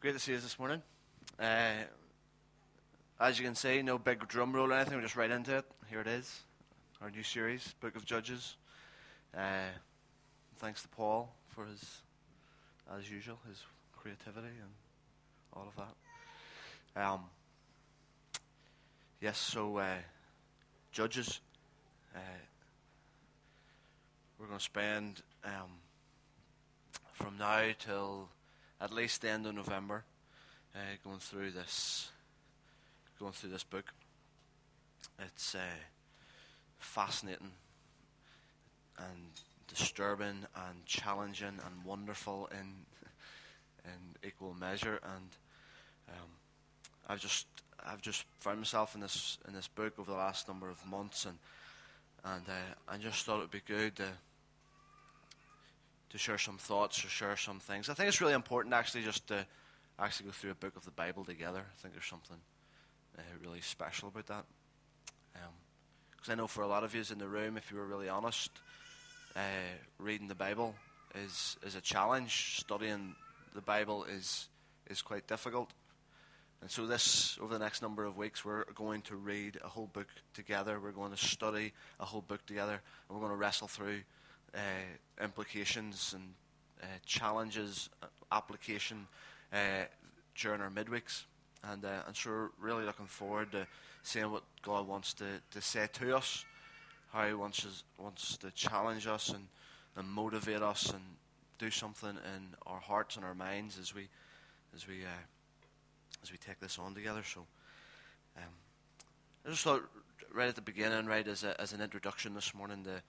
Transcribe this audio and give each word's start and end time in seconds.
Great 0.00 0.14
to 0.14 0.18
see 0.18 0.32
you 0.32 0.38
this 0.38 0.58
morning. 0.58 0.80
Uh, 1.38 1.72
as 3.20 3.38
you 3.38 3.44
can 3.44 3.54
see, 3.54 3.82
no 3.82 3.98
big 3.98 4.26
drum 4.28 4.50
roll 4.50 4.72
or 4.72 4.74
anything. 4.74 4.94
We're 4.94 5.02
just 5.02 5.14
right 5.14 5.30
into 5.30 5.58
it. 5.58 5.66
Here 5.90 6.00
it 6.00 6.06
is, 6.06 6.40
our 7.02 7.10
new 7.10 7.22
series, 7.22 7.74
Book 7.80 7.96
of 7.96 8.06
Judges. 8.06 8.56
Uh, 9.36 9.68
thanks 10.56 10.80
to 10.80 10.88
Paul 10.88 11.30
for 11.48 11.66
his, 11.66 12.00
as 12.98 13.10
usual, 13.10 13.36
his 13.46 13.62
creativity 13.94 14.46
and 14.46 14.72
all 15.52 15.68
of 15.68 15.76
that. 16.96 17.02
Um, 17.04 17.20
yes, 19.20 19.36
so 19.36 19.76
uh, 19.76 19.96
Judges. 20.92 21.40
Uh, 22.16 22.20
we're 24.38 24.46
going 24.46 24.58
to 24.58 24.64
spend 24.64 25.20
um, 25.44 25.72
from 27.12 27.36
now 27.36 27.64
till 27.78 28.30
at 28.80 28.92
least 28.92 29.22
the 29.22 29.30
end 29.30 29.46
of 29.46 29.54
November, 29.54 30.04
uh, 30.74 30.78
going 31.04 31.18
through 31.18 31.50
this, 31.50 32.10
going 33.18 33.32
through 33.32 33.50
this 33.50 33.64
book. 33.64 33.92
It's 35.18 35.54
uh, 35.54 35.58
fascinating 36.78 37.52
and 38.98 39.30
disturbing 39.68 40.46
and 40.54 40.86
challenging 40.86 41.58
and 41.64 41.84
wonderful 41.84 42.48
in 42.52 42.86
in 43.84 44.28
equal 44.28 44.54
measure. 44.54 44.98
And 45.02 45.28
um, 46.08 46.30
I've 47.08 47.20
just 47.20 47.46
I've 47.84 48.02
just 48.02 48.24
found 48.40 48.58
myself 48.58 48.94
in 48.94 49.00
this 49.00 49.38
in 49.46 49.54
this 49.54 49.68
book 49.68 49.98
over 49.98 50.10
the 50.10 50.16
last 50.16 50.48
number 50.48 50.70
of 50.70 50.84
months, 50.86 51.26
and 51.26 51.38
and 52.24 52.48
uh, 52.48 52.74
I 52.92 52.96
just 52.96 53.24
thought 53.24 53.38
it'd 53.38 53.50
be 53.50 53.62
good 53.66 54.00
to 56.10 56.18
share 56.18 56.38
some 56.38 56.58
thoughts 56.58 57.04
or 57.04 57.08
share 57.08 57.36
some 57.36 57.60
things. 57.60 57.88
I 57.88 57.94
think 57.94 58.08
it's 58.08 58.20
really 58.20 58.34
important 58.34 58.74
actually 58.74 59.02
just 59.02 59.26
to 59.28 59.46
actually 59.98 60.26
go 60.26 60.32
through 60.32 60.50
a 60.50 60.56
book 60.56 60.76
of 60.76 60.84
the 60.84 60.90
Bible 60.90 61.24
together. 61.24 61.60
I 61.60 61.80
think 61.80 61.94
there's 61.94 62.06
something 62.06 62.38
uh, 63.18 63.22
really 63.42 63.60
special 63.60 64.08
about 64.08 64.26
that. 64.26 64.44
Because 65.32 66.28
um, 66.28 66.32
I 66.32 66.34
know 66.34 66.46
for 66.46 66.62
a 66.62 66.68
lot 66.68 66.84
of 66.84 66.94
you 66.94 67.02
in 67.10 67.18
the 67.18 67.28
room, 67.28 67.56
if 67.56 67.70
you 67.70 67.76
were 67.76 67.86
really 67.86 68.08
honest, 68.08 68.50
uh, 69.36 69.40
reading 69.98 70.28
the 70.28 70.34
Bible 70.34 70.74
is 71.14 71.56
is 71.64 71.74
a 71.74 71.80
challenge. 71.80 72.56
Studying 72.60 73.14
the 73.54 73.60
Bible 73.60 74.04
is 74.04 74.48
is 74.88 75.02
quite 75.02 75.26
difficult. 75.26 75.70
And 76.60 76.70
so, 76.70 76.86
this 76.86 77.38
over 77.40 77.54
the 77.54 77.58
next 77.58 77.80
number 77.80 78.04
of 78.04 78.16
weeks, 78.16 78.44
we're 78.44 78.64
going 78.74 79.02
to 79.02 79.16
read 79.16 79.58
a 79.64 79.68
whole 79.68 79.86
book 79.86 80.08
together. 80.34 80.78
We're 80.78 80.90
going 80.90 81.12
to 81.12 81.16
study 81.16 81.72
a 81.98 82.04
whole 82.04 82.20
book 82.20 82.44
together, 82.44 82.82
and 83.08 83.16
we're 83.16 83.20
going 83.20 83.32
to 83.32 83.36
wrestle 83.36 83.68
through 83.68 84.00
uh, 84.54 85.22
implications 85.22 86.14
and 86.14 86.34
uh, 86.82 86.86
challenges, 87.04 87.90
uh, 88.02 88.06
application 88.32 89.06
during 90.36 90.60
our 90.60 90.70
midweeks. 90.70 91.24
And, 91.64 91.84
and 91.84 92.16
so 92.16 92.30
we're 92.30 92.48
really 92.60 92.84
looking 92.84 93.06
forward 93.06 93.52
to 93.52 93.66
seeing 94.02 94.30
what 94.30 94.44
God 94.62 94.86
wants 94.86 95.12
to, 95.14 95.24
to 95.50 95.60
say 95.60 95.88
to 95.92 96.16
us, 96.16 96.44
how 97.12 97.26
He 97.26 97.34
wants, 97.34 97.66
us, 97.66 97.84
wants 97.98 98.36
to 98.38 98.50
challenge 98.52 99.06
us 99.06 99.30
and, 99.30 99.46
and 99.96 100.08
motivate 100.08 100.62
us 100.62 100.90
and 100.90 101.02
do 101.58 101.70
something 101.70 102.10
in 102.10 102.56
our 102.66 102.80
hearts 102.80 103.16
and 103.16 103.24
our 103.24 103.34
minds 103.34 103.78
as 103.78 103.94
we, 103.94 104.08
as 104.74 104.88
we, 104.88 105.02
uh, 105.02 105.24
as 106.22 106.32
we 106.32 106.38
take 106.38 106.60
this 106.60 106.78
on 106.78 106.94
together. 106.94 107.22
So 107.22 107.40
um, 108.36 108.44
I 109.46 109.50
just 109.50 109.64
thought 109.64 109.82
right 110.32 110.48
at 110.48 110.54
the 110.54 110.62
beginning, 110.62 111.06
right 111.06 111.26
as, 111.26 111.44
a, 111.44 111.60
as 111.60 111.72
an 111.72 111.80
introduction 111.80 112.34
this 112.34 112.54
morning, 112.54 112.84
to, 112.84 113.02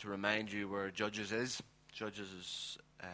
to 0.00 0.08
remind 0.08 0.50
you 0.50 0.68
where 0.68 0.90
Judges 0.90 1.30
is. 1.30 1.62
Judges 1.92 2.28
is 2.32 2.78
uh, 3.02 3.06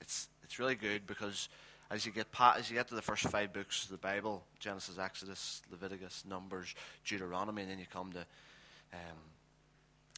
it's 0.00 0.28
it's 0.42 0.58
really 0.58 0.74
good 0.74 1.06
because 1.06 1.48
as 1.90 2.06
you 2.06 2.12
get 2.12 2.30
pa- 2.32 2.56
as 2.58 2.70
you 2.70 2.76
get 2.76 2.88
to 2.88 2.94
the 2.94 3.02
first 3.02 3.24
five 3.24 3.52
books 3.52 3.84
of 3.84 3.90
the 3.90 3.98
Bible, 3.98 4.44
Genesis, 4.58 4.98
Exodus, 4.98 5.62
Leviticus, 5.70 6.24
Numbers, 6.28 6.74
Deuteronomy, 7.04 7.62
and 7.62 7.70
then 7.70 7.78
you 7.78 7.86
come 7.92 8.12
to 8.12 8.20
um, 8.92 9.18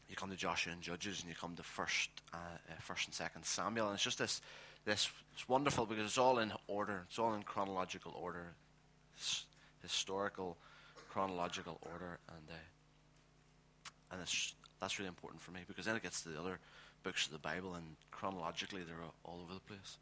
you 0.08 0.14
come 0.14 0.30
to 0.30 0.36
Joshua 0.36 0.72
and 0.72 0.82
Judges, 0.82 1.20
and 1.20 1.28
you 1.28 1.34
come 1.34 1.56
to 1.56 1.62
first 1.62 2.10
uh, 2.32 2.36
uh, 2.36 2.74
first 2.80 3.06
and 3.06 3.14
second 3.14 3.44
Samuel, 3.44 3.86
and 3.86 3.94
it's 3.94 4.04
just 4.04 4.18
this 4.18 4.40
this 4.84 5.10
it's 5.32 5.48
wonderful 5.48 5.86
because 5.86 6.04
it's 6.04 6.18
all 6.18 6.38
in 6.38 6.52
order. 6.68 7.04
It's 7.08 7.18
all 7.18 7.34
in 7.34 7.42
chronological 7.42 8.14
order, 8.16 8.54
it's 9.16 9.46
historical 9.82 10.56
chronological 11.10 11.78
order, 11.92 12.20
and 12.28 12.48
uh, 12.50 14.12
and 14.12 14.22
it's 14.22 14.54
that's 14.82 14.98
really 14.98 15.08
important 15.08 15.40
for 15.40 15.52
me 15.52 15.60
because 15.68 15.86
then 15.86 15.94
it 15.94 16.02
gets 16.02 16.22
to 16.22 16.28
the 16.28 16.38
other 16.38 16.58
books 17.04 17.26
of 17.26 17.32
the 17.32 17.38
Bible, 17.38 17.74
and 17.74 17.84
chronologically 18.10 18.82
they're 18.82 18.96
all 19.24 19.40
over 19.44 19.54
the 19.54 19.60
place. 19.60 19.96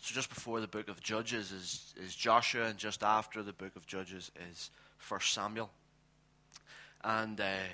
So 0.00 0.14
just 0.14 0.28
before 0.28 0.60
the 0.60 0.66
book 0.66 0.88
of 0.88 1.00
Judges 1.00 1.52
is, 1.52 1.94
is 1.96 2.14
Joshua, 2.14 2.66
and 2.66 2.76
just 2.76 3.04
after 3.04 3.40
the 3.40 3.52
book 3.52 3.76
of 3.76 3.86
Judges 3.86 4.32
is 4.50 4.70
First 4.96 5.32
Samuel. 5.32 5.70
And 7.04 7.40
uh, 7.40 7.68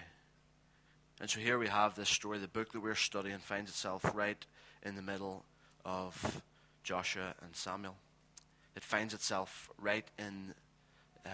and 1.20 1.30
so 1.30 1.40
here 1.40 1.58
we 1.58 1.68
have 1.68 1.96
this 1.96 2.10
story. 2.10 2.38
The 2.38 2.48
book 2.48 2.72
that 2.72 2.80
we're 2.80 2.94
studying 2.94 3.38
finds 3.38 3.70
itself 3.70 4.04
right 4.14 4.44
in 4.82 4.96
the 4.96 5.02
middle 5.02 5.44
of 5.86 6.42
Joshua 6.82 7.34
and 7.40 7.56
Samuel. 7.56 7.96
It 8.76 8.84
finds 8.84 9.14
itself 9.14 9.70
right 9.80 10.06
in 10.18 10.52
uh, 11.24 11.30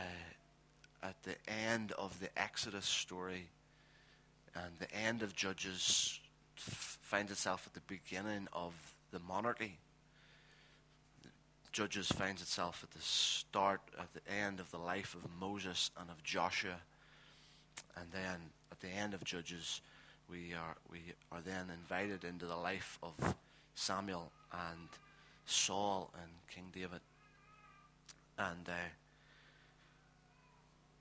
at 1.02 1.20
the 1.24 1.34
end 1.50 1.90
of 1.92 2.20
the 2.20 2.28
Exodus 2.40 2.86
story 2.86 3.48
and 4.54 4.72
the 4.78 4.92
end 4.94 5.22
of 5.22 5.34
Judges 5.34 6.18
finds 6.56 7.32
itself 7.32 7.66
at 7.66 7.74
the 7.74 7.80
beginning 7.86 8.48
of 8.52 8.74
the 9.10 9.18
monarchy. 9.18 9.78
Judges 11.72 12.08
finds 12.08 12.42
itself 12.42 12.80
at 12.82 12.90
the 12.90 13.02
start, 13.02 13.80
at 13.98 14.12
the 14.12 14.32
end 14.32 14.58
of 14.60 14.70
the 14.70 14.78
life 14.78 15.14
of 15.14 15.28
Moses 15.40 15.90
and 15.98 16.10
of 16.10 16.22
Joshua. 16.24 16.76
And 17.96 18.06
then 18.12 18.50
at 18.72 18.80
the 18.80 18.88
end 18.88 19.14
of 19.14 19.22
Judges, 19.24 19.80
we 20.28 20.52
are, 20.54 20.76
we 20.90 20.98
are 21.30 21.40
then 21.40 21.70
invited 21.72 22.24
into 22.24 22.46
the 22.46 22.56
life 22.56 22.98
of 23.02 23.36
Samuel 23.74 24.32
and 24.52 24.88
Saul 25.46 26.10
and 26.20 26.30
King 26.52 26.66
David. 26.72 27.00
And, 28.36 28.68
uh, 28.68 28.72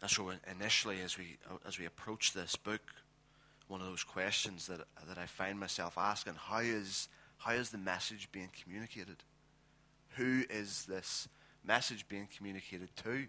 so 0.08 0.32
initially, 0.50 1.02
as 1.02 1.18
we, 1.18 1.38
as 1.68 1.78
we 1.78 1.86
approach 1.86 2.34
this 2.34 2.56
book, 2.56 2.82
one 3.70 3.82
of 3.82 3.88
those 3.88 4.04
questions 4.04 4.68
that, 4.68 4.82
that 5.08 5.18
I 5.18 5.28
find 5.28 5.60
myself 5.60 5.98
asking 5.98 6.34
how 6.36 6.60
is, 6.60 7.08
how 7.38 7.54
is 7.54 7.70
the 7.70 7.78
message 7.78 8.30
being 8.32 8.50
communicated? 8.64 9.18
Who 10.18 10.44
is 10.50 10.86
this 10.86 11.30
message 11.64 12.08
being 12.10 12.28
communicated 12.36 12.90
to? 13.04 13.28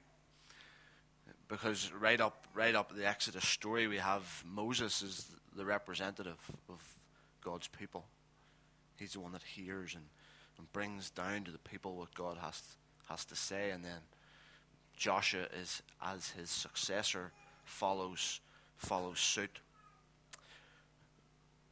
Because 1.46 1.92
right 1.92 2.20
up, 2.20 2.46
right 2.54 2.74
up 2.74 2.96
the 2.96 3.06
Exodus 3.06 3.46
story, 3.46 3.86
we 3.86 3.98
have 3.98 4.42
Moses 4.46 5.02
as 5.02 5.26
the 5.54 5.64
representative 5.64 6.38
of 6.70 6.82
God's 7.44 7.68
people. 7.68 8.06
He's 8.96 9.12
the 9.12 9.20
one 9.20 9.32
that 9.32 9.42
hears 9.42 9.94
and, 9.94 10.04
and 10.56 10.72
brings 10.72 11.10
down 11.10 11.44
to 11.44 11.50
the 11.50 11.58
people 11.58 11.96
what 11.96 12.14
God 12.14 12.38
has, 12.38 12.62
has 13.10 13.26
to 13.26 13.36
say. 13.36 13.72
And 13.72 13.84
then 13.84 14.00
Joshua 14.96 15.46
is, 15.60 15.82
as 16.02 16.30
his 16.30 16.48
successor, 16.48 17.32
follows, 17.64 18.40
follows 18.78 19.20
suit 19.20 19.60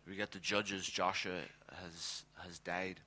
we 0.09 0.17
get 0.17 0.33
the 0.33 0.39
Judges, 0.39 0.87
Joshua 0.87 1.41
has 1.71 2.25
has 2.39 2.59
died. 2.59 3.01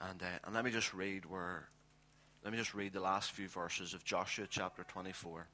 And 0.00 0.22
uh, 0.22 0.26
and 0.44 0.54
let 0.54 0.64
me 0.64 0.70
just 0.70 0.94
read 0.94 1.26
where, 1.26 1.68
let 2.44 2.52
me 2.52 2.58
just 2.58 2.74
read 2.74 2.92
the 2.92 3.00
last 3.00 3.32
few 3.32 3.48
verses 3.48 3.94
of 3.94 4.04
Joshua 4.04 4.46
chapter 4.48 4.84
twenty 4.84 5.12
four. 5.12 5.46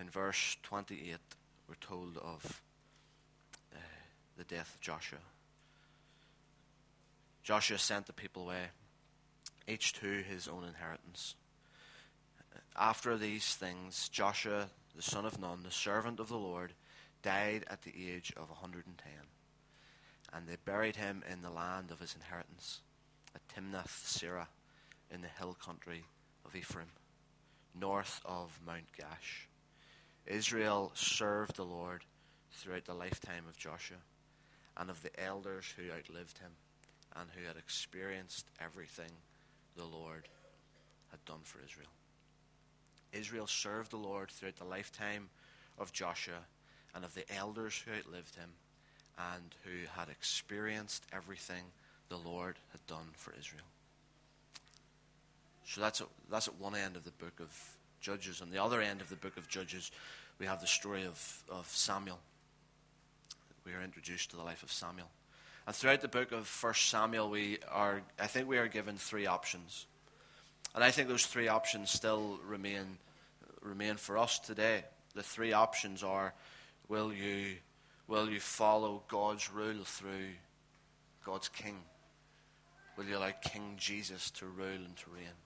In 0.00 0.10
verse 0.10 0.56
twenty 0.62 1.10
eight, 1.10 1.18
we're 1.68 1.76
told 1.80 2.16
of 2.18 2.62
uh, 3.72 3.78
the 4.36 4.44
death 4.44 4.74
of 4.74 4.80
Joshua. 4.80 5.18
Joshua 7.42 7.78
sent 7.78 8.06
the 8.06 8.12
people 8.12 8.42
away, 8.42 8.66
each 9.68 9.92
to 9.94 10.06
his 10.06 10.48
own 10.48 10.64
inheritance. 10.64 11.36
After 12.76 13.16
these 13.16 13.54
things, 13.54 14.08
Joshua 14.08 14.68
the 14.96 15.02
son 15.02 15.26
of 15.26 15.38
Nun, 15.38 15.62
the 15.62 15.70
servant 15.70 16.18
of 16.20 16.28
the 16.28 16.38
Lord, 16.38 16.72
died 17.22 17.64
at 17.68 17.82
the 17.82 18.10
age 18.10 18.32
of 18.36 18.48
110. 18.48 19.12
And 20.32 20.48
they 20.48 20.56
buried 20.64 20.96
him 20.96 21.22
in 21.30 21.42
the 21.42 21.50
land 21.50 21.90
of 21.90 22.00
his 22.00 22.14
inheritance, 22.14 22.80
at 23.34 23.46
Timnath 23.48 24.04
Serah, 24.04 24.48
in 25.10 25.20
the 25.20 25.28
hill 25.28 25.56
country 25.62 26.04
of 26.44 26.56
Ephraim, 26.56 26.88
north 27.78 28.20
of 28.24 28.58
Mount 28.66 28.86
Gaash. 28.98 29.46
Israel 30.26 30.92
served 30.94 31.56
the 31.56 31.64
Lord 31.64 32.04
throughout 32.52 32.86
the 32.86 32.94
lifetime 32.94 33.44
of 33.48 33.56
Joshua 33.56 33.98
and 34.76 34.90
of 34.90 35.02
the 35.02 35.20
elders 35.20 35.72
who 35.76 35.92
outlived 35.92 36.38
him 36.38 36.52
and 37.14 37.28
who 37.34 37.46
had 37.46 37.56
experienced 37.56 38.46
everything 38.60 39.10
the 39.76 39.84
Lord 39.84 40.28
had 41.10 41.24
done 41.24 41.42
for 41.44 41.60
Israel. 41.64 41.90
Israel 43.12 43.46
served 43.46 43.90
the 43.90 43.96
Lord 43.96 44.30
throughout 44.30 44.56
the 44.56 44.64
lifetime 44.64 45.28
of 45.78 45.92
Joshua 45.92 46.44
and 46.94 47.04
of 47.04 47.14
the 47.14 47.30
elders 47.34 47.82
who 47.84 47.92
outlived 47.92 48.34
him 48.36 48.50
and 49.18 49.54
who 49.64 49.86
had 49.98 50.08
experienced 50.08 51.04
everything 51.12 51.62
the 52.08 52.16
Lord 52.16 52.56
had 52.72 52.86
done 52.86 53.08
for 53.14 53.32
Israel. 53.38 53.64
So 55.64 55.80
that's 55.80 56.00
at, 56.00 56.06
that's 56.30 56.48
at 56.48 56.60
one 56.60 56.74
end 56.74 56.96
of 56.96 57.04
the 57.04 57.10
book 57.12 57.40
of 57.40 57.76
Judges. 58.00 58.40
On 58.40 58.50
the 58.50 58.62
other 58.62 58.80
end 58.80 59.00
of 59.00 59.08
the 59.08 59.16
book 59.16 59.36
of 59.36 59.48
Judges, 59.48 59.90
we 60.38 60.46
have 60.46 60.60
the 60.60 60.66
story 60.66 61.04
of, 61.04 61.42
of 61.50 61.66
Samuel. 61.68 62.18
We 63.64 63.72
are 63.72 63.82
introduced 63.82 64.30
to 64.30 64.36
the 64.36 64.44
life 64.44 64.62
of 64.62 64.70
Samuel. 64.70 65.08
And 65.66 65.74
throughout 65.74 66.00
the 66.00 66.08
book 66.08 66.30
of 66.30 66.46
First 66.46 66.88
Samuel, 66.88 67.28
we 67.28 67.58
are, 67.70 68.02
I 68.20 68.28
think 68.28 68.48
we 68.48 68.58
are 68.58 68.68
given 68.68 68.96
three 68.96 69.26
options. 69.26 69.86
And 70.76 70.84
I 70.84 70.90
think 70.90 71.08
those 71.08 71.24
three 71.24 71.48
options 71.48 71.90
still 71.90 72.38
remain, 72.46 72.98
remain 73.62 73.96
for 73.96 74.18
us 74.18 74.38
today. 74.38 74.84
The 75.14 75.22
three 75.22 75.54
options 75.54 76.02
are 76.02 76.34
will 76.86 77.14
you, 77.14 77.56
will 78.06 78.28
you 78.28 78.40
follow 78.40 79.02
God's 79.08 79.50
rule 79.50 79.84
through 79.84 80.28
God's 81.24 81.48
king? 81.48 81.78
Will 82.98 83.06
you 83.06 83.16
allow 83.16 83.32
King 83.42 83.76
Jesus 83.78 84.30
to 84.32 84.46
rule 84.46 84.68
and 84.68 84.94
to 84.98 85.10
reign? 85.10 85.36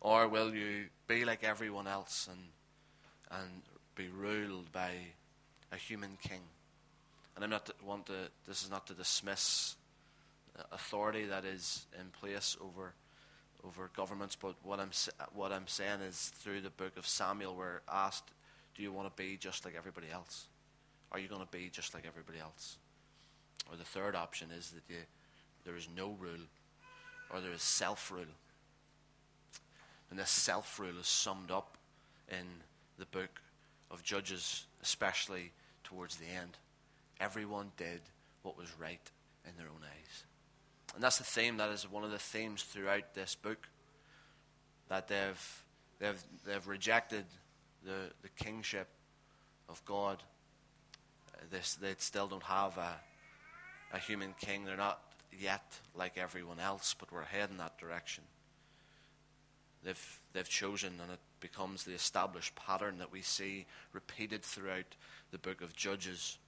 Or 0.00 0.28
will 0.28 0.54
you 0.54 0.86
be 1.08 1.24
like 1.24 1.42
everyone 1.42 1.88
else 1.88 2.28
and, 2.30 3.40
and 3.40 3.62
be 3.96 4.08
ruled 4.08 4.70
by 4.70 4.90
a 5.72 5.76
human 5.76 6.16
king? 6.22 6.40
And 7.34 7.44
I'm 7.44 7.50
not 7.50 7.66
to, 7.66 7.74
want 7.84 8.06
to, 8.06 8.14
this 8.46 8.62
is 8.62 8.70
not 8.70 8.86
to 8.86 8.94
dismiss 8.94 9.74
authority 10.70 11.26
that 11.26 11.44
is 11.44 11.86
in 11.98 12.10
place 12.20 12.56
over, 12.60 12.94
over 13.64 13.90
governments, 13.94 14.36
but 14.40 14.54
what 14.62 14.80
I'm, 14.80 14.90
what 15.34 15.52
I'm 15.52 15.66
saying 15.66 16.00
is 16.00 16.32
through 16.36 16.60
the 16.62 16.70
book 16.70 16.96
of 16.96 17.06
Samuel, 17.06 17.54
we're 17.54 17.80
asked, 17.88 18.30
do 18.74 18.82
you 18.82 18.92
want 18.92 19.14
to 19.14 19.22
be 19.22 19.36
just 19.36 19.64
like 19.64 19.74
everybody 19.76 20.08
else? 20.12 20.46
Are 21.12 21.18
you 21.18 21.28
going 21.28 21.42
to 21.42 21.50
be 21.50 21.68
just 21.70 21.94
like 21.94 22.04
everybody 22.06 22.38
else? 22.38 22.78
Or 23.70 23.76
the 23.76 23.84
third 23.84 24.16
option 24.16 24.48
is 24.50 24.70
that 24.70 24.82
you, 24.88 25.00
there 25.64 25.76
is 25.76 25.88
no 25.94 26.16
rule, 26.18 26.46
or 27.30 27.40
there 27.40 27.52
is 27.52 27.62
self 27.62 28.10
rule. 28.10 28.24
And 30.10 30.18
this 30.18 30.30
self 30.30 30.78
rule 30.78 30.98
is 30.98 31.06
summed 31.06 31.50
up 31.50 31.76
in 32.28 32.46
the 32.98 33.06
book 33.06 33.40
of 33.90 34.02
Judges, 34.02 34.64
especially 34.82 35.52
towards 35.84 36.16
the 36.16 36.26
end. 36.26 36.56
Everyone 37.20 37.70
did 37.76 38.00
what 38.42 38.58
was 38.58 38.68
right 38.80 39.10
in 39.46 39.52
their 39.56 39.68
own 39.68 39.82
eyes. 39.82 40.24
And 40.94 41.02
that's 41.02 41.18
the 41.18 41.24
theme, 41.24 41.56
that 41.56 41.70
is 41.70 41.90
one 41.90 42.04
of 42.04 42.10
the 42.10 42.18
themes 42.18 42.62
throughout 42.62 43.14
this 43.14 43.34
book. 43.34 43.68
That 44.88 45.08
they've, 45.08 45.64
they've, 45.98 46.22
they've 46.44 46.66
rejected 46.66 47.24
the, 47.84 48.10
the 48.22 48.28
kingship 48.44 48.88
of 49.68 49.82
God. 49.84 50.22
This, 51.50 51.74
they 51.74 51.94
still 51.98 52.28
don't 52.28 52.42
have 52.42 52.76
a, 52.78 52.94
a 53.92 53.98
human 53.98 54.34
king. 54.38 54.64
They're 54.64 54.76
not 54.76 55.00
yet 55.38 55.64
like 55.94 56.18
everyone 56.18 56.60
else, 56.60 56.94
but 56.98 57.10
we're 57.10 57.24
heading 57.24 57.56
that 57.56 57.78
direction. 57.78 58.24
They've, 59.82 60.20
they've 60.32 60.48
chosen, 60.48 60.92
and 61.02 61.10
it 61.10 61.18
becomes 61.40 61.84
the 61.84 61.94
established 61.94 62.54
pattern 62.54 62.98
that 62.98 63.10
we 63.10 63.22
see 63.22 63.66
repeated 63.92 64.42
throughout 64.42 64.94
the 65.32 65.38
book 65.38 65.60
of 65.60 65.74
Judges 65.74 66.38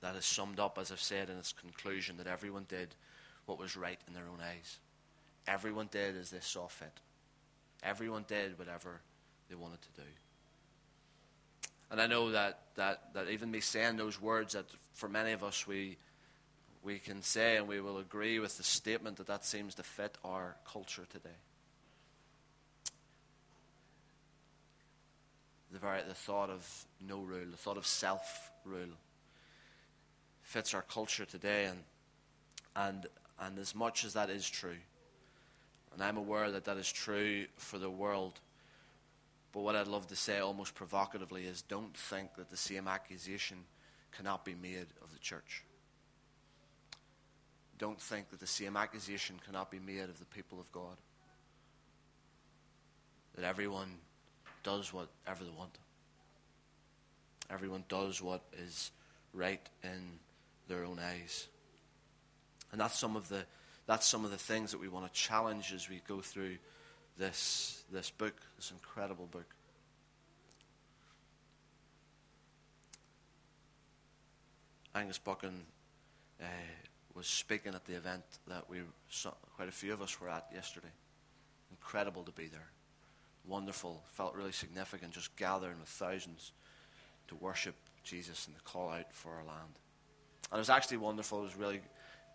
that 0.00 0.16
is 0.16 0.24
summed 0.24 0.60
up, 0.60 0.78
as 0.78 0.90
I've 0.90 1.00
said, 1.00 1.30
in 1.30 1.38
its 1.38 1.52
conclusion 1.52 2.16
that 2.16 2.26
everyone 2.26 2.66
did 2.68 2.94
what 3.46 3.58
was 3.58 3.76
right 3.76 3.98
in 4.06 4.14
their 4.14 4.24
own 4.24 4.40
eyes. 4.40 4.78
Everyone 5.46 5.88
did 5.90 6.16
as 6.16 6.30
they 6.30 6.40
saw 6.40 6.66
fit. 6.66 6.92
Everyone 7.82 8.24
did 8.26 8.58
whatever 8.58 9.00
they 9.48 9.54
wanted 9.54 9.80
to 9.82 10.02
do. 10.02 10.08
And 11.90 12.00
I 12.00 12.08
know 12.08 12.32
that, 12.32 12.60
that, 12.74 13.14
that 13.14 13.28
even 13.28 13.50
me 13.50 13.60
saying 13.60 13.96
those 13.96 14.20
words, 14.20 14.54
that 14.54 14.66
for 14.92 15.08
many 15.08 15.32
of 15.32 15.44
us, 15.44 15.66
we, 15.68 15.96
we 16.82 16.98
can 16.98 17.22
say 17.22 17.56
and 17.56 17.68
we 17.68 17.80
will 17.80 17.98
agree 17.98 18.40
with 18.40 18.56
the 18.56 18.64
statement 18.64 19.18
that 19.18 19.28
that 19.28 19.44
seems 19.44 19.76
to 19.76 19.84
fit 19.84 20.18
our 20.24 20.56
culture 20.66 21.06
today. 21.08 21.28
The, 25.72 25.78
very, 25.78 26.02
the 26.08 26.14
thought 26.14 26.50
of 26.50 26.86
no 27.06 27.20
rule, 27.20 27.46
the 27.50 27.56
thought 27.56 27.76
of 27.76 27.86
self 27.86 28.50
rule 28.64 28.96
fits 30.42 30.74
our 30.74 30.82
culture 30.82 31.24
today. 31.24 31.66
And, 31.66 31.78
and, 32.74 33.06
and 33.40 33.58
as 33.58 33.74
much 33.74 34.04
as 34.04 34.14
that 34.14 34.30
is 34.30 34.48
true, 34.48 34.78
and 35.92 36.02
I'm 36.02 36.16
aware 36.16 36.50
that 36.50 36.64
that 36.64 36.76
is 36.76 36.90
true 36.90 37.46
for 37.56 37.78
the 37.78 37.90
world, 37.90 38.40
but 39.52 39.60
what 39.60 39.76
I'd 39.76 39.86
love 39.86 40.06
to 40.08 40.16
say 40.16 40.38
almost 40.38 40.74
provocatively 40.74 41.44
is 41.44 41.62
don't 41.62 41.96
think 41.96 42.34
that 42.36 42.50
the 42.50 42.56
same 42.56 42.86
accusation 42.86 43.58
cannot 44.12 44.44
be 44.44 44.54
made 44.54 44.86
of 45.02 45.12
the 45.12 45.18
church. 45.18 45.64
Don't 47.78 48.00
think 48.00 48.30
that 48.30 48.40
the 48.40 48.46
same 48.46 48.76
accusation 48.76 49.36
cannot 49.44 49.70
be 49.70 49.78
made 49.78 50.04
of 50.04 50.18
the 50.18 50.24
people 50.26 50.60
of 50.60 50.70
God. 50.72 50.96
That 53.34 53.44
everyone 53.44 53.98
does 54.62 54.92
whatever 54.92 55.44
they 55.44 55.50
want. 55.56 55.78
Everyone 57.50 57.84
does 57.88 58.20
what 58.20 58.42
is 58.58 58.90
right 59.32 59.66
in 59.84 60.18
their 60.68 60.84
own 60.84 60.98
eyes. 60.98 61.48
And 62.76 62.80
that's 62.82 62.98
some 62.98 63.16
of 63.16 63.30
the 63.30 63.42
that's 63.86 64.06
some 64.06 64.26
of 64.26 64.30
the 64.30 64.36
things 64.36 64.72
that 64.72 64.78
we 64.78 64.86
want 64.86 65.10
to 65.10 65.12
challenge 65.18 65.72
as 65.72 65.88
we 65.88 66.02
go 66.06 66.20
through 66.20 66.58
this 67.16 67.82
this 67.90 68.10
book, 68.10 68.34
this 68.58 68.70
incredible 68.70 69.24
book. 69.24 69.46
Angus 74.94 75.16
Buchan 75.16 75.62
uh, 76.38 76.44
was 77.14 77.26
speaking 77.26 77.74
at 77.74 77.86
the 77.86 77.94
event 77.94 78.24
that 78.46 78.68
we 78.68 78.80
quite 79.56 79.70
a 79.70 79.72
few 79.72 79.94
of 79.94 80.02
us 80.02 80.20
were 80.20 80.28
at 80.28 80.46
yesterday. 80.52 80.92
Incredible 81.70 82.24
to 82.24 82.32
be 82.32 82.46
there. 82.48 82.68
Wonderful. 83.46 84.02
Felt 84.12 84.34
really 84.34 84.52
significant 84.52 85.14
just 85.14 85.34
gathering 85.36 85.80
with 85.80 85.88
thousands 85.88 86.52
to 87.28 87.36
worship 87.36 87.76
Jesus 88.04 88.46
and 88.46 88.54
to 88.54 88.62
call 88.64 88.90
out 88.90 89.14
for 89.14 89.30
our 89.30 89.44
land. 89.44 89.78
And 90.52 90.58
it 90.58 90.60
was 90.60 90.68
actually 90.68 90.98
wonderful. 90.98 91.38
It 91.38 91.44
was 91.44 91.56
really 91.56 91.80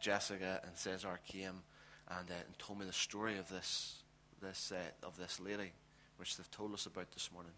Jessica 0.02 0.60
and 0.66 0.76
Cesar 0.76 1.20
came 1.28 1.62
and, 2.10 2.30
uh, 2.30 2.34
and 2.46 2.60
told 2.60 2.80
me 2.80 2.86
the 2.86 2.94
story 2.94 3.38
of 3.38 3.48
this 3.50 4.04
this 4.42 4.72
uh, 4.72 5.06
of 5.06 5.16
this 5.18 5.40
lady, 5.40 5.72
which 6.18 6.36
they've 6.36 6.52
told 6.52 6.74
us 6.74 6.88
about 6.88 7.12
this 7.12 7.30
morning. 7.32 7.52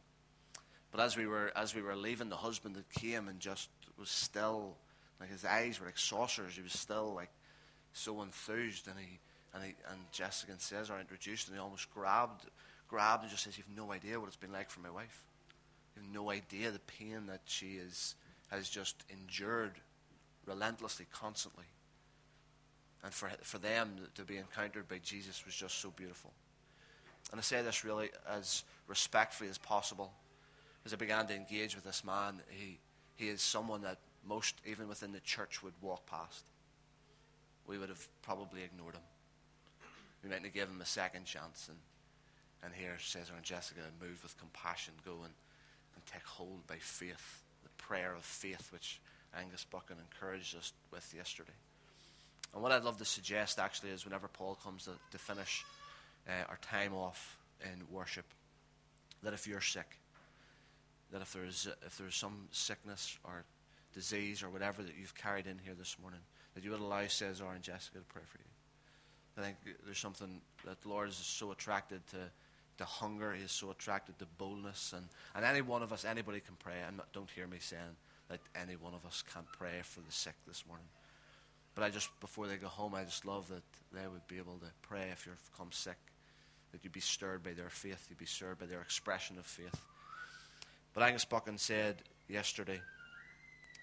But 0.92 1.00
as 1.00 1.18
we 1.18 1.25
were 1.25 1.51
as 1.56 1.74
we 1.74 1.81
were 1.81 1.95
leaving, 1.95 2.30
the 2.30 2.36
husband 2.36 2.75
that 2.75 2.90
came 2.92 3.27
and 3.27 3.39
just 3.39 3.70
was 3.98 4.10
still 4.10 4.77
like 5.20 5.29
his 5.29 5.46
eyes 5.46 5.79
were 5.79 5.86
like 5.86 5.98
saucers. 5.98 6.56
He 6.56 6.62
was 6.62 6.74
still 6.74 7.13
like 7.15 7.32
so 7.94 8.22
enthused, 8.22 8.88
and 8.88 9.00
he 9.00 9.20
and 9.53 9.63
he 9.63 9.75
and 9.89 10.00
Jessica 10.12 10.51
and 10.51 10.62
Cesar 10.62 11.00
introduced, 11.00 11.48
and 11.48 11.56
he 11.56 11.62
almost 11.62 11.91
grabbed 11.94 12.46
grabbed 12.88 13.24
and 13.24 13.32
just 13.32 13.44
says, 13.44 13.58
"You've 13.58 13.75
no 13.75 13.91
idea 13.91 14.20
what 14.20 14.27
it's 14.27 14.36
been 14.36 14.51
like 14.51 14.70
for 14.70 14.82
my 14.82 14.91
wife. 14.91 15.25
You've 15.96 16.13
no 16.13 16.29
idea 16.29 16.72
the 16.72 16.79
pain 16.79 17.27
that 17.27 17.41
she 17.46 17.77
is 17.77 18.15
has 18.51 18.70
just 18.70 19.03
endured 19.10 19.79
relentlessly, 20.46 21.08
constantly." 21.12 21.65
And 23.03 23.13
for, 23.13 23.29
for 23.41 23.57
them 23.57 23.95
to 24.15 24.24
be 24.24 24.38
encountered 24.38 24.88
by 24.88 25.00
Jesus 25.03 25.45
was 25.45 25.55
just 25.55 25.79
so 25.79 25.91
beautiful. 25.95 26.31
And 27.31 27.39
I 27.39 27.43
say 27.43 27.62
this 27.62 27.83
really 27.83 28.10
as 28.29 28.63
respectfully 28.88 29.50
as 29.50 29.57
possible. 29.57 30.13
As 30.86 30.93
I 30.93 30.98
began 30.98 31.27
to 31.27 31.36
engage 31.36 31.75
with 31.75 31.83
this 31.83 32.03
man, 32.03 32.41
he, 32.50 32.79
he 33.15 33.29
is 33.29 33.41
someone 33.41 33.81
that 33.81 33.98
most, 34.25 34.55
even 34.65 34.88
within 34.88 35.12
the 35.12 35.19
church, 35.19 35.63
would 35.63 35.74
walk 35.81 36.05
past. 36.05 36.45
We 37.67 37.77
would 37.77 37.89
have 37.89 38.07
probably 38.22 38.63
ignored 38.63 38.95
him. 38.95 39.01
We 40.24 40.29
might 40.29 40.43
have 40.43 40.53
give 40.53 40.69
him 40.69 40.81
a 40.81 40.86
second 40.86 41.25
chance. 41.25 41.69
And, 41.69 41.77
and 42.63 42.74
here, 42.74 42.98
Cesar 43.00 43.33
and 43.36 43.43
Jessica 43.43 43.81
move 44.01 44.22
with 44.24 44.38
compassion, 44.38 44.93
go 45.05 45.12
and, 45.24 45.33
and 45.95 46.05
take 46.05 46.24
hold 46.24 46.65
by 46.67 46.77
faith, 46.77 47.43
the 47.63 47.69
prayer 47.77 48.13
of 48.15 48.24
faith, 48.24 48.69
which 48.72 49.01
Angus 49.38 49.65
Buchan 49.69 49.98
encouraged 50.00 50.55
us 50.55 50.74
with 50.91 51.13
yesterday. 51.15 51.51
And 52.53 52.62
what 52.62 52.72
I'd 52.72 52.83
love 52.83 52.98
to 52.98 53.05
suggest 53.05 53.60
actually 53.60 53.89
is 53.89 54.05
whenever 54.05 54.27
Paul 54.27 54.57
comes 54.63 54.86
to, 54.86 54.91
to 55.12 55.17
finish 55.17 55.65
uh, 56.27 56.45
our 56.50 56.57
time 56.62 56.93
off 56.93 57.38
in 57.63 57.81
worship, 57.89 58.25
that 59.24 59.33
if 59.33 59.48
you're 59.48 59.62
sick, 59.62 59.98
that 61.12 61.22
if 61.22 61.33
there's 61.33 61.67
if 61.86 61.98
there's 61.98 62.15
some 62.15 62.48
sickness 62.51 63.17
or 63.24 63.43
disease 63.93 64.43
or 64.43 64.50
whatever 64.50 64.81
that 64.81 64.93
you've 65.00 65.15
carried 65.15 65.48
in 65.48 65.60
here 65.63 65.75
this 65.77 65.98
morning, 66.01 66.19
that 66.55 66.63
you 66.63 66.72
would 66.72 66.79
allow 66.79 67.05
Cesar 67.07 67.45
and 67.53 67.62
Jessica 67.63 68.00
to 68.00 68.05
pray 68.05 68.24
for 68.25 68.39
you. 68.39 68.45
I 69.38 69.41
think 69.41 69.57
there's 69.86 69.98
something 69.98 70.41
that 70.65 70.81
the 70.81 70.89
Lord 70.89 71.10
is 71.10 71.15
so 71.15 71.51
attracted 71.51 72.05
to, 72.07 72.17
to 72.77 72.86
hunger. 72.86 73.33
He 73.33 73.43
is 73.43 73.51
so 73.51 73.72
attracted 73.72 74.19
to 74.19 74.25
boldness. 74.38 74.93
And, 74.95 75.07
and 75.36 75.43
any 75.43 75.62
one 75.62 75.81
of 75.81 75.91
us, 75.91 76.05
anybody 76.05 76.39
can 76.39 76.55
pray. 76.60 76.75
And 76.88 77.01
don't 77.13 77.29
hear 77.29 77.48
me 77.48 77.57
saying 77.60 77.98
that 78.29 78.39
any 78.55 78.75
one 78.75 78.93
of 78.93 79.05
us 79.05 79.24
can't 79.33 79.51
pray 79.51 79.81
for 79.83 80.01
the 80.01 80.12
sick 80.12 80.36
this 80.48 80.63
morning. 80.67 80.86
But 81.75 81.84
I 81.84 81.89
just, 81.89 82.10
before 82.20 82.48
they 82.48 82.58
go 82.58 82.68
home, 82.68 82.94
I 82.96 83.03
just 83.03 83.25
love 83.25 83.48
that 83.50 83.63
they 83.92 84.08
would 84.08 84.27
be 84.27 84.38
able 84.38 84.58
to 84.60 84.68
pray 84.82 85.10
if 85.12 85.25
you've 85.25 85.58
come 85.58 85.72
sick, 85.72 85.98
that 86.72 86.84
you'd 86.84 86.94
be 86.94 87.00
stirred 87.00 87.44
by 87.44 87.53
their 87.53 87.70
faith, 87.70 88.06
you'd 88.10 88.20
be 88.20 88.25
stirred 88.25 88.60
by 88.60 88.65
their 88.65 88.82
expression 88.82 89.38
of 89.38 89.46
faith. 89.46 89.80
But 90.94 91.03
Angus 91.03 91.25
Buchan 91.25 91.58
said 91.58 92.03
yesterday 92.30 92.80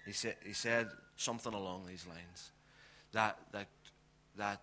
He 0.05 0.13
said, 0.13 0.35
he 0.45 0.53
said 0.53 0.89
something 1.17 1.53
along 1.53 1.85
these 1.85 2.07
lines 2.07 2.51
that, 3.11 3.37
that, 3.51 3.67
that 4.37 4.61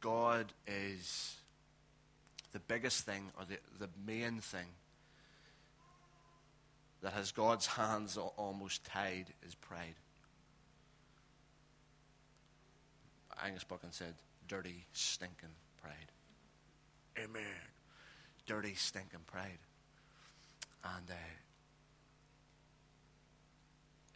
God 0.00 0.52
is 0.66 1.36
the 2.52 2.60
biggest 2.60 3.04
thing 3.04 3.30
or 3.38 3.44
the, 3.44 3.58
the 3.78 3.90
main 4.06 4.40
thing 4.40 4.66
that 7.02 7.12
has 7.12 7.32
God's 7.32 7.66
hands 7.66 8.16
almost 8.16 8.84
tied 8.84 9.26
is 9.46 9.54
pride. 9.54 9.94
Angus 13.44 13.64
Buchan 13.64 13.92
said, 13.92 14.14
dirty, 14.48 14.86
stinking 14.92 15.54
pride. 15.80 16.12
Amen. 17.18 17.42
Dirty, 18.46 18.74
stinking 18.74 19.20
pride. 19.26 19.58
And 20.84 21.10
uh, 21.10 21.14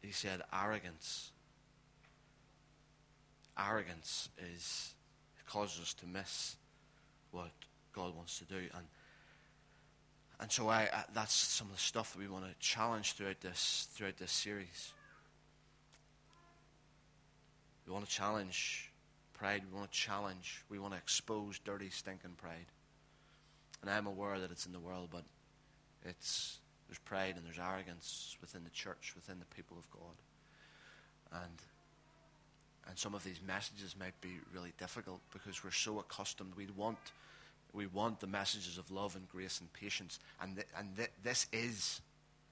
he 0.03 0.12
said, 0.12 0.43
arrogance. 0.53 1.33
Arrogance 3.59 4.29
is 4.55 4.95
causes 5.47 5.81
us 5.81 5.95
to 5.95 6.07
miss 6.07 6.57
what 7.33 7.50
God 7.93 8.15
wants 8.17 8.39
to 8.39 8.45
do. 8.45 8.57
And 8.57 8.87
and 10.39 10.50
so 10.50 10.69
I, 10.69 10.89
I, 10.93 11.05
that's 11.12 11.35
some 11.35 11.67
of 11.67 11.75
the 11.75 11.81
stuff 11.81 12.12
that 12.12 12.19
we 12.19 12.29
want 12.29 12.47
to 12.47 12.55
challenge 12.61 13.12
throughout 13.12 13.41
this 13.41 13.89
throughout 13.93 14.17
this 14.17 14.33
series. 14.33 14.93
We 17.87 17.93
want 17.93 18.09
to 18.09 18.11
challenge 18.11 18.89
pride. 19.40 19.62
We 19.70 19.78
want 19.78 19.90
to 19.90 19.99
challenge. 19.99 20.64
We 20.68 20.78
want 20.78 20.92
to 20.92 20.99
expose 20.99 21.59
dirty, 21.59 21.88
stinking 21.88 22.37
pride. 22.37 22.66
And 23.80 23.90
I'm 23.90 24.06
aware 24.06 24.38
that 24.38 24.50
it's 24.50 24.66
in 24.66 24.73
the 24.73 24.78
world, 24.78 25.09
but 25.11 25.25
it's 26.04 26.59
there's 26.87 26.99
pride 26.99 27.35
and 27.37 27.47
there's 27.47 27.59
arrogance 27.59 28.37
within 28.40 28.64
the 28.64 28.70
church, 28.70 29.12
within 29.14 29.38
the 29.38 29.47
people 29.47 29.78
of 29.78 29.90
God. 29.90 31.42
And 31.42 31.59
and 32.87 32.99
some 32.99 33.14
of 33.14 33.25
these 33.25 33.40
messages 33.47 33.97
might 33.99 34.20
be 34.20 34.38
really 34.52 34.73
difficult 34.78 35.20
because 35.32 35.64
we're 35.64 35.70
so 35.70 35.99
accustomed. 36.00 36.52
We 36.56 36.66
want 36.76 36.99
we 37.73 37.87
want 37.87 38.20
the 38.20 38.26
messages 38.26 38.78
of 38.78 38.90
love 38.90 39.16
and 39.16 39.28
grace 39.28 39.61
and 39.61 39.73
patience. 39.73 40.18
And, 40.42 40.56
th- 40.56 40.66
and 40.76 40.97
th- 40.97 41.12
this 41.23 41.47
is, 41.52 42.00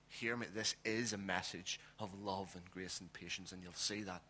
hear 0.09 0.37
me, 0.37 0.47
this 0.55 0.77
is 0.85 1.13
a 1.13 1.19
message 1.19 1.81
of 1.99 2.11
love 2.23 2.53
and 2.55 2.63
grace 2.71 3.01
and 3.01 3.13
patience. 3.13 3.51
And 3.51 3.61
you'll 3.61 3.73
see 3.75 4.03
that. 4.05 4.23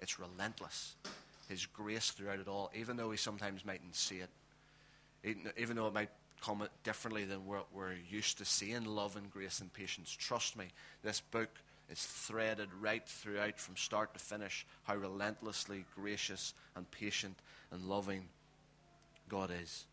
It's 0.00 0.18
relentless. 0.18 0.96
His 1.48 1.66
grace 1.66 2.10
throughout 2.10 2.38
it 2.38 2.48
all, 2.48 2.70
even 2.74 2.96
though 2.96 3.08
we 3.08 3.16
sometimes 3.16 3.64
mightn't 3.64 3.96
see 3.96 4.18
it, 4.18 4.30
even, 5.24 5.52
even 5.56 5.76
though 5.76 5.86
it 5.86 5.94
might 5.94 6.10
come 6.40 6.66
differently 6.82 7.24
than 7.24 7.46
we're, 7.46 7.60
we're 7.72 7.94
used 8.10 8.38
to 8.38 8.44
seeing 8.44 8.84
love 8.84 9.16
and 9.16 9.30
grace 9.30 9.60
and 9.60 9.72
patience. 9.72 10.10
Trust 10.10 10.56
me, 10.56 10.66
this 11.02 11.20
book 11.20 11.50
is 11.90 12.04
threaded 12.04 12.68
right 12.80 13.06
throughout 13.06 13.58
from 13.58 13.76
start 13.76 14.12
to 14.14 14.20
finish 14.20 14.66
how 14.84 14.96
relentlessly 14.96 15.84
gracious 15.94 16.54
and 16.74 16.90
patient 16.90 17.36
and 17.70 17.84
loving 17.84 18.28
God 19.28 19.50
is. 19.62 19.86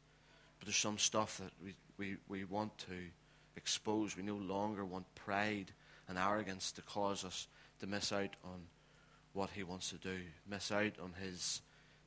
But 0.59 0.67
there's 0.67 0.75
some 0.75 0.97
stuff 0.97 1.37
that 1.37 1.51
we, 1.63 1.75
we, 1.97 2.17
we 2.27 2.43
want 2.45 2.77
to 2.79 2.95
expose. 3.55 4.17
We 4.17 4.23
no 4.23 4.35
longer 4.35 4.85
want 4.85 5.05
pride 5.15 5.71
and 6.07 6.17
arrogance 6.17 6.71
to 6.73 6.81
cause 6.81 7.23
us 7.23 7.47
to 7.79 7.87
miss 7.87 8.11
out 8.11 8.35
on 8.43 8.59
what 9.39 9.51
he 9.51 9.63
wants 9.63 9.89
to 9.91 9.95
do, 9.95 10.17
miss 10.49 10.69
out 10.69 10.99
on 11.01 11.13
his 11.21 11.61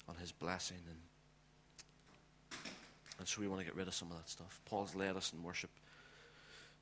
on 0.07 0.17
his 0.17 0.33
blessing 0.33 0.77
and 0.87 0.99
and 3.19 3.27
so 3.27 3.41
we 3.41 3.49
want 3.49 3.61
to 3.61 3.65
get 3.65 3.75
rid 3.75 3.89
of 3.89 3.95
some 3.95 4.11
of 4.11 4.19
that 4.19 4.29
stuff. 4.29 4.61
Paul's 4.67 4.95
led 4.95 5.17
us 5.17 5.33
in 5.33 5.43
worship 5.43 5.71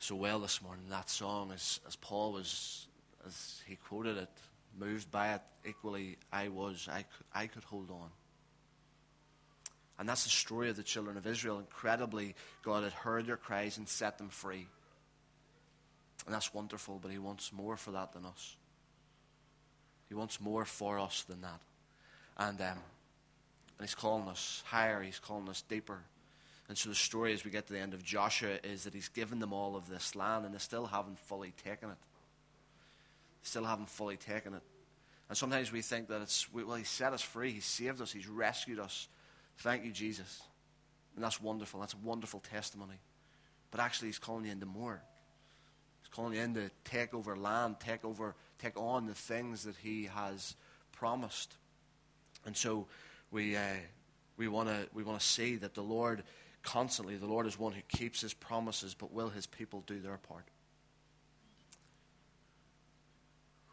so 0.00 0.16
well 0.16 0.40
this 0.40 0.62
morning. 0.62 0.84
That 0.88 1.10
song, 1.10 1.52
as, 1.52 1.80
as 1.86 1.96
Paul 1.96 2.32
was, 2.32 2.86
as 3.26 3.60
he 3.66 3.76
quoted 3.76 4.16
it, 4.16 4.30
moved 4.78 5.10
by 5.10 5.34
it, 5.34 5.42
equally 5.68 6.16
I 6.32 6.48
was. 6.48 6.88
I 6.90 7.02
could, 7.02 7.26
I 7.34 7.46
could 7.46 7.64
hold 7.64 7.90
on. 7.90 8.08
And 9.98 10.08
that's 10.08 10.24
the 10.24 10.30
story 10.30 10.70
of 10.70 10.76
the 10.76 10.82
children 10.82 11.18
of 11.18 11.26
Israel. 11.26 11.58
Incredibly, 11.58 12.34
God 12.62 12.84
had 12.84 12.92
heard 12.92 13.26
their 13.26 13.36
cries 13.36 13.76
and 13.76 13.86
set 13.86 14.16
them 14.16 14.30
free. 14.30 14.66
And 16.24 16.34
that's 16.34 16.54
wonderful, 16.54 16.98
but 17.02 17.10
He 17.10 17.18
wants 17.18 17.52
more 17.52 17.76
for 17.76 17.90
that 17.90 18.14
than 18.14 18.24
us. 18.24 18.56
He 20.10 20.14
wants 20.16 20.40
more 20.40 20.64
for 20.64 20.98
us 20.98 21.22
than 21.22 21.40
that. 21.42 21.60
And, 22.36 22.60
um, 22.60 22.66
and 22.66 23.88
He's 23.88 23.94
calling 23.94 24.28
us 24.28 24.62
higher, 24.66 25.00
He's 25.00 25.20
calling 25.20 25.48
us 25.48 25.62
deeper. 25.62 26.00
And 26.68 26.76
so 26.76 26.88
the 26.88 26.96
story 26.96 27.32
as 27.32 27.44
we 27.44 27.50
get 27.50 27.68
to 27.68 27.72
the 27.72 27.78
end 27.78 27.94
of 27.94 28.04
Joshua 28.04 28.58
is 28.64 28.84
that 28.84 28.92
He's 28.92 29.08
given 29.08 29.38
them 29.38 29.52
all 29.52 29.76
of 29.76 29.88
this 29.88 30.16
land, 30.16 30.44
and 30.44 30.52
they 30.52 30.58
still 30.58 30.86
haven't 30.86 31.18
fully 31.20 31.54
taken 31.64 31.90
it. 31.90 31.96
They 33.42 33.48
still 33.48 33.64
haven't 33.64 33.88
fully 33.88 34.16
taken 34.16 34.52
it. 34.54 34.62
And 35.28 35.38
sometimes 35.38 35.70
we 35.70 35.80
think 35.80 36.08
that 36.08 36.22
it's, 36.22 36.52
well, 36.52 36.74
He 36.74 36.82
set 36.82 37.12
us 37.12 37.22
free, 37.22 37.52
He 37.52 37.60
saved 37.60 38.02
us, 38.02 38.10
He's 38.10 38.28
rescued 38.28 38.80
us. 38.80 39.06
Thank 39.58 39.84
you, 39.84 39.92
Jesus. 39.92 40.42
And 41.14 41.24
that's 41.24 41.40
wonderful. 41.40 41.78
That's 41.78 41.94
a 41.94 42.04
wonderful 42.04 42.40
testimony. 42.40 42.98
But 43.70 43.78
actually, 43.78 44.08
He's 44.08 44.18
calling 44.18 44.44
you 44.44 44.50
into 44.50 44.66
more. 44.66 45.00
He's 46.02 46.12
calling 46.12 46.34
you 46.34 46.40
in 46.40 46.54
to 46.54 46.68
take 46.82 47.14
over 47.14 47.36
land, 47.36 47.76
take 47.78 48.04
over, 48.04 48.34
take 48.60 48.76
on 48.76 49.06
the 49.06 49.14
things 49.14 49.64
that 49.64 49.76
He 49.76 50.04
has 50.14 50.56
promised. 50.92 51.56
And 52.46 52.56
so 52.56 52.86
we 53.30 53.56
uh, 53.56 53.60
we 54.36 54.48
want 54.48 54.68
to 54.68 54.88
we 54.92 55.02
want 55.02 55.20
to 55.20 55.26
see 55.26 55.56
that 55.56 55.74
the 55.74 55.82
Lord 55.82 56.22
constantly, 56.62 57.16
the 57.16 57.26
Lord 57.26 57.46
is 57.46 57.58
one 57.58 57.72
who 57.72 57.82
keeps 57.88 58.20
His 58.20 58.34
promises, 58.34 58.94
but 58.94 59.12
will 59.12 59.30
His 59.30 59.46
people 59.46 59.82
do 59.86 59.98
their 60.00 60.18
part? 60.18 60.44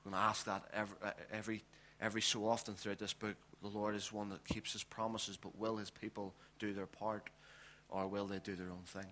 We're 0.04 0.12
going 0.12 0.22
to 0.22 0.28
ask 0.28 0.46
that 0.46 0.64
every 0.74 0.98
every 1.32 1.64
every 2.00 2.22
so 2.22 2.48
often 2.48 2.76
throughout 2.76 3.00
this 3.00 3.14
book 3.14 3.36
the 3.62 3.68
Lord 3.68 3.96
is 3.96 4.12
one 4.12 4.30
that 4.30 4.46
keeps 4.46 4.74
his 4.74 4.84
promises, 4.84 5.38
but 5.38 5.58
will 5.58 5.78
his 5.78 5.90
people 5.90 6.34
do 6.60 6.74
their 6.74 6.86
part 6.86 7.30
or 7.90 8.08
will 8.08 8.26
they 8.26 8.40
do 8.40 8.56
their 8.56 8.70
own 8.70 8.84
thing? 8.86 9.12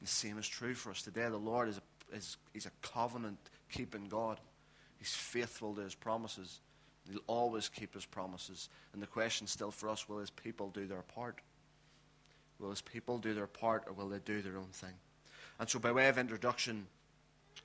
The 0.00 0.06
same 0.06 0.38
is 0.38 0.48
true 0.48 0.74
for 0.74 0.90
us 0.90 1.02
today. 1.02 1.28
The 1.28 1.36
Lord 1.36 1.68
is 1.68 1.78
a, 1.78 2.16
is, 2.16 2.36
he's 2.52 2.66
a 2.66 2.72
covenant 2.80 3.38
keeping 3.72 4.06
God. 4.08 4.38
He's 4.98 5.14
faithful 5.14 5.74
to 5.74 5.80
his 5.80 5.94
promises. 5.94 6.60
He'll 7.10 7.20
always 7.26 7.68
keep 7.68 7.94
his 7.94 8.04
promises. 8.04 8.68
And 8.92 9.02
the 9.02 9.06
question 9.06 9.46
still 9.46 9.70
for 9.72 9.88
us 9.88 10.08
will 10.08 10.18
his 10.18 10.30
people 10.30 10.70
do 10.70 10.86
their 10.86 11.02
part? 11.02 11.40
Will 12.60 12.70
his 12.70 12.82
people 12.82 13.18
do 13.18 13.34
their 13.34 13.48
part 13.48 13.84
or 13.88 13.92
will 13.92 14.08
they 14.08 14.20
do 14.24 14.40
their 14.40 14.56
own 14.56 14.68
thing? 14.72 14.94
And 15.58 15.68
so, 15.68 15.78
by 15.78 15.90
way 15.90 16.08
of 16.08 16.18
introduction, 16.18 16.86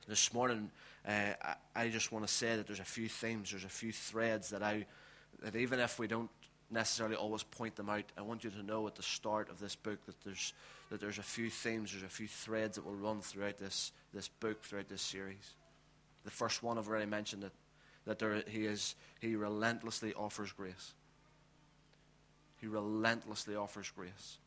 this 0.07 0.33
morning, 0.33 0.71
uh, 1.07 1.33
I, 1.43 1.55
I 1.75 1.89
just 1.89 2.11
want 2.11 2.25
to 2.25 2.33
say 2.33 2.55
that 2.55 2.65
there's 2.65 2.79
a 2.79 2.85
few 2.85 3.07
themes, 3.07 3.51
there's 3.51 3.63
a 3.63 3.69
few 3.69 3.91
threads 3.91 4.49
that 4.49 4.63
I 4.63 4.85
that 5.43 5.55
even 5.55 5.79
if 5.79 5.99
we 5.99 6.07
don't 6.07 6.29
necessarily 6.69 7.15
always 7.15 7.43
point 7.43 7.75
them 7.75 7.89
out, 7.89 8.03
I 8.17 8.21
want 8.21 8.43
you 8.43 8.49
to 8.49 8.63
know 8.63 8.87
at 8.87 8.95
the 8.95 9.03
start 9.03 9.49
of 9.49 9.59
this 9.59 9.75
book 9.75 10.05
that 10.05 10.19
there's, 10.23 10.53
that 10.89 10.99
there's 10.99 11.19
a 11.19 11.23
few 11.23 11.49
themes, 11.49 11.91
there's 11.91 12.03
a 12.03 12.07
few 12.07 12.27
threads 12.27 12.75
that 12.75 12.85
will 12.85 12.95
run 12.95 13.21
throughout 13.21 13.57
this, 13.57 13.91
this 14.13 14.27
book, 14.27 14.63
throughout 14.63 14.89
this 14.89 15.01
series. 15.01 15.55
The 16.27 16.31
first 16.31 16.61
one, 16.61 16.77
I've 16.77 16.89
already 16.89 17.05
mentioned 17.05 17.45
it, 17.45 17.53
that 18.03 18.19
there, 18.19 18.43
he, 18.49 18.65
is, 18.65 18.95
he 19.21 19.37
relentlessly 19.37 20.13
offers 20.13 20.51
grace. 20.51 20.93
He 22.59 22.67
relentlessly 22.67 23.55
offers 23.55 23.89
grace 23.95 24.37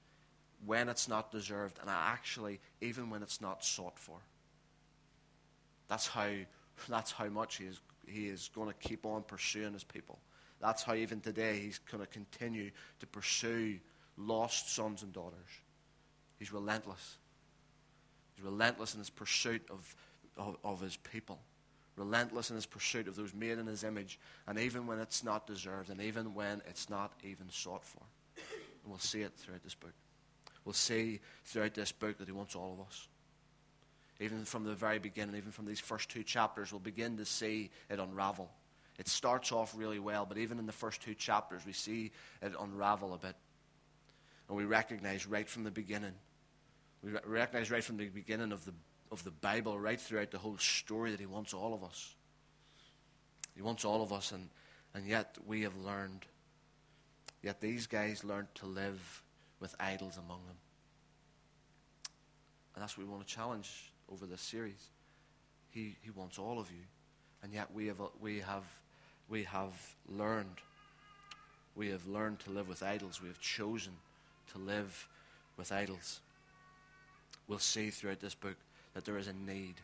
when 0.66 0.90
it's 0.90 1.08
not 1.08 1.32
deserved, 1.32 1.78
and 1.80 1.88
actually, 1.88 2.60
even 2.82 3.08
when 3.08 3.22
it's 3.22 3.40
not 3.40 3.64
sought 3.64 3.98
for. 3.98 4.18
That's 5.88 6.06
how, 6.06 6.28
that's 6.86 7.12
how 7.12 7.28
much 7.28 7.56
he 7.56 7.64
is, 7.64 7.80
he 8.06 8.28
is 8.28 8.50
going 8.54 8.68
to 8.68 8.74
keep 8.74 9.06
on 9.06 9.22
pursuing 9.22 9.72
his 9.72 9.82
people. 9.82 10.18
That's 10.60 10.82
how 10.82 10.92
even 10.92 11.22
today 11.22 11.60
he's 11.60 11.78
going 11.78 12.04
to 12.04 12.10
continue 12.10 12.72
to 12.98 13.06
pursue 13.06 13.78
lost 14.18 14.74
sons 14.74 15.02
and 15.02 15.14
daughters. 15.14 15.48
He's 16.38 16.52
relentless. 16.52 17.16
He's 18.34 18.44
relentless 18.44 18.92
in 18.92 18.98
his 18.98 19.08
pursuit 19.08 19.62
of, 19.70 19.96
of, 20.36 20.58
of 20.62 20.82
his 20.82 20.98
people. 20.98 21.40
Relentless 22.00 22.50
in 22.50 22.56
his 22.56 22.66
pursuit 22.66 23.06
of 23.06 23.14
those 23.14 23.34
made 23.34 23.58
in 23.58 23.66
his 23.66 23.84
image. 23.84 24.18
And 24.46 24.58
even 24.58 24.86
when 24.86 24.98
it's 24.98 25.22
not 25.22 25.46
deserved, 25.46 25.90
and 25.90 26.00
even 26.00 26.34
when 26.34 26.62
it's 26.68 26.90
not 26.90 27.12
even 27.22 27.48
sought 27.50 27.84
for. 27.84 28.02
And 28.36 28.90
we'll 28.90 28.98
see 28.98 29.22
it 29.22 29.32
throughout 29.36 29.62
this 29.62 29.74
book. 29.74 29.94
We'll 30.64 30.72
see 30.72 31.20
throughout 31.44 31.74
this 31.74 31.92
book 31.92 32.18
that 32.18 32.26
he 32.26 32.32
wants 32.32 32.56
all 32.56 32.72
of 32.72 32.86
us. 32.86 33.06
Even 34.18 34.44
from 34.44 34.64
the 34.64 34.74
very 34.74 34.98
beginning, 34.98 35.36
even 35.36 35.52
from 35.52 35.66
these 35.66 35.80
first 35.80 36.10
two 36.10 36.22
chapters, 36.22 36.72
we'll 36.72 36.80
begin 36.80 37.16
to 37.18 37.24
see 37.24 37.70
it 37.88 37.98
unravel 37.98 38.50
it 39.00 39.08
starts 39.08 39.50
off 39.50 39.72
really 39.74 39.98
well, 39.98 40.26
but 40.26 40.36
even 40.36 40.58
in 40.58 40.66
the 40.66 40.72
first 40.72 41.00
two 41.00 41.14
chapters, 41.14 41.62
we 41.64 41.72
see 41.72 42.12
it 42.42 42.52
unravel 42.60 43.14
a 43.14 43.18
bit. 43.18 43.34
And 44.46 44.58
we 44.58 44.66
recognize 44.66 45.26
right 45.26 45.48
from 45.48 45.64
the 45.64 45.70
beginning, 45.70 46.12
we 47.02 47.12
recognize 47.24 47.70
right 47.70 47.82
from 47.82 47.96
the 47.96 48.08
beginning 48.08 48.52
of 48.52 48.62
the, 48.66 48.74
of 49.10 49.24
the 49.24 49.30
Bible, 49.30 49.78
right 49.78 50.00
throughout 50.00 50.30
the 50.30 50.38
whole 50.38 50.58
story, 50.58 51.10
that 51.10 51.20
He 51.20 51.26
wants 51.26 51.52
all 51.52 51.74
of 51.74 51.82
us. 51.82 52.14
He 53.54 53.62
wants 53.62 53.84
all 53.84 54.02
of 54.02 54.12
us, 54.12 54.32
and, 54.32 54.48
and 54.94 55.06
yet 55.06 55.36
we 55.46 55.62
have 55.62 55.76
learned, 55.76 56.24
yet 57.42 57.60
these 57.60 57.86
guys 57.86 58.24
learned 58.24 58.48
to 58.56 58.66
live 58.66 59.22
with 59.58 59.74
idols 59.78 60.16
among 60.16 60.46
them. 60.46 60.56
And 62.74 62.82
that's 62.82 62.96
what 62.96 63.06
we 63.06 63.12
want 63.12 63.26
to 63.26 63.34
challenge 63.34 63.92
over 64.10 64.26
this 64.26 64.40
series. 64.40 64.88
He, 65.70 65.96
he 66.02 66.10
wants 66.10 66.38
all 66.38 66.58
of 66.58 66.70
you. 66.70 66.84
And 67.42 67.52
yet 67.52 67.72
we 67.72 67.86
have, 67.86 68.00
we, 68.20 68.40
have, 68.40 68.64
we 69.28 69.44
have 69.44 69.72
learned. 70.08 70.60
We 71.74 71.88
have 71.90 72.06
learned 72.06 72.40
to 72.40 72.50
live 72.50 72.68
with 72.68 72.82
idols. 72.82 73.20
We 73.20 73.28
have 73.28 73.40
chosen 73.40 73.92
to 74.52 74.58
live 74.58 75.08
with 75.56 75.72
idols. 75.72 76.20
We'll 77.48 77.58
see 77.58 77.90
throughout 77.90 78.20
this 78.20 78.34
book 78.34 78.56
that 78.94 79.04
there 79.04 79.18
is 79.18 79.28
a 79.28 79.32
need, 79.32 79.74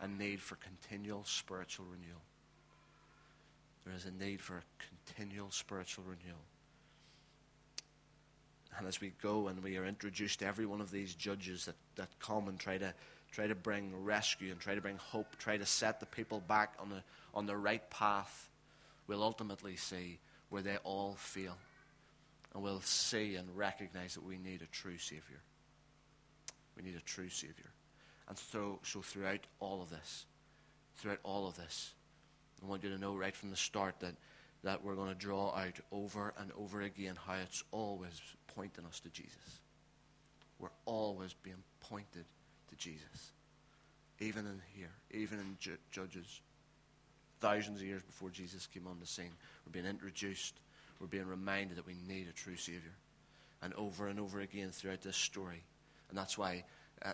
a 0.00 0.08
need 0.08 0.40
for 0.40 0.56
continual 0.56 1.24
spiritual 1.24 1.86
renewal. 1.86 2.22
There 3.84 3.94
is 3.94 4.04
a 4.04 4.24
need 4.24 4.40
for 4.40 4.58
a 4.58 4.62
continual 5.06 5.50
spiritual 5.50 6.04
renewal. 6.04 6.44
And 8.78 8.86
as 8.86 9.00
we 9.00 9.12
go 9.20 9.48
and 9.48 9.62
we 9.62 9.76
are 9.76 9.84
introduced 9.84 10.38
to 10.38 10.46
every 10.46 10.66
one 10.66 10.80
of 10.80 10.90
these 10.90 11.14
judges 11.14 11.66
that, 11.66 11.74
that 11.96 12.08
come 12.20 12.48
and 12.48 12.58
try 12.58 12.78
to 12.78 12.94
try 13.32 13.46
to 13.46 13.54
bring 13.54 14.04
rescue 14.04 14.52
and 14.52 14.60
try 14.60 14.74
to 14.74 14.80
bring 14.80 14.98
hope, 14.98 15.36
try 15.38 15.56
to 15.56 15.64
set 15.64 16.00
the 16.00 16.06
people 16.06 16.40
back 16.40 16.74
on 16.78 16.90
the 16.90 17.02
on 17.34 17.46
the 17.46 17.56
right 17.56 17.88
path, 17.90 18.50
we'll 19.06 19.22
ultimately 19.22 19.76
see 19.76 20.18
where 20.50 20.62
they 20.62 20.76
all 20.84 21.14
fail. 21.18 21.56
And 22.54 22.62
we'll 22.62 22.82
see 22.82 23.36
and 23.36 23.48
recognize 23.56 24.14
that 24.14 24.24
we 24.24 24.36
need 24.36 24.60
a 24.60 24.66
true 24.66 24.98
Savior. 24.98 25.40
We 26.76 26.82
need 26.82 26.96
a 26.96 27.00
true 27.00 27.30
Savior. 27.30 27.70
And 28.32 28.38
so, 28.38 28.78
so 28.82 29.02
throughout 29.02 29.46
all 29.60 29.82
of 29.82 29.90
this, 29.90 30.24
throughout 30.96 31.18
all 31.22 31.46
of 31.46 31.54
this, 31.54 31.92
I 32.62 32.66
want 32.66 32.82
you 32.82 32.88
to 32.88 32.96
know 32.96 33.14
right 33.14 33.36
from 33.36 33.50
the 33.50 33.56
start 33.56 33.96
that, 34.00 34.14
that 34.64 34.82
we're 34.82 34.94
going 34.94 35.10
to 35.10 35.14
draw 35.14 35.54
out 35.54 35.78
over 35.90 36.32
and 36.38 36.50
over 36.56 36.80
again 36.80 37.18
how 37.26 37.34
it's 37.34 37.62
always 37.72 38.18
pointing 38.54 38.86
us 38.86 39.00
to 39.00 39.10
Jesus. 39.10 39.60
We're 40.58 40.70
always 40.86 41.34
being 41.42 41.62
pointed 41.80 42.24
to 42.70 42.76
Jesus. 42.76 43.32
Even 44.18 44.46
in 44.46 44.62
here, 44.74 44.92
even 45.10 45.38
in 45.38 45.58
ju- 45.60 45.76
Judges, 45.90 46.40
thousands 47.38 47.82
of 47.82 47.86
years 47.86 48.02
before 48.02 48.30
Jesus 48.30 48.66
came 48.66 48.86
on 48.86 48.98
the 48.98 49.06
scene, 49.06 49.32
we're 49.66 49.72
being 49.72 49.84
introduced, 49.84 50.54
we're 51.00 51.06
being 51.06 51.28
reminded 51.28 51.76
that 51.76 51.86
we 51.86 51.96
need 52.08 52.28
a 52.30 52.32
true 52.32 52.56
Savior. 52.56 52.96
And 53.60 53.74
over 53.74 54.08
and 54.08 54.18
over 54.18 54.40
again 54.40 54.70
throughout 54.70 55.02
this 55.02 55.18
story. 55.18 55.64
And 56.08 56.16
that's 56.16 56.38
why, 56.38 56.64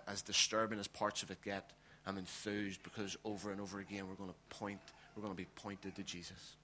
as 0.06 0.22
disturbing 0.22 0.78
as 0.78 0.88
parts 0.88 1.22
of 1.22 1.30
it 1.30 1.42
get, 1.42 1.72
I'm 2.06 2.18
enthused 2.18 2.82
because 2.82 3.16
over 3.24 3.52
and 3.52 3.60
over 3.60 3.80
again 3.80 4.08
we're 4.08 4.14
going 4.14 4.30
to 4.30 4.56
point, 4.56 4.80
we're 5.14 5.22
going 5.22 5.34
to 5.34 5.36
be 5.36 5.48
pointed 5.54 5.94
to 5.96 6.02
Jesus. 6.02 6.56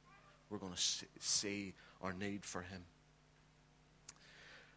We're 0.51 0.59
going 0.59 0.73
to 0.75 0.83
see 1.21 1.75
our 2.01 2.13
need 2.13 2.45
for 2.45 2.63
Him. 2.63 2.83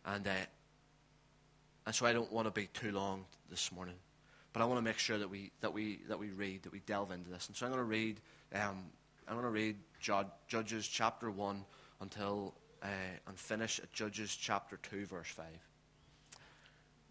And, 0.06 0.28
uh, 0.28 0.32
and 1.86 1.96
so 1.96 2.06
I 2.06 2.14
don't 2.14 2.32
want 2.32 2.48
to 2.48 2.52
be 2.52 2.68
too 2.68 2.92
long 2.92 3.26
this 3.50 3.72
morning. 3.72 3.96
But 4.54 4.62
I 4.62 4.66
want 4.66 4.80
to 4.80 4.82
make 4.82 4.98
sure 4.98 5.18
that 5.18 5.30
we, 5.30 5.52
that 5.62 5.72
we, 5.72 6.00
that 6.08 6.18
we 6.18 6.30
read, 6.30 6.64
that 6.64 6.72
we 6.72 6.80
delve 6.80 7.12
into 7.12 7.30
this. 7.30 7.48
And 7.48 7.56
so 7.56 7.66
I'm 7.66 7.72
going 7.72 7.84
to 7.84 7.90
read, 7.90 8.20
um, 8.56 8.86
I'm 9.28 9.36
going 9.36 9.44
to 9.44 9.50
read 9.50 9.76
Judges 10.48 10.88
chapter 10.88 11.30
1 11.30 11.64
until, 12.02 12.56
uh, 12.82 12.88
and 13.28 13.38
finish 13.38 13.80
at 13.80 13.92
Judges 13.94 14.36
chapter 14.36 14.78
2, 14.78 15.06
verse 15.06 15.28
5. 15.28 15.46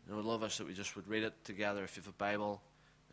And 0.06 0.14
I 0.14 0.16
would 0.16 0.24
love 0.24 0.42
us 0.42 0.58
that 0.58 0.66
we 0.66 0.72
just 0.72 0.94
would 0.96 1.08
read 1.08 1.24
it 1.24 1.34
together. 1.44 1.82
If 1.82 1.96
you 1.96 2.02
have 2.02 2.08
a 2.08 2.16
Bible, 2.16 2.62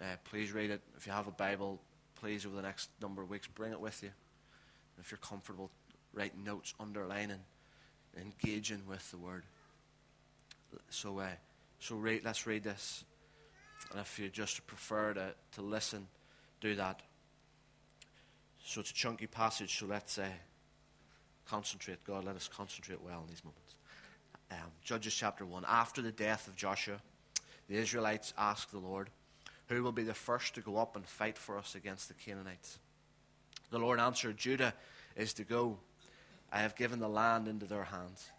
uh, 0.02 0.16
please 0.26 0.52
read 0.52 0.70
it. 0.70 0.82
If 0.96 1.08
you 1.08 1.12
have 1.12 1.28
a 1.28 1.32
Bible, 1.32 1.82
please, 2.16 2.46
over 2.46 2.56
the 2.56 2.62
next 2.62 2.90
number 3.02 3.22
of 3.22 3.30
weeks, 3.30 3.48
bring 3.48 3.72
it 3.72 3.80
with 3.80 4.02
you. 4.04 4.10
And 4.10 5.04
if 5.04 5.12
you're 5.12 5.18
comfortable, 5.18 5.72
writing 6.14 6.44
notes, 6.44 6.74
underlining, 6.80 7.40
engaging 8.16 8.84
with 8.88 9.10
the 9.12 9.18
Word. 9.18 9.44
So, 10.90 11.20
uh, 11.20 11.28
so 11.80 11.96
read, 11.96 12.24
let's 12.24 12.46
read 12.46 12.64
this. 12.64 13.04
And 13.92 14.00
if 14.00 14.20
you 14.20 14.30
just 14.30 14.66
prefer 14.68 15.14
to, 15.14 15.34
to 15.54 15.62
listen, 15.62 16.08
do 16.62 16.76
that. 16.76 17.02
So 18.64 18.82
it's 18.82 18.92
a 18.92 18.94
chunky 18.94 19.28
passage, 19.28 19.78
so 19.78 19.88
let's 19.88 20.18
uh, 20.18 20.28
concentrate. 21.46 22.04
God, 22.06 22.24
let 22.24 22.36
us 22.36 22.48
concentrate 22.48 23.02
well 23.02 23.22
in 23.24 23.30
these 23.30 23.44
moments. 23.44 23.76
Um, 24.52 24.58
Judges 24.84 25.14
chapter 25.14 25.46
1. 25.46 25.66
After 25.68 26.02
the 26.02 26.12
death 26.12 26.48
of 26.48 26.56
Joshua, 26.56 26.98
the 27.68 27.76
Israelites 27.76 28.34
asked 28.38 28.72
the 28.72 28.80
Lord, 28.80 29.10
Who 29.68 29.84
will 29.84 29.92
be 29.92 30.04
the 30.04 30.14
first 30.14 30.56
to 30.56 30.62
go 30.62 30.78
up 30.78 30.96
and 30.96 31.06
fight 31.06 31.38
for 31.38 31.58
us 31.58 31.76
against 31.76 32.08
the 32.08 32.14
Canaanites? 32.14 32.80
The 33.72 33.80
Lord 33.80 34.00
answered, 34.00 34.38
Judah 34.38 34.74
is 35.16 35.34
to 35.34 35.44
go. 35.44 35.78
I 36.52 36.60
have 36.60 36.76
given 36.76 37.00
the 37.00 37.10
land 37.10 37.48
into 37.48 37.66
their 37.66 37.86
hands. 37.86 38.30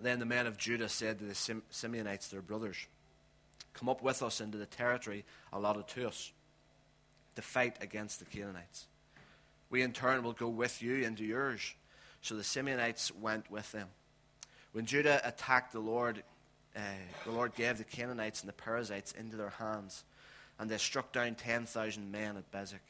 Then 0.00 0.18
the 0.18 0.26
men 0.26 0.46
of 0.46 0.58
Judah 0.58 0.88
said 0.88 1.18
to 1.18 1.24
the 1.24 1.34
Simeonites, 1.34 2.30
their 2.30 2.42
brothers, 2.42 2.76
Come 3.72 3.88
up 3.88 4.02
with 4.02 4.22
us 4.22 4.40
into 4.40 4.56
the 4.56 4.66
territory 4.66 5.24
allotted 5.52 5.88
to 5.88 6.08
us 6.08 6.32
to 7.34 7.42
fight 7.42 7.76
against 7.82 8.18
the 8.18 8.24
Canaanites. 8.24 8.86
We 9.68 9.82
in 9.82 9.92
turn 9.92 10.22
will 10.22 10.32
go 10.32 10.48
with 10.48 10.82
you 10.82 11.04
into 11.04 11.24
yours. 11.24 11.74
So 12.22 12.34
the 12.36 12.42
Simeonites 12.42 13.14
went 13.14 13.50
with 13.50 13.70
them. 13.72 13.88
When 14.76 14.84
Judah 14.84 15.22
attacked 15.26 15.72
the 15.72 15.80
Lord, 15.80 16.22
uh, 16.76 16.80
the 17.24 17.30
Lord 17.30 17.54
gave 17.54 17.78
the 17.78 17.84
Canaanites 17.84 18.42
and 18.42 18.48
the 18.50 18.52
Perizzites 18.52 19.12
into 19.12 19.34
their 19.34 19.48
hands, 19.48 20.04
and 20.58 20.70
they 20.70 20.76
struck 20.76 21.12
down 21.12 21.34
10,000 21.34 22.12
men 22.12 22.36
at 22.36 22.52
Bezek. 22.52 22.84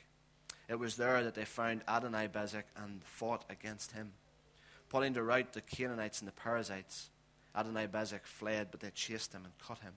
It 0.68 0.81
was 0.81 0.96
there 0.96 1.22
that 1.22 1.37
they 1.37 1.44
found 1.44 1.83
Adonai 1.87 2.27
Bezek 2.27 2.64
and 2.77 3.05
fought 3.05 3.44
against 3.49 3.92
him. 3.92 4.14
Putting 4.88 5.14
to 5.14 5.22
rout 5.22 5.53
the 5.53 5.61
Canaanites 5.61 6.20
and 6.20 6.27
the 6.27 6.33
Perizzites, 6.33 7.11
Adonai 7.55 7.87
Bezek 7.87 8.25
fled, 8.25 8.72
but 8.72 8.81
they 8.81 8.90
chased 8.90 9.33
him 9.33 9.44
and 9.44 9.53
cut 9.64 9.79
him 9.79 9.94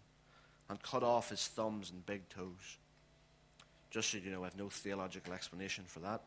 and 0.70 0.84
cut 0.84 1.02
off 1.02 1.32
his 1.32 1.48
thumbs 1.48 1.90
and 1.90 2.06
big 2.06 2.30
toes. 2.30 2.78
Just 3.90 4.12
so 4.12 4.18
you 4.18 4.32
know, 4.32 4.42
I 4.42 4.46
have 4.46 4.58
no 4.58 4.70
theological 4.70 5.34
explanation 5.34 5.84
for 5.88 6.00
that. 6.02 6.22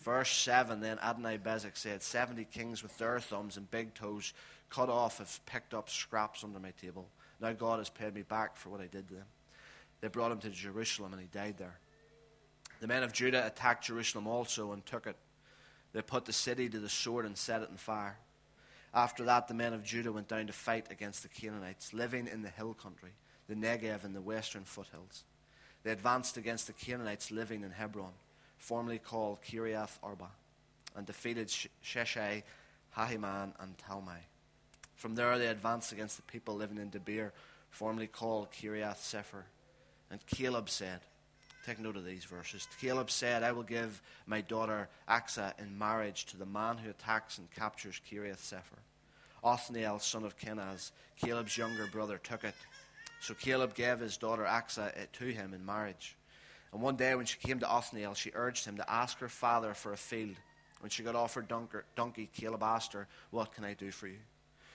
Verse 0.00 0.30
7 0.30 0.80
Then 0.80 0.98
Adonai 1.00 1.38
Bezek 1.38 1.76
said, 1.76 2.02
Seventy 2.02 2.44
kings 2.44 2.82
with 2.82 2.96
their 2.98 3.18
thumbs 3.18 3.56
and 3.56 3.70
big 3.70 3.94
toes 3.94 4.32
cut 4.70 4.88
off 4.88 5.18
have 5.18 5.40
picked 5.46 5.74
up 5.74 5.88
scraps 5.88 6.44
under 6.44 6.58
my 6.58 6.72
table. 6.80 7.08
Now 7.40 7.52
God 7.52 7.78
has 7.78 7.90
paid 7.90 8.14
me 8.14 8.22
back 8.22 8.56
for 8.56 8.70
what 8.70 8.80
I 8.80 8.86
did 8.86 9.08
to 9.08 9.14
them. 9.14 9.26
They 10.00 10.08
brought 10.08 10.32
him 10.32 10.38
to 10.40 10.50
Jerusalem 10.50 11.12
and 11.12 11.22
he 11.22 11.28
died 11.28 11.56
there. 11.58 11.78
The 12.80 12.86
men 12.86 13.02
of 13.02 13.12
Judah 13.12 13.46
attacked 13.46 13.86
Jerusalem 13.86 14.26
also 14.26 14.72
and 14.72 14.84
took 14.84 15.06
it. 15.06 15.16
They 15.92 16.02
put 16.02 16.24
the 16.24 16.32
city 16.32 16.68
to 16.68 16.78
the 16.78 16.88
sword 16.88 17.24
and 17.24 17.36
set 17.36 17.62
it 17.62 17.70
on 17.70 17.76
fire. 17.76 18.18
After 18.92 19.24
that, 19.24 19.48
the 19.48 19.54
men 19.54 19.72
of 19.72 19.82
Judah 19.82 20.12
went 20.12 20.28
down 20.28 20.46
to 20.46 20.52
fight 20.52 20.86
against 20.90 21.22
the 21.22 21.28
Canaanites, 21.28 21.92
living 21.92 22.26
in 22.26 22.42
the 22.42 22.50
hill 22.50 22.74
country 22.74 23.12
the 23.48 23.54
Negev 23.54 24.04
and 24.04 24.14
the 24.14 24.20
western 24.20 24.64
foothills. 24.64 25.24
They 25.86 25.92
advanced 25.92 26.36
against 26.36 26.66
the 26.66 26.72
Canaanites 26.72 27.30
living 27.30 27.62
in 27.62 27.70
Hebron, 27.70 28.10
formerly 28.58 28.98
called 28.98 29.38
Kiriath 29.40 30.00
Arba, 30.02 30.26
and 30.96 31.06
defeated 31.06 31.46
Sheshai, 31.46 32.42
Ahiman, 32.98 33.52
and 33.60 33.78
Talmai. 33.78 34.18
From 34.96 35.14
there 35.14 35.38
they 35.38 35.46
advanced 35.46 35.92
against 35.92 36.16
the 36.16 36.24
people 36.24 36.56
living 36.56 36.78
in 36.78 36.90
Debir, 36.90 37.30
formerly 37.70 38.08
called 38.08 38.50
Kiriath 38.50 38.96
Sepher. 38.96 39.44
And 40.10 40.26
Caleb 40.26 40.70
said, 40.70 41.02
Take 41.64 41.78
note 41.78 41.96
of 41.96 42.04
these 42.04 42.24
verses. 42.24 42.66
Caleb 42.80 43.08
said, 43.08 43.44
I 43.44 43.52
will 43.52 43.62
give 43.62 44.02
my 44.26 44.40
daughter 44.40 44.88
Achsah 45.08 45.52
in 45.60 45.78
marriage 45.78 46.24
to 46.26 46.36
the 46.36 46.46
man 46.46 46.78
who 46.78 46.90
attacks 46.90 47.38
and 47.38 47.48
captures 47.52 48.00
Kiriath 48.10 48.42
Sepher. 48.42 48.80
Othniel, 49.44 50.00
son 50.00 50.24
of 50.24 50.36
Kenaz, 50.36 50.90
Caleb's 51.16 51.56
younger 51.56 51.86
brother, 51.86 52.18
took 52.18 52.42
it 52.42 52.56
so 53.26 53.34
Caleb 53.34 53.74
gave 53.74 53.98
his 53.98 54.16
daughter 54.16 54.44
Achsah 54.44 54.86
uh, 54.86 55.06
to 55.14 55.24
him 55.24 55.52
in 55.52 55.66
marriage. 55.66 56.16
And 56.72 56.80
one 56.80 56.94
day 56.94 57.12
when 57.16 57.26
she 57.26 57.38
came 57.38 57.58
to 57.58 57.68
Othniel, 57.68 58.14
she 58.14 58.30
urged 58.32 58.64
him 58.64 58.76
to 58.76 58.88
ask 58.88 59.18
her 59.18 59.28
father 59.28 59.74
for 59.74 59.92
a 59.92 59.96
field. 59.96 60.36
When 60.78 60.90
she 60.90 61.02
got 61.02 61.16
offered 61.16 61.48
donkey, 61.48 62.30
Caleb 62.32 62.62
asked 62.62 62.92
her, 62.92 63.08
What 63.30 63.52
can 63.52 63.64
I 63.64 63.74
do 63.74 63.90
for 63.90 64.06
you? 64.06 64.18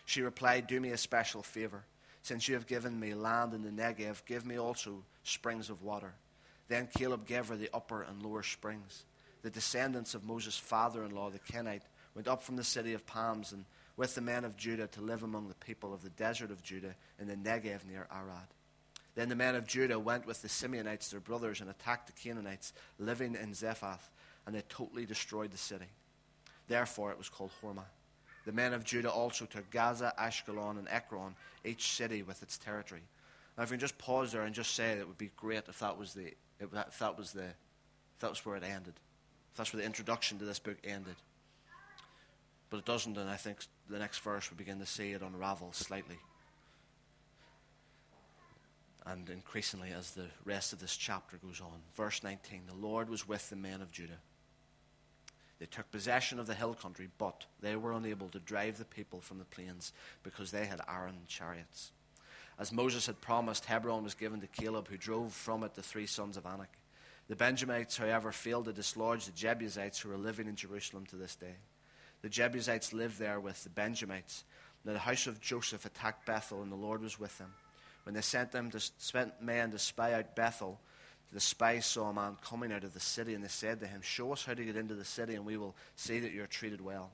She 0.03 0.21
replied, 0.21 0.67
Do 0.67 0.81
me 0.81 0.89
a 0.89 0.97
special 0.97 1.41
favor. 1.41 1.85
Since 2.23 2.49
you 2.49 2.55
have 2.55 2.67
given 2.67 2.99
me 2.99 3.13
land 3.13 3.53
in 3.53 3.63
the 3.63 3.69
Negev, 3.69 4.25
give 4.25 4.45
me 4.45 4.59
also 4.59 5.01
springs 5.23 5.69
of 5.69 5.81
water. 5.81 6.13
Then 6.67 6.89
Caleb 6.93 7.25
gave 7.25 7.47
her 7.47 7.55
the 7.55 7.69
upper 7.73 8.01
and 8.01 8.21
lower 8.21 8.43
springs. 8.43 9.05
The 9.43 9.49
descendants 9.49 10.13
of 10.13 10.25
Moses' 10.25 10.57
father 10.57 11.05
in 11.05 11.15
law, 11.15 11.29
the 11.29 11.39
Kenite, 11.39 11.87
went 12.15 12.27
up 12.27 12.43
from 12.43 12.57
the 12.57 12.65
city 12.65 12.93
of 12.93 13.07
palms 13.07 13.53
and 13.53 13.63
with 14.01 14.15
the 14.15 14.21
men 14.21 14.45
of 14.45 14.57
Judah 14.57 14.87
to 14.87 14.99
live 14.99 15.21
among 15.21 15.47
the 15.47 15.53
people 15.53 15.93
of 15.93 16.01
the 16.01 16.09
desert 16.09 16.49
of 16.49 16.63
Judah 16.63 16.95
in 17.19 17.27
the 17.27 17.35
Negev 17.35 17.85
near 17.87 18.07
Arad. 18.11 18.47
Then 19.13 19.29
the 19.29 19.35
men 19.35 19.53
of 19.53 19.67
Judah 19.67 19.99
went 19.99 20.25
with 20.25 20.41
the 20.41 20.47
Simeonites, 20.47 21.11
their 21.11 21.19
brothers, 21.19 21.61
and 21.61 21.69
attacked 21.69 22.07
the 22.07 22.13
Canaanites 22.13 22.73
living 22.97 23.35
in 23.35 23.53
Zephath, 23.53 24.09
and 24.47 24.55
they 24.55 24.63
totally 24.69 25.05
destroyed 25.05 25.51
the 25.51 25.57
city. 25.59 25.85
Therefore 26.67 27.11
it 27.11 27.19
was 27.19 27.29
called 27.29 27.51
Hormah. 27.61 27.85
The 28.47 28.51
men 28.51 28.73
of 28.73 28.83
Judah 28.83 29.11
also 29.11 29.45
took 29.45 29.69
Gaza, 29.69 30.15
Ashkelon, 30.19 30.79
and 30.79 30.87
Ekron, 30.89 31.35
each 31.63 31.91
city 31.91 32.23
with 32.23 32.41
its 32.41 32.57
territory. 32.57 33.03
Now, 33.55 33.65
if 33.65 33.69
we 33.69 33.75
can 33.75 33.81
just 33.81 33.99
pause 33.99 34.31
there 34.31 34.41
and 34.41 34.55
just 34.55 34.73
say 34.73 34.93
it 34.93 35.07
would 35.07 35.19
be 35.19 35.29
great 35.37 35.65
if 35.67 35.77
that 35.77 35.99
was 35.99 36.15
the 36.15 36.33
if 36.59 36.71
that 36.71 37.17
was 37.19 37.33
the 37.33 37.43
if 37.43 38.19
that 38.21 38.31
was 38.31 38.43
where 38.47 38.55
it 38.55 38.63
ended, 38.63 38.95
if 39.51 39.57
that's 39.57 39.71
where 39.71 39.81
the 39.81 39.85
introduction 39.85 40.39
to 40.39 40.45
this 40.45 40.57
book 40.57 40.77
ended. 40.83 41.17
But 42.71 42.77
it 42.77 42.85
doesn't, 42.85 43.17
and 43.17 43.29
I 43.29 43.35
think 43.35 43.59
the 43.87 43.99
next 43.99 44.19
verse 44.19 44.49
we 44.49 44.57
begin 44.57 44.79
to 44.79 44.85
see 44.87 45.11
it 45.11 45.21
unravel 45.21 45.73
slightly. 45.73 46.17
and 49.05 49.29
increasingly 49.29 49.91
as 49.91 50.11
the 50.11 50.27
rest 50.45 50.73
of 50.73 50.79
this 50.79 50.95
chapter 50.95 51.37
goes 51.37 51.61
on. 51.61 51.81
Verse 51.95 52.23
19 52.23 52.61
The 52.67 52.87
Lord 52.87 53.09
was 53.09 53.27
with 53.27 53.49
the 53.49 53.55
men 53.55 53.81
of 53.81 53.91
Judah. 53.91 54.19
They 55.59 55.65
took 55.67 55.91
possession 55.91 56.39
of 56.39 56.47
the 56.47 56.55
hill 56.55 56.73
country, 56.73 57.09
but 57.17 57.45
they 57.59 57.75
were 57.75 57.93
unable 57.93 58.29
to 58.29 58.39
drive 58.39 58.77
the 58.77 58.85
people 58.85 59.21
from 59.21 59.37
the 59.37 59.45
plains 59.45 59.93
because 60.23 60.49
they 60.49 60.65
had 60.65 60.81
iron 60.87 61.17
chariots. 61.27 61.91
As 62.57 62.71
Moses 62.71 63.05
had 63.05 63.21
promised, 63.21 63.65
Hebron 63.65 64.03
was 64.03 64.13
given 64.15 64.41
to 64.41 64.47
Caleb, 64.47 64.87
who 64.87 64.97
drove 64.97 65.33
from 65.33 65.63
it 65.63 65.75
the 65.75 65.83
three 65.83 66.07
sons 66.07 66.35
of 66.35 66.45
Anak. 66.45 66.77
The 67.27 67.35
Benjamites, 67.35 67.97
however, 67.97 68.31
failed 68.31 68.65
to 68.65 68.73
dislodge 68.73 69.25
the 69.25 69.31
Jebusites 69.31 69.99
who 69.99 70.09
were 70.09 70.17
living 70.17 70.47
in 70.47 70.55
Jerusalem 70.55 71.05
to 71.07 71.15
this 71.15 71.35
day. 71.35 71.55
The 72.21 72.29
Jebusites 72.29 72.93
lived 72.93 73.17
there 73.19 73.39
with 73.39 73.63
the 73.63 73.69
Benjamites. 73.69 74.43
Now 74.85 74.93
the 74.93 74.99
house 74.99 75.27
of 75.27 75.41
Joseph 75.41 75.85
attacked 75.85 76.25
Bethel, 76.25 76.61
and 76.61 76.71
the 76.71 76.75
Lord 76.75 77.01
was 77.01 77.19
with 77.19 77.37
them. 77.37 77.53
When 78.03 78.15
they 78.15 78.21
sent 78.21 78.51
them 78.51 78.71
to 78.71 78.79
sent 78.97 79.41
men 79.41 79.71
to 79.71 79.79
spy 79.79 80.13
out 80.13 80.35
Bethel, 80.35 80.79
the 81.31 81.39
spies 81.39 81.85
saw 81.85 82.09
a 82.09 82.13
man 82.13 82.37
coming 82.43 82.71
out 82.71 82.83
of 82.83 82.93
the 82.93 82.99
city, 82.99 83.33
and 83.33 83.43
they 83.43 83.47
said 83.49 83.79
to 83.79 83.87
him, 83.87 84.01
Show 84.01 84.33
us 84.33 84.43
how 84.43 84.53
to 84.53 84.65
get 84.65 84.75
into 84.75 84.95
the 84.95 85.05
city, 85.05 85.35
and 85.35 85.45
we 85.45 85.57
will 85.57 85.75
see 85.95 86.19
that 86.19 86.33
you 86.33 86.43
are 86.43 86.47
treated 86.47 86.81
well. 86.81 87.11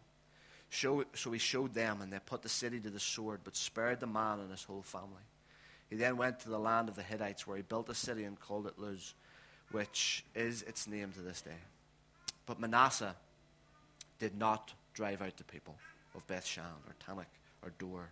Show, 0.69 1.05
so 1.13 1.31
he 1.31 1.39
showed 1.39 1.73
them, 1.73 2.01
and 2.01 2.11
they 2.11 2.19
put 2.25 2.41
the 2.41 2.49
city 2.49 2.79
to 2.79 2.89
the 2.89 2.99
sword, 2.99 3.41
but 3.43 3.55
spared 3.55 3.99
the 3.99 4.07
man 4.07 4.39
and 4.39 4.49
his 4.49 4.63
whole 4.63 4.81
family. 4.81 5.23
He 5.89 5.95
then 5.95 6.17
went 6.17 6.39
to 6.41 6.49
the 6.49 6.59
land 6.59 6.89
of 6.89 6.95
the 6.95 7.03
Hittites, 7.03 7.45
where 7.45 7.57
he 7.57 7.63
built 7.63 7.89
a 7.89 7.95
city 7.95 8.23
and 8.23 8.39
called 8.39 8.67
it 8.67 8.77
Luz, 8.77 9.13
which 9.71 10.25
is 10.35 10.63
its 10.63 10.87
name 10.87 11.11
to 11.13 11.21
this 11.21 11.41
day. 11.41 11.51
But 12.45 12.59
Manasseh 12.59 13.15
did 14.19 14.35
not 14.35 14.73
drive 14.97 15.21
out 15.21 15.37
the 15.37 15.43
people 15.43 15.75
of 16.15 16.27
Bethshan, 16.27 16.63
or 16.87 16.95
Taanach, 16.99 17.25
or 17.63 17.71
Dor, 17.77 18.09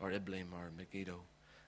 or 0.00 0.10
Iblim 0.10 0.52
or 0.52 0.70
Megiddo 0.76 1.20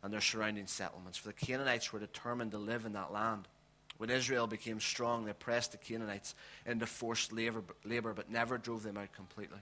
and 0.03 0.13
their 0.13 0.21
surrounding 0.21 0.67
settlements. 0.67 1.19
For 1.19 1.29
the 1.29 1.33
Canaanites 1.33 1.93
were 1.93 1.99
determined 1.99 2.53
to 2.53 2.59
live 2.59 2.85
in 2.85 2.93
that 2.93 3.13
land. 3.13 3.49
When 3.97 4.11
Israel 4.11 4.47
became 4.47 4.81
strong, 4.81 5.25
they 5.25 5.33
pressed 5.33 5.73
the 5.73 5.79
Canaanites 5.79 6.35
into 6.67 6.87
forced 6.87 7.33
labor, 7.33 7.63
labor 7.85 8.13
but 8.15 8.31
never 8.31 8.59
drove 8.59 8.83
them 8.83 8.97
out 8.97 9.13
completely. 9.13 9.59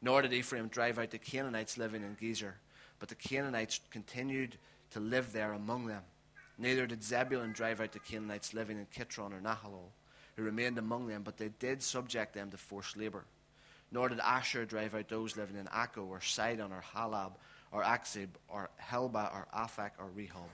Nor 0.00 0.22
did 0.22 0.32
Ephraim 0.32 0.68
drive 0.68 0.98
out 0.98 1.10
the 1.10 1.18
Canaanites 1.18 1.76
living 1.76 2.02
in 2.02 2.16
Gezer, 2.16 2.52
but 3.00 3.08
the 3.08 3.16
Canaanites 3.16 3.80
continued 3.90 4.56
to 4.92 5.00
live 5.00 5.32
there 5.32 5.52
among 5.52 5.86
them. 5.86 6.02
Neither 6.56 6.86
did 6.86 7.02
Zebulun 7.02 7.52
drive 7.52 7.80
out 7.80 7.92
the 7.92 7.98
Canaanites 7.98 8.54
living 8.54 8.78
in 8.78 8.86
Kitron 8.86 9.32
or 9.32 9.40
Nahalol, 9.40 9.90
who 10.36 10.44
remained 10.44 10.78
among 10.78 11.08
them, 11.08 11.22
but 11.22 11.36
they 11.36 11.48
did 11.58 11.82
subject 11.82 12.34
them 12.34 12.50
to 12.50 12.56
forced 12.56 12.96
labor. 12.96 13.24
Nor 13.90 14.10
did 14.10 14.20
Asher 14.20 14.64
drive 14.64 14.94
out 14.94 15.08
those 15.08 15.36
living 15.36 15.56
in 15.56 15.66
Acco 15.66 16.06
or 16.06 16.20
Sidon 16.20 16.72
or 16.72 16.82
Halab 16.94 17.32
or 17.72 17.82
Achzib 17.82 18.28
or 18.48 18.70
Helba 18.82 19.32
or 19.32 19.46
Aphek 19.54 19.92
or 19.98 20.10
Rehob. 20.16 20.50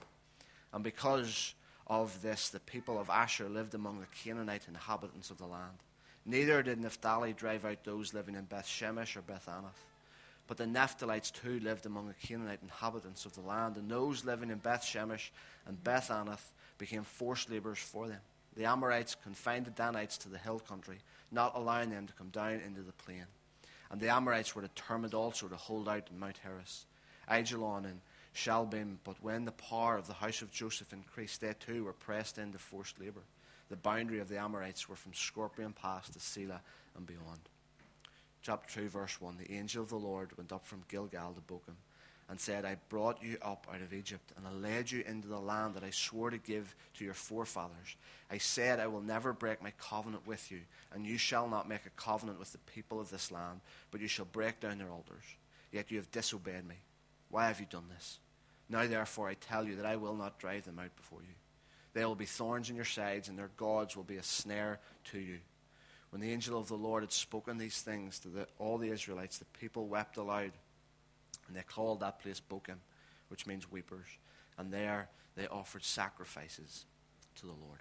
And 0.73 0.83
because 0.83 1.53
of 1.87 2.21
this, 2.21 2.49
the 2.49 2.59
people 2.59 2.99
of 2.99 3.09
Asher 3.09 3.49
lived 3.49 3.75
among 3.75 3.99
the 3.99 4.07
Canaanite 4.23 4.67
inhabitants 4.67 5.29
of 5.29 5.37
the 5.37 5.45
land. 5.45 5.77
Neither 6.25 6.63
did 6.63 6.79
Naphtali 6.79 7.33
drive 7.33 7.65
out 7.65 7.83
those 7.83 8.13
living 8.13 8.35
in 8.35 8.45
Beth 8.45 8.65
Shemesh 8.65 9.15
or 9.15 9.21
Beth 9.21 9.47
Anath. 9.47 9.83
But 10.47 10.57
the 10.57 10.65
Naphtalites 10.65 11.31
too 11.31 11.59
lived 11.59 11.85
among 11.85 12.07
the 12.07 12.27
Canaanite 12.27 12.61
inhabitants 12.61 13.25
of 13.25 13.33
the 13.33 13.41
land, 13.41 13.77
and 13.77 13.89
those 13.89 14.25
living 14.25 14.49
in 14.49 14.57
Beth 14.57 14.83
Shemesh 14.83 15.29
and 15.65 15.83
Beth 15.83 16.09
Anath 16.09 16.51
became 16.77 17.03
forced 17.03 17.49
laborers 17.49 17.79
for 17.79 18.07
them. 18.07 18.21
The 18.55 18.65
Amorites 18.65 19.15
confined 19.15 19.65
the 19.65 19.71
Danites 19.71 20.17
to 20.19 20.29
the 20.29 20.37
hill 20.37 20.59
country, 20.59 20.99
not 21.31 21.55
allowing 21.55 21.89
them 21.89 22.07
to 22.07 22.13
come 22.13 22.29
down 22.29 22.61
into 22.65 22.81
the 22.81 22.93
plain. 22.93 23.25
And 23.91 23.99
the 23.99 24.09
Amorites 24.09 24.55
were 24.55 24.61
determined 24.61 25.13
also 25.13 25.47
to 25.47 25.55
hold 25.55 25.89
out 25.89 26.09
in 26.09 26.19
Mount 26.19 26.37
Heres. 26.37 26.85
Ajalon, 27.29 27.85
and 27.85 28.01
Shalbim. 28.33 28.97
But 29.03 29.21
when 29.21 29.45
the 29.45 29.51
power 29.51 29.97
of 29.97 30.07
the 30.07 30.13
house 30.13 30.41
of 30.41 30.51
Joseph 30.51 30.93
increased, 30.93 31.41
they 31.41 31.53
too 31.59 31.83
were 31.83 31.93
pressed 31.93 32.37
into 32.37 32.57
forced 32.57 32.99
labor. 32.99 33.23
The 33.69 33.75
boundary 33.75 34.19
of 34.19 34.29
the 34.29 34.39
Amorites 34.39 34.87
were 34.87 34.95
from 34.95 35.13
Scorpion 35.13 35.73
Pass 35.73 36.09
to 36.09 36.19
Selah 36.19 36.61
and 36.95 37.05
beyond. 37.05 37.49
Chapter 38.41 38.81
2, 38.81 38.89
verse 38.89 39.19
1 39.19 39.37
The 39.37 39.53
angel 39.53 39.83
of 39.83 39.89
the 39.89 39.95
Lord 39.95 40.37
went 40.37 40.53
up 40.53 40.65
from 40.65 40.83
Gilgal 40.87 41.33
to 41.33 41.41
Bochim 41.41 41.75
and 42.29 42.39
said, 42.39 42.65
I 42.65 42.77
brought 42.89 43.21
you 43.21 43.37
up 43.41 43.67
out 43.71 43.81
of 43.81 43.93
Egypt, 43.93 44.33
and 44.35 44.47
I 44.47 44.51
led 44.51 44.89
you 44.89 45.03
into 45.07 45.27
the 45.27 45.39
land 45.39 45.75
that 45.75 45.83
I 45.83 45.91
swore 45.91 46.31
to 46.31 46.37
give 46.39 46.75
to 46.95 47.05
your 47.05 47.13
forefathers. 47.13 47.95
I 48.31 48.39
said, 48.39 48.79
I 48.79 48.87
will 48.87 49.01
never 49.01 49.31
break 49.31 49.61
my 49.61 49.71
covenant 49.77 50.25
with 50.25 50.51
you, 50.51 50.61
and 50.91 51.05
you 51.05 51.17
shall 51.19 51.47
not 51.47 51.69
make 51.69 51.85
a 51.85 52.01
covenant 52.01 52.39
with 52.39 52.51
the 52.51 52.57
people 52.59 52.99
of 52.99 53.11
this 53.11 53.31
land, 53.31 53.61
but 53.91 54.01
you 54.01 54.07
shall 54.07 54.25
break 54.25 54.59
down 54.59 54.79
their 54.79 54.89
altars. 54.89 55.23
Yet 55.71 55.91
you 55.91 55.97
have 55.97 56.09
disobeyed 56.11 56.67
me. 56.67 56.75
Why 57.29 57.47
have 57.47 57.59
you 57.59 57.67
done 57.69 57.89
this? 57.93 58.19
Now, 58.69 58.87
therefore, 58.87 59.29
I 59.29 59.35
tell 59.35 59.65
you 59.65 59.75
that 59.75 59.85
I 59.85 59.95
will 59.95 60.15
not 60.15 60.39
drive 60.39 60.65
them 60.65 60.79
out 60.79 60.95
before 60.95 61.21
you. 61.21 61.35
They 61.93 62.03
will 62.05 62.15
be 62.15 62.25
thorns 62.25 62.69
in 62.69 62.75
your 62.75 62.85
sides, 62.85 63.29
and 63.29 63.37
their 63.37 63.51
gods 63.55 63.95
will 63.95 64.03
be 64.03 64.17
a 64.17 64.23
snare 64.23 64.79
to 65.11 65.19
you. 65.19 65.37
When 66.09 66.21
the 66.21 66.31
angel 66.31 66.59
of 66.59 66.67
the 66.67 66.75
Lord 66.75 67.03
had 67.03 67.11
spoken 67.11 67.57
these 67.57 67.81
things 67.81 68.19
to 68.19 68.29
the, 68.29 68.47
all 68.57 68.77
the 68.77 68.89
Israelites, 68.89 69.37
the 69.37 69.45
people 69.59 69.87
wept 69.87 70.17
aloud, 70.17 70.51
and 71.47 71.55
they 71.55 71.61
called 71.61 71.99
that 72.01 72.19
place 72.19 72.41
Bochim, 72.41 72.77
which 73.29 73.45
means 73.45 73.71
weepers. 73.71 74.07
And 74.57 74.71
there 74.71 75.09
they 75.35 75.47
offered 75.47 75.83
sacrifices 75.83 76.85
to 77.35 77.45
the 77.45 77.51
Lord. 77.51 77.79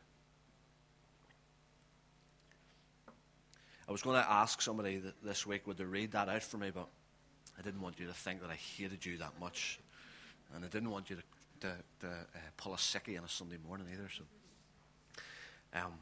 I 3.88 3.92
was 3.92 4.02
going 4.02 4.20
to 4.20 4.30
ask 4.30 4.62
somebody 4.62 5.02
this 5.22 5.46
week 5.46 5.66
would 5.66 5.76
they 5.76 5.84
read 5.84 6.12
that 6.12 6.28
out 6.28 6.42
for 6.42 6.56
me, 6.56 6.70
but 6.74 6.88
I 7.58 7.62
didn't 7.62 7.82
want 7.82 8.00
you 8.00 8.06
to 8.06 8.14
think 8.14 8.40
that 8.40 8.50
I 8.50 8.54
hated 8.54 9.04
you 9.04 9.18
that 9.18 9.38
much. 9.38 9.78
And 10.54 10.64
I 10.64 10.68
didn't 10.68 10.90
want 10.90 11.10
you 11.10 11.16
to, 11.16 11.22
to, 11.68 11.74
to 12.00 12.06
uh, 12.06 12.38
pull 12.56 12.72
a 12.72 12.76
sickie 12.76 13.18
on 13.18 13.24
a 13.24 13.28
Sunday 13.28 13.58
morning 13.66 13.86
either. 13.92 14.08
So, 14.08 14.24
um, 15.74 15.92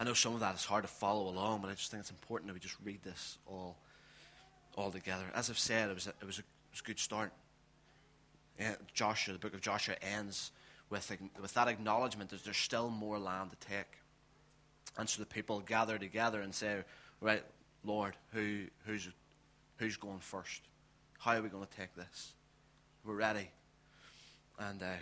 I 0.00 0.04
know 0.04 0.14
some 0.14 0.34
of 0.34 0.40
that 0.40 0.54
is 0.54 0.64
hard 0.64 0.84
to 0.84 0.88
follow 0.88 1.28
along, 1.28 1.60
but 1.60 1.70
I 1.70 1.74
just 1.74 1.90
think 1.90 2.00
it's 2.00 2.10
important 2.10 2.48
that 2.48 2.54
we 2.54 2.60
just 2.60 2.76
read 2.82 3.02
this 3.02 3.38
all, 3.46 3.76
all 4.76 4.90
together. 4.90 5.24
As 5.34 5.50
I've 5.50 5.58
said, 5.58 5.90
it 5.90 5.94
was 5.94 6.06
a, 6.06 6.10
it 6.20 6.26
was 6.26 6.38
a, 6.38 6.42
it 6.42 6.72
was 6.72 6.80
a 6.80 6.84
good 6.84 6.98
start. 6.98 7.32
Uh, 8.60 8.72
Joshua, 8.94 9.32
the 9.32 9.38
book 9.38 9.54
of 9.54 9.60
Joshua 9.60 9.96
ends 10.02 10.52
with, 10.90 11.10
with 11.40 11.54
that 11.54 11.68
acknowledgement 11.68 12.30
that 12.30 12.44
there's 12.44 12.56
still 12.56 12.90
more 12.90 13.18
land 13.18 13.50
to 13.50 13.56
take. 13.66 13.98
And 14.98 15.08
so 15.08 15.22
the 15.22 15.26
people 15.26 15.60
gather 15.60 15.98
together 15.98 16.42
and 16.42 16.54
say, 16.54 16.82
Right, 17.20 17.42
Lord, 17.84 18.16
who, 18.32 18.64
who's 18.84 19.08
Who's 19.82 19.96
going 19.96 20.20
first? 20.20 20.62
How 21.18 21.32
are 21.32 21.42
we 21.42 21.48
going 21.48 21.66
to 21.66 21.76
take 21.76 21.92
this? 21.96 22.34
We're 23.04 23.16
ready. 23.16 23.50
And, 24.56 24.80
uh, 24.80 24.94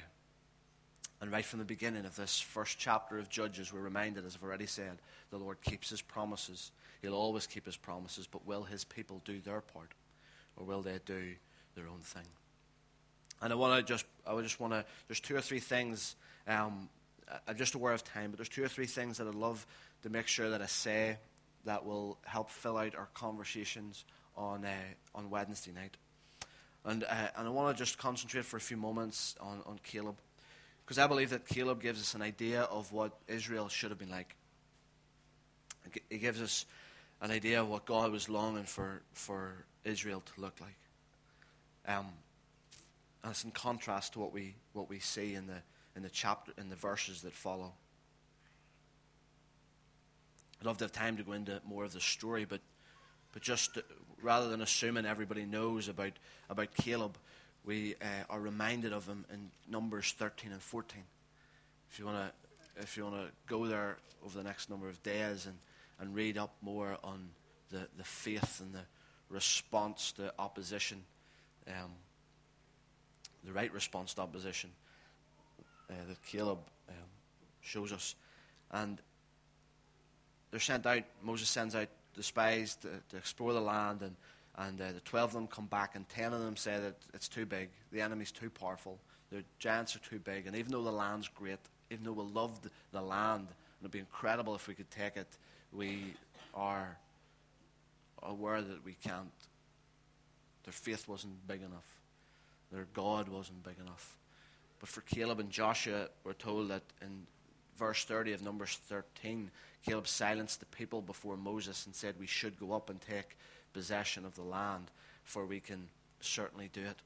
and 1.20 1.30
right 1.30 1.44
from 1.44 1.58
the 1.58 1.64
beginning 1.64 2.06
of 2.06 2.16
this 2.16 2.40
first 2.40 2.78
chapter 2.78 3.18
of 3.18 3.28
Judges, 3.28 3.72
we're 3.72 3.80
reminded, 3.80 4.24
as 4.24 4.36
I've 4.36 4.42
already 4.42 4.66
said, 4.66 4.98
the 5.30 5.36
Lord 5.36 5.60
keeps 5.60 5.90
his 5.90 6.00
promises. 6.00 6.72
He'll 7.02 7.14
always 7.14 7.46
keep 7.46 7.66
his 7.66 7.76
promises, 7.76 8.26
but 8.26 8.46
will 8.46 8.62
his 8.62 8.84
people 8.84 9.20
do 9.24 9.38
their 9.40 9.60
part? 9.60 9.92
Or 10.56 10.64
will 10.64 10.80
they 10.80 10.98
do 11.04 11.34
their 11.74 11.88
own 11.88 12.00
thing? 12.00 12.26
And 13.42 13.52
I 13.52 13.56
want 13.56 13.78
to 13.78 13.92
just, 13.92 14.06
I 14.26 14.38
just 14.40 14.60
want 14.60 14.72
to, 14.72 14.84
there's 15.08 15.20
two 15.20 15.36
or 15.36 15.40
three 15.40 15.60
things, 15.60 16.16
um, 16.46 16.88
I'm 17.46 17.56
just 17.56 17.74
aware 17.74 17.92
of 17.92 18.02
time, 18.02 18.30
but 18.30 18.38
there's 18.38 18.48
two 18.48 18.64
or 18.64 18.68
three 18.68 18.86
things 18.86 19.18
that 19.18 19.26
I'd 19.26 19.34
love 19.34 19.66
to 20.02 20.10
make 20.10 20.26
sure 20.26 20.50
that 20.50 20.62
I 20.62 20.66
say 20.66 21.18
that 21.64 21.84
will 21.84 22.18
help 22.24 22.50
fill 22.50 22.78
out 22.78 22.94
our 22.94 23.08
conversations 23.12 24.04
on, 24.36 24.64
uh, 24.64 24.70
on 25.14 25.28
Wednesday 25.28 25.72
night. 25.72 25.96
And, 26.84 27.04
uh, 27.04 27.28
and 27.36 27.46
I 27.46 27.50
want 27.50 27.76
to 27.76 27.78
just 27.78 27.98
concentrate 27.98 28.46
for 28.46 28.56
a 28.56 28.60
few 28.60 28.78
moments 28.78 29.36
on, 29.38 29.62
on 29.66 29.78
Caleb. 29.82 30.16
Because 30.90 31.04
I 31.04 31.06
believe 31.06 31.30
that 31.30 31.46
Caleb 31.46 31.80
gives 31.80 32.00
us 32.00 32.16
an 32.16 32.22
idea 32.22 32.62
of 32.62 32.90
what 32.90 33.12
Israel 33.28 33.68
should 33.68 33.90
have 33.90 33.98
been 34.00 34.10
like. 34.10 34.34
He 36.08 36.18
gives 36.18 36.42
us 36.42 36.66
an 37.20 37.30
idea 37.30 37.60
of 37.60 37.68
what 37.68 37.86
God 37.86 38.10
was 38.10 38.28
longing 38.28 38.64
for, 38.64 39.00
for 39.12 39.52
Israel 39.84 40.20
to 40.20 40.40
look 40.40 40.56
like. 40.60 40.74
Um, 41.86 42.08
and 43.22 43.30
it's 43.30 43.44
in 43.44 43.52
contrast 43.52 44.14
to 44.14 44.18
what 44.18 44.32
we, 44.32 44.56
what 44.72 44.90
we 44.90 44.98
see 44.98 45.36
in 45.36 45.46
the, 45.46 45.62
in 45.94 46.02
the 46.02 46.10
chapter, 46.10 46.50
in 46.58 46.70
the 46.70 46.74
verses 46.74 47.22
that 47.22 47.34
follow. 47.34 47.72
I'd 50.60 50.66
love 50.66 50.78
to 50.78 50.84
have 50.86 50.92
time 50.92 51.16
to 51.18 51.22
go 51.22 51.34
into 51.34 51.60
more 51.64 51.84
of 51.84 51.92
the 51.92 52.00
story, 52.00 52.46
but, 52.46 52.62
but 53.32 53.42
just 53.42 53.78
rather 54.20 54.48
than 54.48 54.60
assuming 54.60 55.06
everybody 55.06 55.44
knows 55.44 55.86
about, 55.86 56.14
about 56.48 56.74
Caleb, 56.74 57.16
we 57.64 57.94
uh, 58.00 58.24
are 58.28 58.40
reminded 58.40 58.92
of 58.92 59.06
him 59.06 59.24
in 59.32 59.50
Numbers 59.68 60.14
13 60.18 60.52
and 60.52 60.62
14. 60.62 61.02
If 61.90 61.98
you 61.98 62.06
want 62.06 62.18
to 62.18 62.32
if 62.82 62.96
you 62.96 63.04
want 63.04 63.16
to 63.16 63.30
go 63.46 63.66
there 63.66 63.98
over 64.24 64.38
the 64.38 64.44
next 64.44 64.70
number 64.70 64.88
of 64.88 65.02
days 65.02 65.46
and, 65.46 65.58
and 65.98 66.14
read 66.14 66.38
up 66.38 66.54
more 66.62 66.96
on 67.04 67.28
the, 67.70 67.86
the 67.98 68.04
faith 68.04 68.60
and 68.60 68.72
the 68.72 68.84
response 69.28 70.12
to 70.12 70.32
opposition, 70.38 71.02
um, 71.68 71.90
the 73.44 73.52
right 73.52 73.72
response 73.74 74.14
to 74.14 74.22
opposition 74.22 74.70
uh, 75.90 75.94
that 76.08 76.22
Caleb 76.24 76.60
um, 76.88 76.94
shows 77.60 77.92
us. 77.92 78.14
And 78.70 78.98
they're 80.50 80.60
sent 80.60 80.86
out, 80.86 81.02
Moses 81.22 81.48
sends 81.48 81.74
out 81.74 81.88
the 82.14 82.22
spies 82.22 82.76
to, 82.76 82.88
to 83.10 83.16
explore 83.16 83.52
the 83.52 83.60
land, 83.60 84.02
and, 84.02 84.16
and 84.56 84.80
uh, 84.80 84.92
the 84.92 85.00
12 85.00 85.30
of 85.30 85.34
them 85.34 85.46
come 85.46 85.66
back, 85.66 85.94
and 85.94 86.08
10 86.08 86.32
of 86.32 86.40
them 86.40 86.56
say 86.56 86.78
that 86.78 86.96
it's 87.14 87.28
too 87.28 87.46
big, 87.46 87.70
the 87.92 88.00
enemy's 88.00 88.32
too 88.32 88.50
powerful, 88.50 88.98
The 89.30 89.44
giants 89.58 89.94
are 89.96 90.00
too 90.00 90.18
big. 90.18 90.46
And 90.46 90.56
even 90.56 90.72
though 90.72 90.82
the 90.82 90.92
land's 90.92 91.28
great, 91.28 91.58
even 91.90 92.04
though 92.04 92.12
we 92.12 92.24
loved 92.24 92.68
the 92.92 93.00
land, 93.00 93.48
and 93.48 93.80
it'd 93.80 93.90
be 93.90 93.98
incredible 93.98 94.54
if 94.54 94.68
we 94.68 94.74
could 94.74 94.90
take 94.90 95.16
it, 95.16 95.28
we 95.72 96.14
are 96.54 96.98
aware 98.22 98.60
that 98.60 98.84
we 98.84 98.94
can't. 98.94 99.30
Their 100.64 100.72
faith 100.72 101.08
wasn't 101.08 101.46
big 101.46 101.62
enough. 101.62 101.96
Their 102.70 102.86
God 102.92 103.28
wasn't 103.28 103.62
big 103.62 103.78
enough. 103.80 104.16
But 104.78 104.88
for 104.88 105.00
Caleb 105.02 105.40
and 105.40 105.50
Joshua, 105.50 106.08
we're 106.24 106.32
told 106.32 106.70
that 106.70 106.82
in 107.02 107.26
verse 107.76 108.04
30 108.04 108.32
of 108.34 108.42
Numbers 108.42 108.78
13, 108.88 109.50
Caleb 109.84 110.06
silenced 110.06 110.60
the 110.60 110.66
people 110.66 111.00
before 111.00 111.36
Moses 111.36 111.86
and 111.86 111.94
said, 111.94 112.14
We 112.18 112.26
should 112.26 112.58
go 112.58 112.72
up 112.72 112.90
and 112.90 113.00
take 113.00 113.36
possession 113.72 114.24
of 114.24 114.34
the 114.34 114.42
land, 114.42 114.90
for 115.24 115.46
we 115.46 115.60
can 115.60 115.88
certainly 116.20 116.70
do 116.72 116.82
it. 116.82 116.96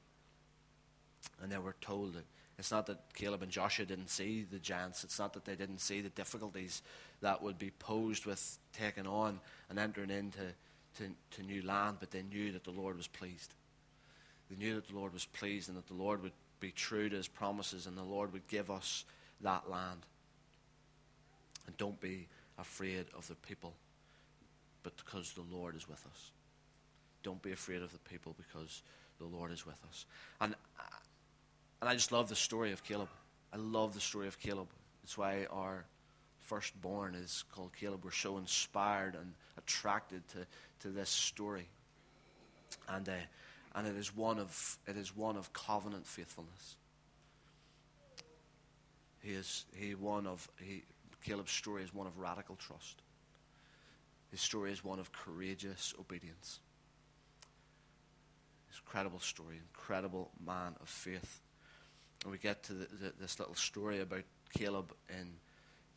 And 1.41 1.51
they 1.51 1.57
were 1.57 1.75
told 1.81 2.13
that 2.13 2.25
it's 2.57 2.71
not 2.71 2.85
that 2.87 3.13
Caleb 3.13 3.41
and 3.41 3.51
Joshua 3.51 3.85
didn't 3.85 4.09
see 4.09 4.45
the 4.49 4.59
giants, 4.59 5.03
it's 5.03 5.19
not 5.19 5.33
that 5.33 5.45
they 5.45 5.55
didn't 5.55 5.79
see 5.79 6.01
the 6.01 6.09
difficulties 6.09 6.81
that 7.21 7.41
would 7.41 7.57
be 7.57 7.71
posed 7.71 8.25
with 8.25 8.57
taking 8.71 9.07
on 9.07 9.39
and 9.69 9.77
entering 9.77 10.09
into 10.09 10.39
to, 10.97 11.09
to 11.31 11.43
new 11.43 11.61
land, 11.61 11.97
but 11.99 12.11
they 12.11 12.23
knew 12.23 12.51
that 12.53 12.63
the 12.63 12.71
Lord 12.71 12.95
was 12.95 13.07
pleased. 13.07 13.53
They 14.49 14.55
knew 14.55 14.75
that 14.75 14.87
the 14.87 14.95
Lord 14.95 15.13
was 15.13 15.25
pleased 15.25 15.67
and 15.67 15.77
that 15.77 15.87
the 15.87 15.93
Lord 15.93 16.21
would 16.23 16.31
be 16.59 16.71
true 16.71 17.09
to 17.09 17.15
his 17.15 17.27
promises 17.27 17.87
and 17.87 17.97
the 17.97 18.03
Lord 18.03 18.31
would 18.31 18.47
give 18.47 18.71
us 18.71 19.03
that 19.41 19.69
land. 19.69 20.05
And 21.67 21.75
don't 21.77 21.99
be 21.99 22.27
afraid 22.57 23.05
of 23.17 23.27
the 23.27 23.35
people, 23.35 23.73
but 24.83 24.95
because 24.97 25.33
the 25.33 25.55
Lord 25.55 25.75
is 25.75 25.89
with 25.89 26.05
us. 26.05 26.31
Don't 27.25 27.41
be 27.41 27.51
afraid 27.51 27.81
of 27.81 27.91
the 27.91 27.97
people 28.07 28.35
because 28.37 28.83
the 29.17 29.25
Lord 29.25 29.51
is 29.51 29.65
with 29.65 29.83
us. 29.89 30.05
And, 30.39 30.53
and 31.81 31.89
I 31.89 31.95
just 31.95 32.11
love 32.11 32.29
the 32.29 32.35
story 32.35 32.71
of 32.71 32.83
Caleb. 32.83 33.09
I 33.51 33.57
love 33.57 33.95
the 33.95 33.99
story 33.99 34.27
of 34.27 34.39
Caleb. 34.39 34.67
It's 35.03 35.17
why 35.17 35.47
our 35.49 35.85
firstborn 36.39 37.15
is 37.15 37.43
called 37.51 37.71
Caleb. 37.73 38.05
We're 38.05 38.11
so 38.11 38.37
inspired 38.37 39.15
and 39.15 39.33
attracted 39.57 40.21
to, 40.29 40.45
to 40.81 40.89
this 40.89 41.09
story. 41.09 41.67
And, 42.87 43.09
uh, 43.09 43.13
and 43.73 43.87
it 43.87 43.95
is 43.95 44.15
one 44.15 44.37
of 44.37 44.77
it 44.85 44.95
is 44.95 45.17
one 45.17 45.35
of 45.35 45.51
covenant 45.51 46.05
faithfulness. 46.05 46.75
He 49.23 49.31
is 49.31 49.65
he 49.73 49.95
one 49.95 50.27
of 50.27 50.47
he 50.61 50.83
Caleb's 51.23 51.51
story 51.51 51.81
is 51.81 51.91
one 51.91 52.05
of 52.05 52.19
radical 52.19 52.55
trust. 52.55 53.01
His 54.29 54.41
story 54.41 54.71
is 54.71 54.83
one 54.83 54.99
of 54.99 55.11
courageous 55.11 55.95
obedience. 55.99 56.59
Incredible 58.83 59.19
story, 59.19 59.59
incredible 59.73 60.31
man 60.45 60.75
of 60.81 60.89
faith. 60.89 61.41
And 62.23 62.31
we 62.31 62.37
get 62.37 62.63
to 62.63 62.73
the, 62.73 62.87
the, 63.01 63.13
this 63.19 63.39
little 63.39 63.55
story 63.55 64.01
about 64.01 64.23
Caleb 64.53 64.93
in 65.09 65.33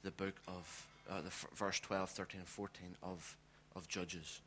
the 0.02 0.10
book 0.10 0.34
of 0.46 0.86
uh, 1.10 1.20
the 1.20 1.28
f- 1.28 1.46
verse 1.54 1.80
12, 1.80 2.10
13, 2.10 2.40
and 2.40 2.48
14 2.48 2.96
of, 3.02 3.36
of 3.74 3.88
Judges. 3.88 4.40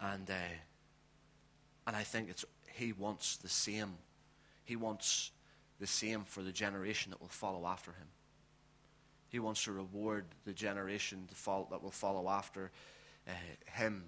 And, 0.00 0.28
uh, 0.30 0.34
and 1.86 1.96
I 1.96 2.02
think 2.02 2.28
it's, 2.30 2.44
he 2.74 2.92
wants 2.92 3.36
the 3.36 3.48
same. 3.48 3.94
He 4.64 4.76
wants 4.76 5.30
the 5.80 5.86
same 5.86 6.24
for 6.24 6.42
the 6.42 6.52
generation 6.52 7.10
that 7.10 7.20
will 7.20 7.28
follow 7.28 7.66
after 7.66 7.92
him. 7.92 8.08
He 9.28 9.38
wants 9.38 9.64
to 9.64 9.72
reward 9.72 10.24
the 10.44 10.52
generation 10.52 11.28
that 11.28 11.82
will 11.82 11.90
follow 11.90 12.28
after 12.28 12.70
uh, 13.26 13.32
him. 13.72 14.04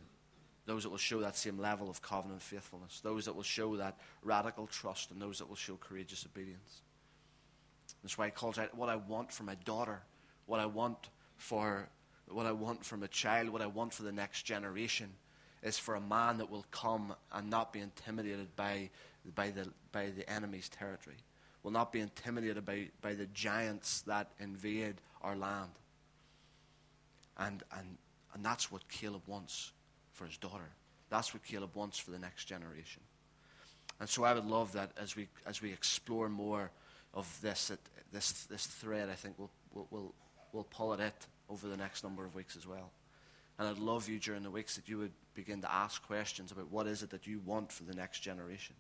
Those 0.71 0.85
that 0.85 0.91
will 0.91 0.99
show 0.99 1.21
that 1.23 1.37
same 1.37 1.59
level 1.59 1.91
of 1.91 2.01
covenant 2.01 2.41
faithfulness. 2.41 3.01
Those 3.01 3.25
that 3.25 3.35
will 3.35 3.43
show 3.43 3.77
that 3.79 3.99
radical 4.23 4.69
trust. 4.69 5.11
And 5.11 5.21
those 5.21 5.41
that 5.41 5.49
will 5.49 5.57
show 5.57 5.75
courageous 5.75 6.25
obedience. 6.25 6.83
That's 8.05 8.17
why 8.17 8.27
he 8.27 8.31
calls 8.31 8.57
out 8.57 8.73
what 8.77 8.89
I 8.89 8.95
want 8.95 9.33
for 9.33 9.43
my 9.43 9.57
daughter, 9.65 10.01
what 10.47 10.61
I 10.61 10.67
want 10.67 11.11
for 11.39 11.89
what 12.29 12.47
I 12.47 12.53
want 12.53 12.85
from 12.85 13.03
a 13.03 13.09
child, 13.09 13.49
what 13.49 13.63
I 13.63 13.67
want 13.67 13.93
for 13.93 14.05
the 14.05 14.13
next 14.13 14.45
generation 14.45 15.09
is 15.65 15.77
for 15.77 15.97
a 15.97 16.01
man 16.01 16.39
that 16.39 16.49
will 16.49 16.65
come 16.71 17.17
and 17.33 17.51
not 17.51 17.73
be 17.73 17.81
intimidated 17.81 18.55
by, 18.55 18.91
by, 19.35 19.51
the, 19.51 19.67
by 19.91 20.11
the 20.11 20.31
enemy's 20.31 20.69
territory, 20.69 21.17
will 21.65 21.73
not 21.73 21.91
be 21.91 21.99
intimidated 21.99 22.65
by, 22.65 22.91
by 23.03 23.15
the 23.15 23.27
giants 23.27 24.03
that 24.03 24.31
invade 24.39 25.01
our 25.21 25.35
land. 25.35 25.73
And, 27.39 27.65
and, 27.77 27.99
and 28.35 28.45
that's 28.45 28.71
what 28.71 28.89
Caleb 28.89 29.23
wants 29.27 29.73
for 30.21 30.27
his 30.27 30.37
daughter. 30.37 30.69
That's 31.09 31.33
what 31.33 31.43
Caleb 31.43 31.75
wants 31.75 31.99
for 31.99 32.11
the 32.11 32.19
next 32.19 32.45
generation. 32.45 33.01
And 33.99 34.07
so 34.07 34.23
I 34.23 34.35
would 34.35 34.45
love 34.45 34.73
that 34.73 34.91
as 35.01 35.17
we, 35.17 35.29
as 35.47 35.63
we 35.63 35.73
explore 35.73 36.29
more 36.29 36.71
of 37.15 37.27
this, 37.41 37.73
this, 38.13 38.45
this 38.45 38.67
thread, 38.67 39.09
I 39.09 39.15
think 39.15 39.37
we'll, 39.39 39.51
we'll, 39.73 39.87
we'll, 39.91 40.15
we'll 40.53 40.65
pull 40.65 40.93
at 40.93 41.01
it 41.01 41.27
over 41.49 41.69
the 41.69 41.77
next 41.77 42.05
number 42.05 42.23
of 42.27 42.35
weeks 42.35 42.55
as 42.55 42.67
well. 42.67 42.91
And 43.59 43.67
I'd 43.67 43.79
love 43.79 44.11
you 44.11 44.19
during 44.19 44.43
the 44.43 44.51
weeks 44.51 44.77
that 44.77 44.91
you 44.91 44.99
would 44.99 45.13
begin 45.35 45.63
to 45.63 45.73
ask 45.73 46.07
questions 46.07 46.53
about 46.53 46.71
what 46.71 46.87
is 46.87 47.03
it 47.03 47.09
that 47.11 47.27
you 47.27 47.41
want 47.47 47.73
for 47.73 47.85
the 47.85 47.95
next 47.95 48.21
generation? 48.21 48.77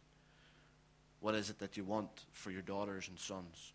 What 1.20 1.34
is 1.34 1.48
it 1.48 1.58
that 1.60 1.78
you 1.78 1.84
want 1.84 2.10
for 2.32 2.50
your 2.50 2.62
daughters 2.62 3.08
and 3.08 3.18
sons? 3.18 3.72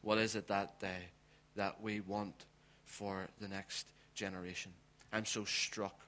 What 0.00 0.16
is 0.16 0.36
it 0.36 0.48
that, 0.48 0.76
uh, 0.82 0.86
that 1.56 1.82
we 1.82 2.00
want 2.00 2.46
for 2.86 3.26
the 3.42 3.48
next 3.48 3.86
generation? 4.14 4.72
I'm 5.12 5.26
so 5.26 5.44
struck 5.44 6.05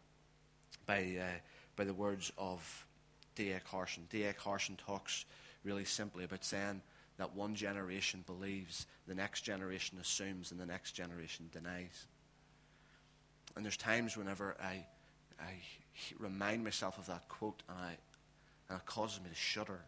by, 0.88 1.16
uh, 1.20 1.38
by 1.76 1.84
the 1.84 1.94
words 1.94 2.32
of 2.36 2.86
D.A. 3.36 3.60
Carson. 3.60 4.04
D.A. 4.10 4.32
Carson 4.32 4.74
talks 4.76 5.26
really 5.62 5.84
simply 5.84 6.24
about 6.24 6.44
saying 6.44 6.80
that 7.18 7.36
one 7.36 7.54
generation 7.54 8.24
believes, 8.26 8.86
the 9.06 9.14
next 9.14 9.42
generation 9.42 9.98
assumes, 10.00 10.50
and 10.50 10.58
the 10.58 10.66
next 10.66 10.92
generation 10.92 11.48
denies. 11.52 12.06
And 13.54 13.64
there's 13.64 13.76
times 13.76 14.16
whenever 14.16 14.56
I, 14.60 14.86
I 15.38 15.52
remind 16.18 16.64
myself 16.64 16.98
of 16.98 17.06
that 17.06 17.28
quote 17.28 17.62
and, 17.68 17.78
I, 17.78 17.96
and 18.70 18.78
it 18.78 18.86
causes 18.86 19.20
me 19.20 19.28
to 19.28 19.36
shudder. 19.36 19.80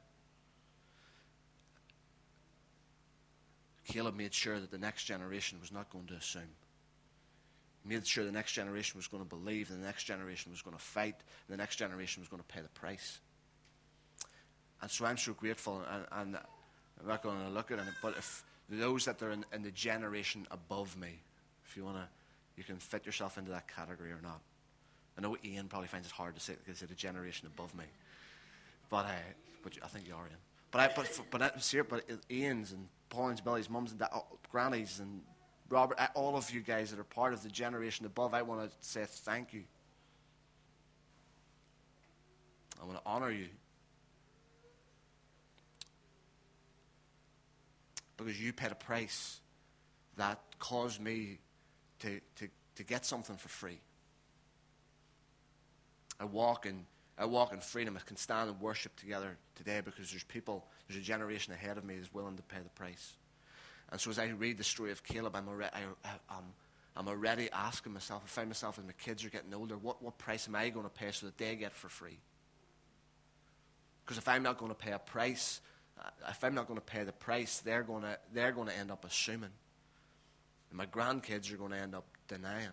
Caleb 3.87 4.17
made 4.17 4.35
sure 4.35 4.61
that 4.61 4.71
the 4.71 4.79
next 4.79 5.05
generation 5.05 5.59
was 5.61 5.73
not 5.73 5.89
going 5.91 6.07
to 6.07 6.15
assume. 6.15 6.43
Made 7.85 8.07
sure 8.07 8.25
the 8.25 8.33
next 8.33 8.53
generation 8.53 8.99
was 8.99 9.07
going 9.07 9.23
to 9.23 9.29
believe, 9.29 9.69
the 9.69 9.77
next 9.77 10.05
generation 10.05 10.53
was 10.53 10.61
going 10.61 10.77
to 10.77 10.83
fight, 10.83 11.14
and 11.49 11.55
the 11.55 11.57
next 11.57 11.77
generation 11.77 12.21
was 12.21 12.29
going 12.29 12.43
to 12.43 12.49
pay 12.49 12.61
the 12.61 12.69
price. 12.69 13.21
And 14.83 14.90
so 14.90 15.07
I'm 15.07 15.16
so 15.16 15.33
grateful, 15.33 15.83
and, 15.90 16.05
and 16.12 16.37
I'm 17.01 17.09
not 17.09 17.23
going 17.23 17.40
to 17.40 17.49
look 17.49 17.71
at 17.71 17.79
it, 17.79 17.85
but 18.03 18.16
if 18.16 18.45
those 18.69 19.07
that 19.07 19.23
are 19.23 19.31
in, 19.31 19.45
in 19.53 19.62
the 19.62 19.71
generation 19.71 20.47
above 20.51 20.97
me, 20.97 21.21
if 21.66 21.77
you 21.77 21.85
want 21.85 21.97
to, 21.97 22.09
you 22.57 22.64
can 22.64 22.77
fit 22.77 23.07
yourself 23.07 23.38
into 23.38 23.51
that 23.51 23.66
category 23.66 24.11
or 24.11 24.21
not. 24.23 24.40
I 25.16 25.23
know 25.23 25.37
Ian 25.45 25.69
probably 25.69 25.88
finds 25.88 26.07
it 26.07 26.12
hard 26.12 26.35
to 26.35 26.40
say 26.40 26.55
because 26.64 26.83
it's 26.83 26.93
a 26.93 26.95
generation 26.95 27.47
above 27.47 27.75
me, 27.75 27.85
but 28.88 29.07
uh, 29.07 29.12
but 29.62 29.73
I 29.83 29.88
think 29.88 30.07
you 30.07 30.14
are 30.14 30.27
Ian. 30.27 30.38
But 30.71 30.81
I, 30.81 30.93
but 30.95 31.21
but 31.31 31.43
I, 31.43 31.51
see, 31.59 31.81
but 31.81 32.05
Ian's 32.31 32.73
and 32.73 32.88
Pauline's, 33.09 33.40
Billy's, 33.40 33.69
mums 33.69 33.90
and 33.90 34.01
dad, 34.01 34.11
oh, 34.14 34.25
grannies 34.51 35.01
and 35.01 35.21
Robert, 35.70 35.98
all 36.14 36.37
of 36.37 36.50
you 36.50 36.61
guys 36.61 36.90
that 36.90 37.00
are 37.00 37.04
part 37.04 37.33
of 37.33 37.42
the 37.42 37.48
generation 37.48 38.04
above, 38.04 38.35
I 38.35 38.42
want 38.42 38.68
to 38.68 38.76
say 38.80 39.04
thank 39.06 39.54
you. 39.54 39.62
I 42.83 42.85
want 42.85 42.98
to 42.98 43.02
honor 43.06 43.30
you. 43.30 43.46
because 48.20 48.40
you 48.40 48.52
paid 48.52 48.70
a 48.70 48.74
price 48.74 49.40
that 50.16 50.38
caused 50.59 51.00
me 51.00 51.38
to, 52.00 52.20
to, 52.37 52.48
to 52.76 52.85
get 52.85 53.06
something 53.06 53.37
for 53.37 53.48
free. 53.48 53.78
I 56.18 56.24
walk 56.24 56.66
in 56.66 56.85
I 57.18 57.26
walk 57.26 57.52
in 57.52 57.61
freedom. 57.61 57.98
I 57.98 58.06
can 58.06 58.16
stand 58.16 58.48
and 58.48 58.59
worship 58.62 58.96
together 58.96 59.37
today 59.54 59.83
because 59.85 60.11
there's 60.11 60.24
people, 60.24 60.64
there's 60.88 60.98
a 60.98 61.04
generation 61.04 61.52
ahead 61.52 61.76
of 61.76 61.85
me 61.85 61.96
that's 61.96 62.14
willing 62.14 62.35
to 62.37 62.42
pay 62.42 62.56
the 62.62 62.70
price. 62.70 63.12
And 63.90 64.00
so 64.00 64.11
as 64.11 64.18
I 64.18 64.26
read 64.26 64.59
the 64.59 64.64
story 64.64 64.92
of 64.92 65.03
Caleb, 65.03 65.35
I'm 65.35 65.48
already, 65.48 65.70
I, 65.74 65.81
am 65.81 66.18
um, 66.29 66.44
I'm 66.96 67.09
already 67.09 67.50
asking 67.53 67.92
myself, 67.92 68.22
I 68.24 68.29
find 68.29 68.48
myself 68.48 68.79
as 68.79 68.85
my 68.85 68.92
kids 68.92 69.24
are 69.24 69.31
getting 69.31 69.55
older, 69.55 69.76
what, 69.76 70.03
what 70.03 70.18
price 70.18 70.48
am 70.48 70.55
I 70.55 70.68
going 70.70 70.85
to 70.85 70.90
pay 70.90 71.11
so 71.12 71.26
that 71.26 71.38
they 71.38 71.57
get 71.57 71.74
for 71.74 71.88
free? 71.88 72.18
Because 74.05 74.18
if 74.18 74.29
I'm 74.29 74.42
not 74.42 74.59
going 74.59 74.70
to 74.70 74.76
pay 74.76 74.92
a 74.92 74.98
price 74.98 75.61
uh, 76.00 76.09
if 76.31 76.42
I'm 76.44 76.55
not 76.55 76.66
going 76.66 76.79
to 76.79 76.85
pay 76.85 77.05
the 77.05 77.12
price, 77.12 77.59
they're 77.59 77.83
going 77.83 78.03
to, 78.03 78.18
they're 78.33 78.53
going 78.53 78.68
to 78.68 78.76
end 78.76 78.90
up 78.90 79.05
assuming. 79.05 79.50
And 80.70 80.79
my 80.79 80.87
grandkids 80.87 81.53
are 81.53 81.57
going 81.57 81.72
to 81.72 81.79
end 81.79 81.94
up 81.94 82.07
denying. 82.29 82.68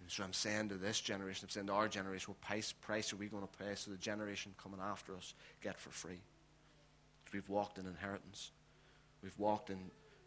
And 0.00 0.10
so 0.10 0.24
I'm 0.24 0.32
saying 0.32 0.70
to 0.70 0.76
this 0.76 1.00
generation, 1.00 1.44
I'm 1.46 1.50
saying 1.50 1.66
to 1.66 1.72
our 1.72 1.88
generation, 1.88 2.32
what 2.32 2.40
price, 2.40 2.72
price 2.72 3.12
are 3.12 3.16
we 3.16 3.26
going 3.26 3.46
to 3.46 3.58
pay 3.58 3.74
so 3.74 3.90
the 3.90 3.98
generation 3.98 4.52
coming 4.60 4.80
after 4.82 5.14
us 5.14 5.34
get 5.62 5.78
for 5.78 5.90
free? 5.90 6.18
Because 7.24 7.34
We've 7.34 7.48
walked 7.48 7.78
in 7.78 7.86
inheritance. 7.86 8.50
We've 9.22 9.38
walked 9.38 9.70
in, 9.70 9.78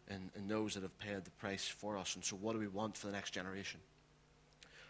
in, 0.08 0.30
in 0.36 0.48
those 0.48 0.74
that 0.74 0.82
have 0.82 0.98
paid 0.98 1.24
the 1.24 1.30
price 1.32 1.66
for 1.66 1.96
us. 1.96 2.14
And 2.14 2.24
so 2.24 2.36
what 2.36 2.52
do 2.52 2.58
we 2.58 2.68
want 2.68 2.96
for 2.96 3.06
the 3.06 3.12
next 3.12 3.30
generation? 3.32 3.80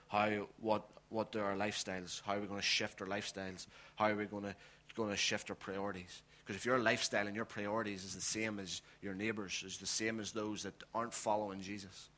How, 0.08 0.48
what, 0.60 0.84
what 1.08 1.34
are 1.36 1.44
our 1.44 1.56
lifestyles? 1.56 2.20
How 2.24 2.36
are 2.36 2.40
we 2.40 2.46
going 2.46 2.60
to 2.60 2.66
shift 2.66 3.00
our 3.00 3.06
lifestyles? 3.06 3.66
How 3.96 4.10
are 4.10 4.16
we 4.16 4.26
going 4.26 4.44
to, 4.44 4.54
going 4.94 5.10
to 5.10 5.16
shift 5.16 5.50
our 5.50 5.56
priorities? 5.56 6.22
Because 6.44 6.56
if 6.56 6.66
your 6.66 6.78
lifestyle 6.78 7.26
and 7.26 7.34
your 7.34 7.46
priorities 7.46 8.04
is 8.04 8.14
the 8.14 8.20
same 8.20 8.58
as 8.58 8.82
your 9.00 9.14
neighbors, 9.14 9.62
is 9.66 9.78
the 9.78 9.86
same 9.86 10.20
as 10.20 10.32
those 10.32 10.62
that 10.64 10.74
aren't 10.94 11.14
following 11.14 11.60
Jesus, 11.60 12.10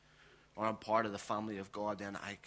aren't 0.57 0.81
part 0.81 1.05
of 1.05 1.13
the 1.13 1.17
family 1.17 1.59
of 1.59 1.71
God, 1.71 1.99
then 1.99 2.17
I, 2.17 2.37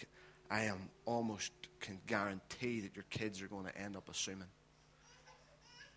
I 0.49 0.65
am 0.65 0.77
almost 1.05 1.51
can 1.79 1.99
guarantee 2.05 2.81
that 2.81 2.95
your 2.95 3.05
kids 3.09 3.41
are 3.41 3.47
going 3.47 3.65
to 3.65 3.75
end 3.77 3.95
up 3.95 4.09
assuming. 4.09 4.47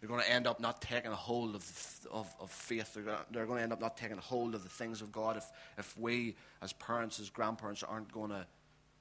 They're 0.05 0.11
going 0.11 0.23
to 0.23 0.31
end 0.31 0.47
up 0.47 0.61
not 0.61 0.83
taking 0.83 1.13
a 1.13 1.17
hold 1.17 1.55
of, 1.55 1.99
of, 2.13 2.35
of 2.39 2.51
faith. 2.51 2.93
They're 2.93 3.05
going, 3.05 3.17
to, 3.17 3.25
they're 3.31 3.47
going 3.47 3.57
to 3.57 3.63
end 3.63 3.73
up 3.73 3.81
not 3.81 3.97
taking 3.97 4.19
a 4.19 4.21
hold 4.21 4.55
of 4.55 4.63
the 4.63 4.69
things 4.69 5.01
of 5.01 5.11
God 5.11 5.39
if, 5.39 5.51
if 5.79 5.97
we, 5.97 6.37
as 6.61 6.75
parents, 6.75 7.21
as 7.21 7.31
grandparents, 7.31 7.83
aren't 7.83 8.13
going 8.13 8.29
to 8.29 8.47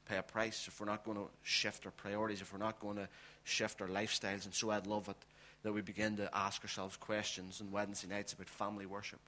pay 0.06 0.16
a 0.16 0.24
price, 0.24 0.66
if 0.66 0.80
we're 0.80 0.86
not 0.86 1.04
going 1.04 1.18
to 1.18 1.26
shift 1.42 1.86
our 1.86 1.92
priorities, 1.92 2.40
if 2.40 2.54
we're 2.54 2.60
not 2.60 2.80
going 2.80 2.96
to 2.96 3.10
shift 3.44 3.82
our 3.82 3.90
lifestyles. 3.90 4.46
And 4.46 4.54
so 4.54 4.72
I'd 4.72 4.88
love 4.88 5.10
it 5.10 5.18
that 5.64 5.74
we 5.74 5.82
begin 5.82 6.16
to 6.16 6.30
ask 6.34 6.62
ourselves 6.62 6.96
questions 6.96 7.60
on 7.60 7.70
Wednesday 7.70 8.08
nights 8.08 8.32
about 8.32 8.48
family 8.48 8.86
worship. 8.86 9.20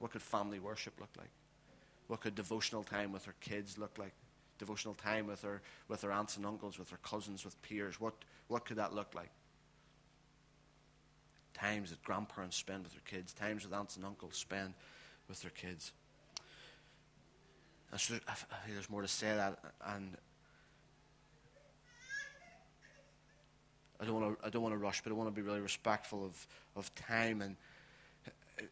What 0.00 0.10
could 0.10 0.22
family 0.22 0.58
worship 0.58 0.94
look 0.98 1.10
like? 1.16 1.30
What 2.08 2.20
could 2.20 2.34
devotional 2.34 2.82
time 2.82 3.12
with 3.12 3.28
our 3.28 3.36
kids 3.40 3.78
look 3.78 3.96
like? 3.96 4.14
Devotional 4.58 4.94
time 4.94 5.28
with 5.28 5.44
our, 5.44 5.62
with 5.86 6.02
our 6.02 6.10
aunts 6.10 6.36
and 6.36 6.44
uncles, 6.44 6.80
with 6.80 6.90
our 6.90 6.98
cousins, 6.98 7.44
with 7.44 7.62
peers. 7.62 8.00
What, 8.00 8.14
what 8.48 8.64
could 8.64 8.78
that 8.78 8.92
look 8.92 9.14
like? 9.14 9.30
Times 11.54 11.90
that 11.90 12.02
grandparents 12.02 12.56
spend 12.56 12.84
with 12.84 12.92
their 12.92 13.02
kids, 13.06 13.32
times 13.32 13.66
that 13.66 13.74
aunts 13.74 13.96
and 13.96 14.04
uncles 14.04 14.36
spend 14.36 14.74
with 15.28 15.42
their 15.42 15.50
kids. 15.50 15.92
So 17.96 18.14
there's 18.68 18.88
more 18.88 19.02
to 19.02 19.08
say 19.08 19.34
that, 19.34 19.58
and 19.86 20.16
I 24.00 24.06
don't 24.06 24.20
want 24.20 24.40
to 24.40 24.46
I 24.46 24.50
don't 24.50 24.62
want 24.62 24.72
to 24.72 24.78
rush, 24.78 25.02
but 25.02 25.10
I 25.10 25.14
want 25.14 25.28
to 25.28 25.34
be 25.34 25.42
really 25.42 25.60
respectful 25.60 26.24
of, 26.24 26.46
of 26.74 26.92
time. 26.94 27.42
And 27.42 27.56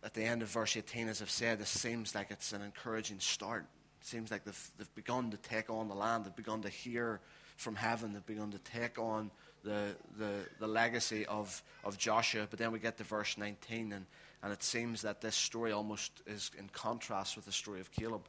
at 0.02 0.14
the 0.14 0.24
end 0.24 0.42
of 0.42 0.48
verse 0.48 0.76
18, 0.76 1.08
as 1.08 1.20
I've 1.20 1.30
said, 1.30 1.58
this 1.58 1.68
seems 1.68 2.14
like 2.14 2.30
it's 2.30 2.52
an 2.52 2.62
encouraging 2.62 3.20
start. 3.20 3.66
It 4.00 4.06
seems 4.06 4.30
like 4.30 4.44
they've, 4.44 4.70
they've 4.78 4.94
begun 4.94 5.30
to 5.30 5.36
take 5.36 5.68
on 5.68 5.88
the 5.88 5.94
land. 5.94 6.24
They've 6.24 6.34
begun 6.34 6.62
to 6.62 6.70
hear 6.70 7.20
from 7.56 7.76
heaven. 7.76 8.12
They've 8.14 8.24
begun 8.24 8.50
to 8.52 8.58
take 8.58 8.98
on 8.98 9.30
the, 9.64 9.94
the, 10.18 10.32
the 10.58 10.66
legacy 10.66 11.26
of, 11.26 11.62
of 11.84 11.98
Joshua. 11.98 12.46
But 12.48 12.58
then 12.58 12.72
we 12.72 12.78
get 12.78 12.98
to 12.98 13.04
verse 13.04 13.36
19, 13.38 13.92
and, 13.92 14.06
and 14.42 14.52
it 14.52 14.62
seems 14.62 15.02
that 15.02 15.20
this 15.20 15.36
story 15.36 15.72
almost 15.72 16.22
is 16.26 16.50
in 16.58 16.68
contrast 16.72 17.36
with 17.36 17.44
the 17.44 17.52
story 17.52 17.80
of 17.80 17.90
Caleb 17.92 18.22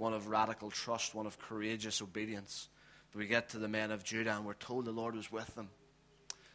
one 0.00 0.14
of 0.14 0.28
radical 0.28 0.70
trust, 0.70 1.14
one 1.14 1.26
of 1.26 1.38
courageous 1.38 2.00
obedience. 2.00 2.68
But 3.12 3.18
we 3.18 3.26
get 3.26 3.50
to 3.50 3.58
the 3.58 3.68
men 3.68 3.90
of 3.90 4.02
Judah, 4.02 4.34
and 4.34 4.46
we're 4.46 4.54
told 4.54 4.86
the 4.86 4.92
Lord 4.92 5.14
was 5.14 5.30
with 5.30 5.54
them. 5.54 5.68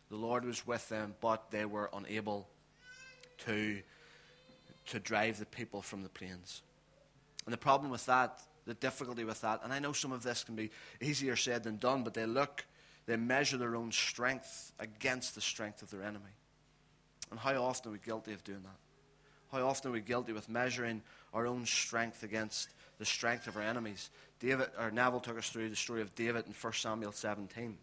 The 0.09 0.15
Lord 0.15 0.45
was 0.45 0.65
with 0.65 0.89
them, 0.89 1.13
but 1.21 1.51
they 1.51 1.65
were 1.65 1.91
unable 1.93 2.49
to, 3.45 3.81
to 4.87 4.99
drive 4.99 5.37
the 5.37 5.45
people 5.45 5.83
from 5.83 6.01
the 6.01 6.09
plains. 6.09 6.63
And 7.45 7.53
the 7.53 7.57
problem 7.57 7.91
with 7.91 8.07
that, 8.07 8.41
the 8.65 8.73
difficulty 8.73 9.23
with 9.23 9.41
that, 9.41 9.61
and 9.63 9.71
I 9.71 9.77
know 9.77 9.93
some 9.93 10.11
of 10.11 10.23
this 10.23 10.43
can 10.43 10.55
be 10.55 10.71
easier 10.99 11.35
said 11.35 11.63
than 11.63 11.77
done, 11.77 12.03
but 12.03 12.15
they 12.15 12.25
look, 12.25 12.65
they 13.05 13.15
measure 13.15 13.57
their 13.57 13.75
own 13.75 13.91
strength 13.91 14.71
against 14.79 15.35
the 15.35 15.41
strength 15.41 15.81
of 15.81 15.91
their 15.91 16.03
enemy. 16.03 16.23
And 17.31 17.39
how 17.39 17.55
often 17.63 17.89
are 17.89 17.93
we 17.93 17.99
guilty 17.99 18.33
of 18.33 18.43
doing 18.43 18.63
that? 18.63 19.57
How 19.57 19.67
often 19.67 19.91
are 19.91 19.93
we 19.93 20.01
guilty 20.01 20.33
with 20.33 20.49
measuring 20.49 21.01
our 21.33 21.47
own 21.47 21.65
strength 21.65 22.23
against 22.23 22.69
the 22.97 23.05
strength 23.05 23.47
of 23.47 23.55
our 23.57 23.63
enemies? 23.63 24.09
David, 24.39 24.67
or 24.79 24.91
Neville 24.91 25.19
took 25.19 25.37
us 25.37 25.49
through 25.49 25.69
the 25.69 25.75
story 25.75 26.01
of 26.01 26.13
David 26.15 26.45
in 26.47 26.53
1 26.53 26.73
Samuel 26.73 27.11
17. 27.11 27.77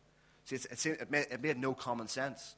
See, 0.44 0.56
it's, 0.56 0.87
it, 0.87 1.11
made, 1.11 1.26
it 1.30 1.42
made 1.42 1.58
no 1.58 1.72
common 1.72 2.08
sense. 2.08 2.56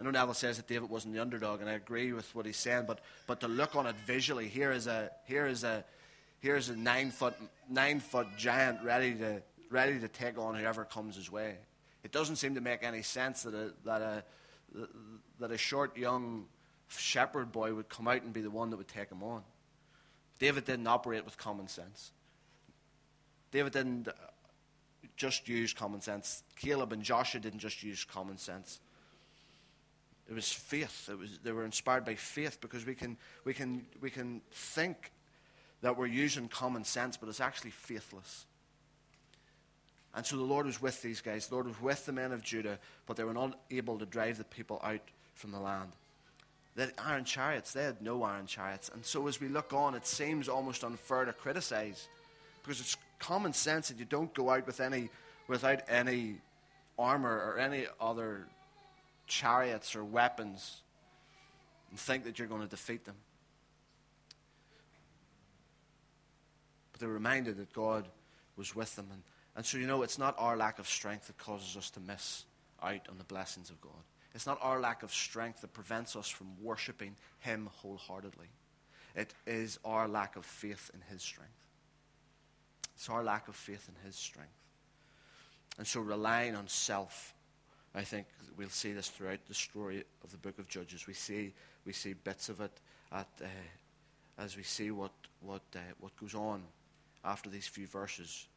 I 0.00 0.04
know 0.04 0.10
Neville 0.10 0.34
says 0.34 0.56
that 0.56 0.66
David 0.66 0.90
wasn't 0.90 1.14
the 1.14 1.20
underdog, 1.20 1.60
and 1.60 1.70
I 1.70 1.74
agree 1.74 2.12
with 2.12 2.32
what 2.34 2.46
he's 2.46 2.56
saying, 2.56 2.84
but, 2.86 3.00
but 3.26 3.40
to 3.40 3.48
look 3.48 3.76
on 3.76 3.86
it 3.86 3.94
visually, 4.06 4.48
here 4.48 4.72
is 4.72 4.86
a, 4.86 5.10
here 5.26 5.46
is 5.46 5.62
a, 5.64 5.84
here 6.40 6.56
is 6.56 6.68
a 6.68 6.76
nine 6.76 7.10
foot, 7.10 7.34
nine 7.70 8.00
foot 8.00 8.26
giant 8.36 8.82
ready 8.82 9.14
to, 9.14 9.40
ready 9.70 9.98
to 10.00 10.08
take 10.08 10.38
on 10.38 10.54
whoever 10.54 10.84
comes 10.84 11.16
his 11.16 11.30
way. 11.30 11.56
It 12.02 12.12
doesn't 12.12 12.36
seem 12.36 12.54
to 12.54 12.60
make 12.60 12.82
any 12.82 13.02
sense 13.02 13.42
that 13.42 13.54
a, 13.54 13.72
that 13.84 14.02
a, 14.02 14.24
that 15.40 15.50
a 15.50 15.58
short 15.58 15.96
young 15.96 16.46
shepherd 16.88 17.52
boy 17.52 17.74
would 17.74 17.88
come 17.88 18.08
out 18.08 18.22
and 18.22 18.32
be 18.32 18.40
the 18.40 18.50
one 18.50 18.70
that 18.70 18.76
would 18.76 18.88
take 18.88 19.10
him 19.10 19.22
on. 19.22 19.42
David 20.38 20.64
didn't 20.64 20.86
operate 20.86 21.24
with 21.24 21.38
common 21.38 21.68
sense. 21.68 22.12
David 23.52 23.72
didn't 23.72 24.08
uh, 24.08 24.12
just 25.16 25.48
use 25.48 25.72
common 25.72 26.00
sense. 26.00 26.42
Caleb 26.56 26.92
and 26.92 27.02
Joshua 27.02 27.40
didn't 27.40 27.60
just 27.60 27.82
use 27.82 28.04
common 28.04 28.36
sense. 28.36 28.80
It 30.28 30.34
was 30.34 30.50
faith. 30.50 31.08
It 31.10 31.18
was, 31.18 31.38
they 31.42 31.52
were 31.52 31.64
inspired 31.64 32.04
by 32.04 32.14
faith 32.14 32.60
because 32.60 32.84
we 32.84 32.94
can, 32.94 33.16
we, 33.44 33.54
can, 33.54 33.86
we 34.00 34.10
can 34.10 34.40
think 34.50 35.12
that 35.82 35.96
we're 35.96 36.06
using 36.06 36.48
common 36.48 36.82
sense, 36.82 37.16
but 37.16 37.28
it's 37.28 37.40
actually 37.40 37.70
faithless. 37.70 38.46
And 40.14 40.24
so 40.24 40.36
the 40.36 40.42
Lord 40.42 40.66
was 40.66 40.80
with 40.80 41.02
these 41.02 41.20
guys. 41.20 41.48
The 41.48 41.54
Lord 41.54 41.66
was 41.66 41.80
with 41.80 42.06
the 42.06 42.12
men 42.12 42.32
of 42.32 42.42
Judah, 42.42 42.78
but 43.06 43.16
they 43.16 43.24
were 43.24 43.34
not 43.34 43.58
able 43.70 43.98
to 43.98 44.06
drive 44.06 44.38
the 44.38 44.44
people 44.44 44.80
out 44.84 45.00
from 45.34 45.50
the 45.50 45.58
land. 45.58 45.90
They 46.76 46.84
had 46.84 46.94
iron 46.98 47.24
chariots. 47.24 47.72
They 47.72 47.82
had 47.82 48.00
no 48.02 48.22
iron 48.22 48.46
chariots. 48.46 48.90
And 48.92 49.04
so 49.04 49.26
as 49.26 49.40
we 49.40 49.48
look 49.48 49.72
on, 49.72 49.94
it 49.94 50.06
seems 50.06 50.48
almost 50.48 50.84
unfair 50.84 51.24
to 51.24 51.32
criticize 51.32 52.08
because 52.62 52.80
it's 52.80 52.96
common 53.18 53.52
sense 53.52 53.88
that 53.88 53.98
you 53.98 54.04
don't 54.04 54.32
go 54.34 54.50
out 54.50 54.66
with 54.66 54.80
any, 54.80 55.10
without 55.48 55.82
any 55.88 56.36
armor 56.98 57.30
or 57.30 57.58
any 57.58 57.86
other 58.00 58.46
chariots 59.26 59.96
or 59.96 60.04
weapons 60.04 60.82
and 61.90 61.98
think 61.98 62.24
that 62.24 62.38
you're 62.38 62.48
going 62.48 62.62
to 62.62 62.68
defeat 62.68 63.04
them. 63.04 63.16
But 66.92 67.00
they're 67.00 67.08
reminded 67.08 67.56
that 67.58 67.72
God 67.72 68.06
was 68.56 68.74
with 68.74 68.94
them. 68.96 69.06
And, 69.12 69.22
and 69.56 69.64
so, 69.64 69.78
you 69.78 69.86
know, 69.86 70.02
it's 70.02 70.18
not 70.18 70.34
our 70.38 70.56
lack 70.56 70.78
of 70.78 70.88
strength 70.88 71.28
that 71.28 71.38
causes 71.38 71.76
us 71.76 71.90
to 71.90 72.00
miss 72.00 72.44
out 72.82 73.08
on 73.08 73.18
the 73.18 73.24
blessings 73.24 73.70
of 73.70 73.80
God. 73.80 73.92
It's 74.34 74.46
not 74.46 74.58
our 74.60 74.80
lack 74.80 75.04
of 75.04 75.12
strength 75.12 75.60
that 75.60 75.72
prevents 75.72 76.16
us 76.16 76.28
from 76.28 76.48
worshiping 76.60 77.14
Him 77.38 77.68
wholeheartedly. 77.76 78.48
It 79.14 79.32
is 79.46 79.78
our 79.84 80.08
lack 80.08 80.34
of 80.34 80.44
faith 80.44 80.90
in 80.92 81.00
His 81.08 81.22
strength. 81.22 81.52
It's 82.96 83.08
our 83.08 83.22
lack 83.22 83.46
of 83.46 83.54
faith 83.54 83.88
in 83.88 84.06
His 84.06 84.16
strength. 84.16 84.50
And 85.78 85.86
so 85.86 86.00
relying 86.00 86.56
on 86.56 86.66
self, 86.66 87.32
I 87.94 88.02
think 88.02 88.26
we'll 88.56 88.68
see 88.70 88.92
this 88.92 89.08
throughout 89.08 89.46
the 89.46 89.54
story 89.54 90.02
of 90.24 90.32
the 90.32 90.38
book 90.38 90.58
of 90.58 90.68
Judges. 90.68 91.06
We 91.06 91.14
see, 91.14 91.52
we 91.84 91.92
see 91.92 92.14
bits 92.14 92.48
of 92.48 92.60
it 92.60 92.72
at, 93.12 93.28
uh, 93.40 93.46
as 94.36 94.56
we 94.56 94.64
see 94.64 94.90
what, 94.90 95.12
what, 95.40 95.62
uh, 95.76 95.78
what 96.00 96.16
goes 96.16 96.34
on 96.34 96.64
after 97.24 97.48
these 97.48 97.68
few 97.68 97.86
verses 97.86 98.48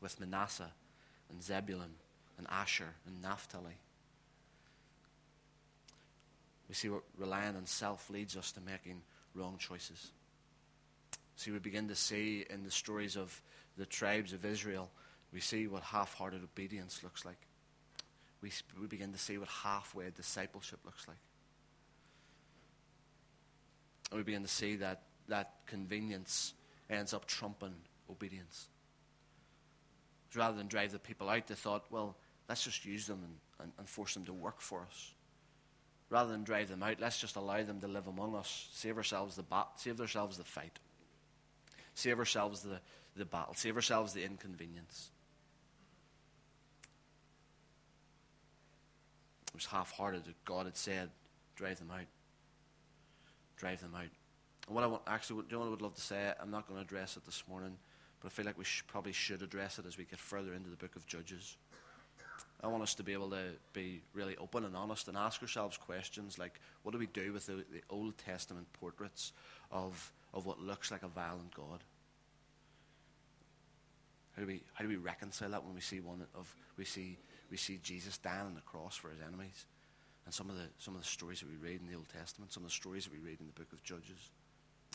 with 0.00 0.18
Manasseh 0.20 0.72
and 1.30 1.42
Zebulun 1.42 1.94
and 2.38 2.46
Asher 2.50 2.94
and 3.06 3.20
Naphtali. 3.22 3.78
We 6.68 6.74
see 6.74 6.88
what 6.88 7.02
relying 7.18 7.56
on 7.56 7.66
self 7.66 8.08
leads 8.10 8.36
us 8.36 8.52
to 8.52 8.60
making 8.60 9.02
wrong 9.34 9.56
choices. 9.58 10.12
See, 11.36 11.50
we 11.50 11.58
begin 11.58 11.88
to 11.88 11.96
see 11.96 12.44
in 12.48 12.64
the 12.64 12.70
stories 12.70 13.16
of 13.16 13.40
the 13.76 13.86
tribes 13.86 14.32
of 14.32 14.44
Israel, 14.44 14.90
we 15.32 15.40
see 15.40 15.66
what 15.66 15.82
half 15.82 16.14
hearted 16.14 16.42
obedience 16.42 17.02
looks 17.02 17.24
like. 17.24 17.38
We, 18.42 18.50
we 18.80 18.86
begin 18.86 19.12
to 19.12 19.18
see 19.18 19.38
what 19.38 19.48
halfway 19.48 20.10
discipleship 20.10 20.80
looks 20.84 21.06
like. 21.08 21.16
And 24.10 24.18
we 24.18 24.24
begin 24.24 24.42
to 24.42 24.48
see 24.48 24.76
that, 24.76 25.02
that 25.28 25.54
convenience 25.66 26.54
ends 26.88 27.14
up 27.14 27.26
trumping 27.26 27.74
obedience. 28.10 28.68
Rather 30.34 30.56
than 30.56 30.68
drive 30.68 30.92
the 30.92 30.98
people 30.98 31.28
out, 31.28 31.46
they 31.46 31.54
thought, 31.54 31.84
well, 31.90 32.16
let's 32.48 32.64
just 32.64 32.84
use 32.84 33.06
them 33.06 33.20
and, 33.24 33.34
and, 33.64 33.72
and 33.78 33.88
force 33.88 34.14
them 34.14 34.24
to 34.26 34.32
work 34.32 34.60
for 34.60 34.82
us 34.82 35.12
rather 36.10 36.32
than 36.32 36.42
drive 36.42 36.68
them 36.68 36.82
out, 36.82 37.00
let's 37.00 37.20
just 37.20 37.36
allow 37.36 37.62
them 37.62 37.80
to 37.80 37.86
live 37.86 38.08
among 38.08 38.34
us, 38.34 38.68
save 38.72 38.96
ourselves 38.96 39.36
the 39.36 39.42
bat, 39.42 39.68
save 39.76 40.00
ourselves 40.00 40.36
the 40.36 40.44
fight. 40.44 40.78
Save 41.94 42.18
ourselves 42.18 42.62
the, 42.62 42.80
the 43.16 43.24
battle. 43.24 43.54
Save 43.54 43.76
ourselves 43.76 44.12
the 44.12 44.24
inconvenience. 44.24 45.10
It 49.48 49.54
was 49.54 49.66
half 49.66 49.92
hearted 49.92 50.24
that 50.24 50.44
God 50.44 50.66
had 50.66 50.76
said, 50.76 51.10
drive 51.56 51.78
them 51.78 51.90
out. 51.90 52.06
Drive 53.56 53.80
them 53.80 53.94
out. 53.94 54.08
And 54.66 54.74
what 54.74 54.84
I 54.84 54.86
want, 54.86 55.02
actually, 55.06 55.44
what 55.50 55.66
I 55.66 55.68
would 55.68 55.82
love 55.82 55.94
to 55.94 56.00
say? 56.00 56.32
I'm 56.40 56.50
not 56.50 56.66
going 56.66 56.78
to 56.78 56.84
address 56.84 57.16
it 57.16 57.24
this 57.24 57.44
morning, 57.48 57.76
but 58.20 58.28
I 58.28 58.30
feel 58.30 58.44
like 58.44 58.58
we 58.58 58.64
should, 58.64 58.86
probably 58.86 59.12
should 59.12 59.42
address 59.42 59.78
it 59.78 59.86
as 59.86 59.96
we 59.96 60.04
get 60.04 60.18
further 60.18 60.54
into 60.54 60.68
the 60.68 60.76
book 60.76 60.96
of 60.96 61.06
Judges. 61.06 61.56
I 62.62 62.66
want 62.66 62.82
us 62.82 62.94
to 62.96 63.02
be 63.02 63.14
able 63.14 63.30
to 63.30 63.52
be 63.72 64.02
really 64.12 64.36
open 64.36 64.64
and 64.64 64.76
honest 64.76 65.08
and 65.08 65.16
ask 65.16 65.40
ourselves 65.40 65.78
questions 65.78 66.38
like 66.38 66.60
what 66.82 66.92
do 66.92 66.98
we 66.98 67.06
do 67.06 67.32
with 67.32 67.46
the, 67.46 67.64
the 67.72 67.82
Old 67.88 68.18
Testament 68.18 68.66
portraits 68.74 69.32
of, 69.70 70.12
of 70.34 70.44
what 70.44 70.60
looks 70.60 70.90
like 70.90 71.02
a 71.02 71.08
violent 71.08 71.54
God? 71.54 71.82
How 74.36 74.42
do 74.42 74.46
we 74.46 74.62
how 74.74 74.84
do 74.84 74.88
we 74.88 74.96
reconcile 74.96 75.50
that 75.50 75.64
when 75.64 75.74
we 75.74 75.80
see 75.80 76.00
one 76.00 76.24
of 76.34 76.54
we 76.76 76.84
see 76.84 77.18
we 77.50 77.56
see 77.56 77.80
Jesus 77.82 78.16
dying 78.18 78.46
on 78.46 78.54
the 78.54 78.60
cross 78.60 78.96
for 78.96 79.10
his 79.10 79.20
enemies, 79.20 79.66
and 80.24 80.32
some 80.32 80.48
of 80.48 80.56
the 80.56 80.68
some 80.78 80.94
of 80.94 81.00
the 81.00 81.06
stories 81.06 81.40
that 81.40 81.48
we 81.48 81.56
read 81.56 81.80
in 81.80 81.88
the 81.88 81.96
Old 81.96 82.08
Testament, 82.08 82.52
some 82.52 82.62
of 82.62 82.70
the 82.70 82.74
stories 82.74 83.04
that 83.04 83.12
we 83.12 83.18
read 83.18 83.40
in 83.40 83.46
the 83.46 83.52
book 83.52 83.72
of 83.72 83.82
Judges. 83.82 84.30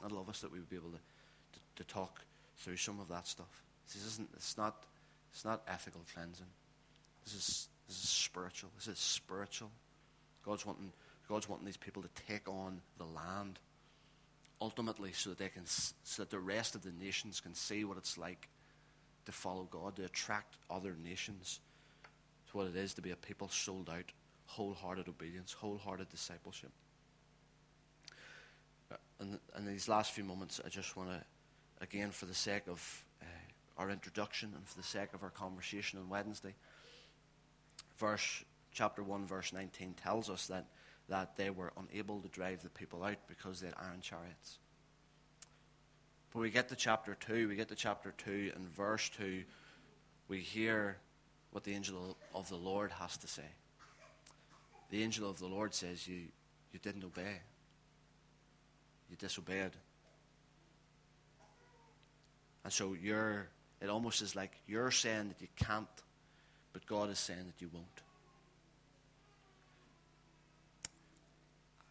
I'd 0.04 0.12
love 0.12 0.30
us 0.30 0.40
that 0.42 0.52
we 0.52 0.60
would 0.60 0.70
be 0.70 0.78
able 0.78 0.92
to, 0.92 0.98
to, 0.98 1.84
to 1.84 1.84
talk 1.84 2.22
through 2.58 2.78
some 2.78 2.99
of 2.99 3.08
that 3.10 3.28
stuff. 3.28 3.64
This 3.88 4.06
isn't 4.06 4.30
it's 4.34 4.58
not 4.58 4.86
it's 5.32 5.45
not 5.45 5.62
ethical 5.68 6.01
cleansing. 6.14 6.47
This 7.24 7.34
is 7.34 7.68
this 7.88 8.03
is 8.03 8.10
spiritual. 8.10 8.72
This 8.78 8.88
is 8.88 8.99
spiritual. 8.99 9.72
God's 10.43 10.66
wanting 10.66 10.91
God's 11.28 11.49
wanting 11.49 11.66
these 11.66 11.78
people 11.78 12.01
to 12.03 12.10
take 12.28 12.47
on 12.47 12.82
the 12.97 13.06
land 13.06 13.60
ultimately 14.62 15.12
so 15.12 15.32
that 15.32 15.39
they 15.39 15.49
can 15.49 15.64
so 15.66 16.24
that 16.24 16.30
the 16.30 16.39
rest 16.39 16.76
of 16.76 16.84
the 16.84 16.91
nations 16.91 17.39
can 17.39 17.53
see 17.53 17.84
what 17.84 17.97
it's 17.97 18.18
like 18.18 18.49
to 19.26 19.32
follow 19.32 19.68
God, 19.70 19.95
to 19.95 20.06
attract 20.06 20.58
other 20.70 20.95
nations 21.03 21.60
to 22.49 22.58
what 22.58 22.68
it 22.68 22.76
is 22.76 22.93
to 22.93 23.01
be 23.01 23.12
a 23.12 23.16
people 23.16 23.49
sold 23.49 23.89
out, 23.89 24.12
wholehearted 24.45 25.08
obedience, 25.08 25.51
wholehearted 25.51 26.10
discipleship. 26.10 26.72
And 29.20 29.36
uh, 29.36 29.58
in 29.58 29.66
these 29.66 29.88
last 29.88 30.12
few 30.12 30.24
moments, 30.24 30.62
I 30.64 30.70
just 30.70 30.95
want 30.95 31.10
to, 31.10 31.22
again, 31.82 32.12
for 32.12 32.26
the 32.26 32.34
sake 32.34 32.64
of 32.68 33.06
uh, 33.22 33.26
our 33.78 33.90
introduction 33.90 34.52
and 34.56 34.68
for 34.68 34.78
the 34.78 34.84
sake 34.84 35.14
of 35.14 35.24
our 35.24 35.30
conversation 35.30 36.00
on 36.00 36.10
Wednesday, 36.10 36.56
verse 37.98 38.44
chapter 38.72 39.04
1, 39.04 39.26
verse 39.26 39.54
19 39.54 39.94
tells 39.94 40.30
us 40.30 40.48
that, 40.48 40.66
that 41.10 41.36
they 41.38 41.50
were 41.50 41.72
unable 41.78 42.20
to 42.20 42.28
drive 42.30 42.62
the 42.62 42.70
people 42.70 43.04
out 43.04 43.18
because 43.28 43.60
they 43.60 43.68
had 43.68 43.76
iron 43.78 44.02
chariots. 44.02 44.60
But 46.34 46.42
we 46.42 46.50
get 46.50 46.68
to 46.70 46.76
chapter 46.76 47.16
2, 47.16 47.48
we 47.48 47.56
get 47.56 47.70
to 47.70 47.76
chapter 47.76 48.14
2, 48.18 48.52
and 48.56 48.68
verse 48.68 49.10
2, 49.18 49.44
we 50.28 50.40
hear 50.40 50.98
what 51.52 51.64
the 51.64 51.74
angel 51.74 52.18
of 52.34 52.50
the 52.50 52.58
Lord 52.58 52.92
has 52.92 53.16
to 53.18 53.28
say. 53.28 53.48
The 54.90 55.02
angel 55.02 55.30
of 55.30 55.40
the 55.40 55.48
Lord 55.48 55.74
says, 55.74 56.06
You, 56.08 56.24
you 56.74 56.80
didn't 56.80 57.06
obey, 57.06 57.40
you 59.10 59.16
disobeyed. 59.16 59.72
And 62.66 62.74
so 62.74 62.95
you're, 62.99 63.47
it 63.80 63.89
almost 63.89 64.24
is 64.24 64.36
like 64.36 64.51
you're 64.68 64.89
saying 64.89 65.30
that 65.30 65.39
you 65.39 65.47
can't, 65.55 65.88
but 66.74 66.86
God 66.88 67.11
is 67.11 67.20
saying 67.20 67.45
that 67.45 67.61
you 67.61 67.70
won't. 67.72 67.86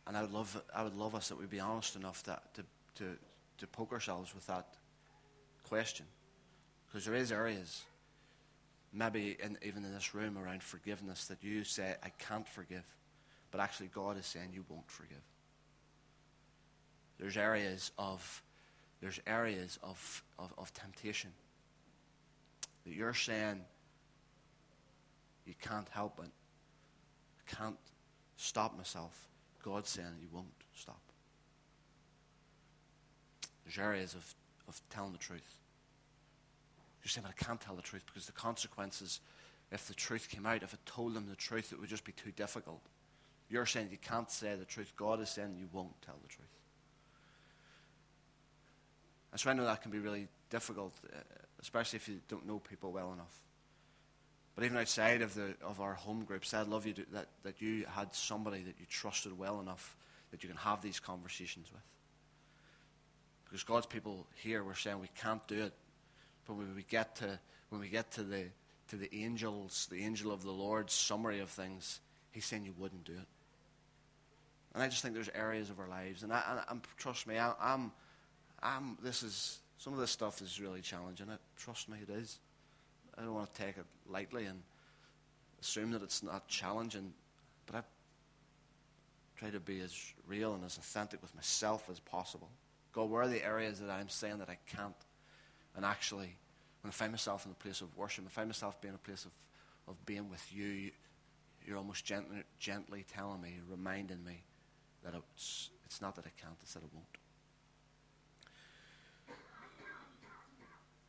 And 0.07 0.17
I 0.17 0.23
would 0.23 0.33
love, 0.33 0.61
I 0.75 0.83
would 0.83 0.97
love 0.97 1.15
us 1.15 1.29
that 1.29 1.39
we'd 1.39 1.49
be 1.49 1.61
honest 1.61 1.95
enough 1.95 2.25
that, 2.25 2.53
to, 2.55 2.63
to, 2.97 3.17
to 3.59 3.67
poke 3.69 3.93
ourselves 3.93 4.35
with 4.35 4.47
that 4.49 4.67
question. 5.69 6.07
Because 6.89 7.07
there 7.07 7.15
is 7.15 7.31
areas, 7.31 7.85
maybe 8.93 9.37
in, 9.43 9.57
even 9.63 9.85
in 9.85 9.95
this 9.95 10.13
room 10.13 10.37
around 10.37 10.63
forgiveness, 10.63 11.27
that 11.27 11.43
you 11.43 11.63
say, 11.63 11.95
I 12.03 12.09
can't 12.19 12.49
forgive. 12.49 12.85
But 13.53 13.61
actually, 13.61 13.91
God 13.95 14.19
is 14.19 14.27
saying 14.27 14.51
you 14.53 14.65
won't 14.69 14.91
forgive. 14.91 15.23
There's 17.19 17.37
areas 17.37 17.93
of, 17.97 18.43
there's 19.05 19.21
areas 19.27 19.79
of, 19.83 20.25
of, 20.39 20.55
of 20.57 20.73
temptation 20.73 21.31
that 22.87 22.95
you're 22.95 23.13
saying 23.13 23.61
you 25.45 25.53
can't 25.61 25.87
help 25.91 26.21
it. 26.21 26.31
I 27.39 27.55
can't 27.55 27.77
stop 28.39 28.75
myself. 28.79 29.29
God's 29.63 29.91
saying 29.91 30.09
you 30.23 30.29
won't 30.33 30.47
stop. 30.75 31.03
There's 33.67 33.77
areas 33.77 34.15
of, 34.15 34.35
of 34.69 34.81
telling 34.89 35.13
the 35.13 35.19
truth. 35.19 35.61
You're 37.03 37.11
saying, 37.11 37.27
but 37.29 37.35
I 37.39 37.45
can't 37.45 37.61
tell 37.61 37.77
the 37.77 37.83
truth 37.83 38.07
because 38.07 38.25
the 38.25 38.33
consequences, 38.33 39.21
if 39.71 39.87
the 39.87 39.93
truth 39.93 40.31
came 40.31 40.47
out, 40.47 40.63
if 40.63 40.73
I 40.73 40.79
told 40.87 41.13
them 41.13 41.27
the 41.29 41.37
truth, 41.37 41.75
it 41.75 41.79
would 41.79 41.91
just 41.91 42.05
be 42.05 42.13
too 42.13 42.31
difficult. 42.31 42.81
You're 43.51 43.67
saying 43.67 43.89
you 43.91 43.99
can't 43.99 44.31
say 44.31 44.57
the 44.59 44.65
truth. 44.65 44.95
God 44.97 45.21
is 45.21 45.29
saying 45.29 45.57
you 45.59 45.69
won't 45.75 46.01
tell 46.01 46.17
the 46.23 46.29
truth. 46.29 46.54
And 49.35 49.41
so 49.41 49.51
I 49.51 49.53
know 49.53 49.65
that 49.65 49.83
can 49.83 49.91
be 49.91 49.99
really 49.99 50.29
difficult, 50.49 50.95
uh, 51.13 51.17
especially 51.61 51.97
if 51.97 52.09
you 52.09 52.21
don't 52.29 52.47
know 52.47 52.61
people 52.61 52.93
well 52.93 53.13
enough. 53.13 53.37
But 54.55 54.63
even 54.63 54.77
outside 54.77 55.23
of, 55.23 55.35
the, 55.35 55.57
of 55.61 55.81
our 55.81 55.95
home 55.95 56.23
groups, 56.23 56.55
I'd 56.55 56.69
love 56.69 56.87
you 56.87 56.93
to, 56.93 57.05
that, 57.15 57.27
that 57.43 57.61
you 57.61 57.85
had 57.89 58.15
somebody 58.15 58.63
that 58.63 58.77
you 58.79 58.87
trusted 58.89 59.37
well 59.37 59.59
enough 59.59 59.97
that 60.31 60.45
you 60.45 60.49
can 60.49 60.59
have 60.59 60.83
these 60.83 61.01
conversations 61.01 61.67
with. 61.73 61.83
Because 63.43 63.65
God's 63.65 63.87
people 63.87 64.29
here 64.41 64.63
were 64.63 64.77
saying 64.77 65.01
we 65.01 65.11
can't 65.21 65.45
do 65.49 65.65
it. 65.65 65.73
But 66.47 66.55
when 66.55 66.73
we 66.77 66.85
get 66.85 67.17
to 67.17 67.41
when 67.71 67.81
we 67.81 67.89
get 67.89 68.13
to 68.13 68.23
the 68.23 68.45
to 68.91 68.97
the 68.97 69.13
angels, 69.13 69.89
the 69.91 70.05
angel 70.05 70.31
of 70.31 70.45
the 70.45 70.53
Lord's 70.53 70.93
summary 70.93 71.41
of 71.41 71.51
things, 71.51 71.99
he's 72.31 72.45
saying 72.45 72.65
you 72.65 72.75
wouldn't 72.79 73.03
do 73.03 73.15
it. 73.15 73.27
And 74.75 74.83
I 74.85 74.87
just 74.87 75.03
think 75.03 75.15
there's 75.15 75.31
areas 75.35 75.71
of 75.71 75.81
our 75.81 75.89
lives, 75.89 76.23
and 76.23 76.33
I, 76.33 76.63
and 76.69 76.83
trust 76.99 77.27
me, 77.27 77.37
I, 77.37 77.53
I'm, 77.61 77.91
I'm. 78.65 78.97
This 79.03 79.23
is 79.23 79.59
some 79.79 79.93
of 79.93 79.99
this 79.99 80.11
stuff 80.11 80.41
is 80.41 80.61
really 80.61 80.81
challenging. 80.81 81.29
It 81.29 81.41
trust 81.57 81.89
me, 81.89 81.99
it 82.03 82.11
is. 82.11 82.39
I 83.17 83.23
don't 83.23 83.35
want 83.35 83.53
to 83.53 83.63
take 83.63 83.77
it 83.77 83.85
lightly 84.09 84.47
and 84.47 84.63
assume 85.61 85.93
that 85.93 86.03
it's 86.03 86.23
not 86.23 86.49
challenging, 86.49 87.13
but 87.67 87.77
I 87.77 87.83
try 89.39 89.51
to 89.51 89.61
be 89.61 89.81
as 89.81 89.97
real 90.27 90.55
and 90.55 90.65
as 90.65 90.79
authentic 90.79 91.23
with 91.23 91.35
myself 91.35 91.89
as 91.91 92.01
possible. 92.01 92.49
God, 92.93 93.11
where 93.11 93.23
are 93.23 93.29
the 93.29 93.45
areas 93.45 93.79
that 93.81 93.91
I'm 93.91 94.09
saying 94.09 94.39
that 94.39 94.49
I 94.49 94.59
can't? 94.75 94.95
And 95.77 95.85
actually, 95.85 96.37
when 96.83 96.89
I 96.89 96.93
find 96.93 97.13
myself 97.13 97.45
in 97.45 97.53
a 97.53 97.55
place 97.55 97.81
of 97.81 97.97
worship, 97.97 98.25
I 98.27 98.31
find 98.31 98.49
myself 98.49 98.81
being 98.81 98.95
in 98.95 98.97
a 98.97 99.07
place 99.07 99.25
of, 99.25 99.33
of 99.89 100.07
being 100.07 100.31
with 100.31 100.45
you, 100.53 100.91
you're 101.65 101.77
almost 101.77 102.05
gently, 102.05 102.43
gently 102.59 103.05
telling 103.13 103.41
me, 103.41 103.59
reminding 103.69 104.25
me 104.25 104.43
that 105.03 105.15
it's, 105.15 105.71
it's 105.85 106.01
not 106.01 106.15
that 106.17 106.27
I 106.27 106.33
can't, 106.41 106.57
it's 106.63 106.75
that 106.75 106.83
I 106.83 106.87
won't. 106.93 107.07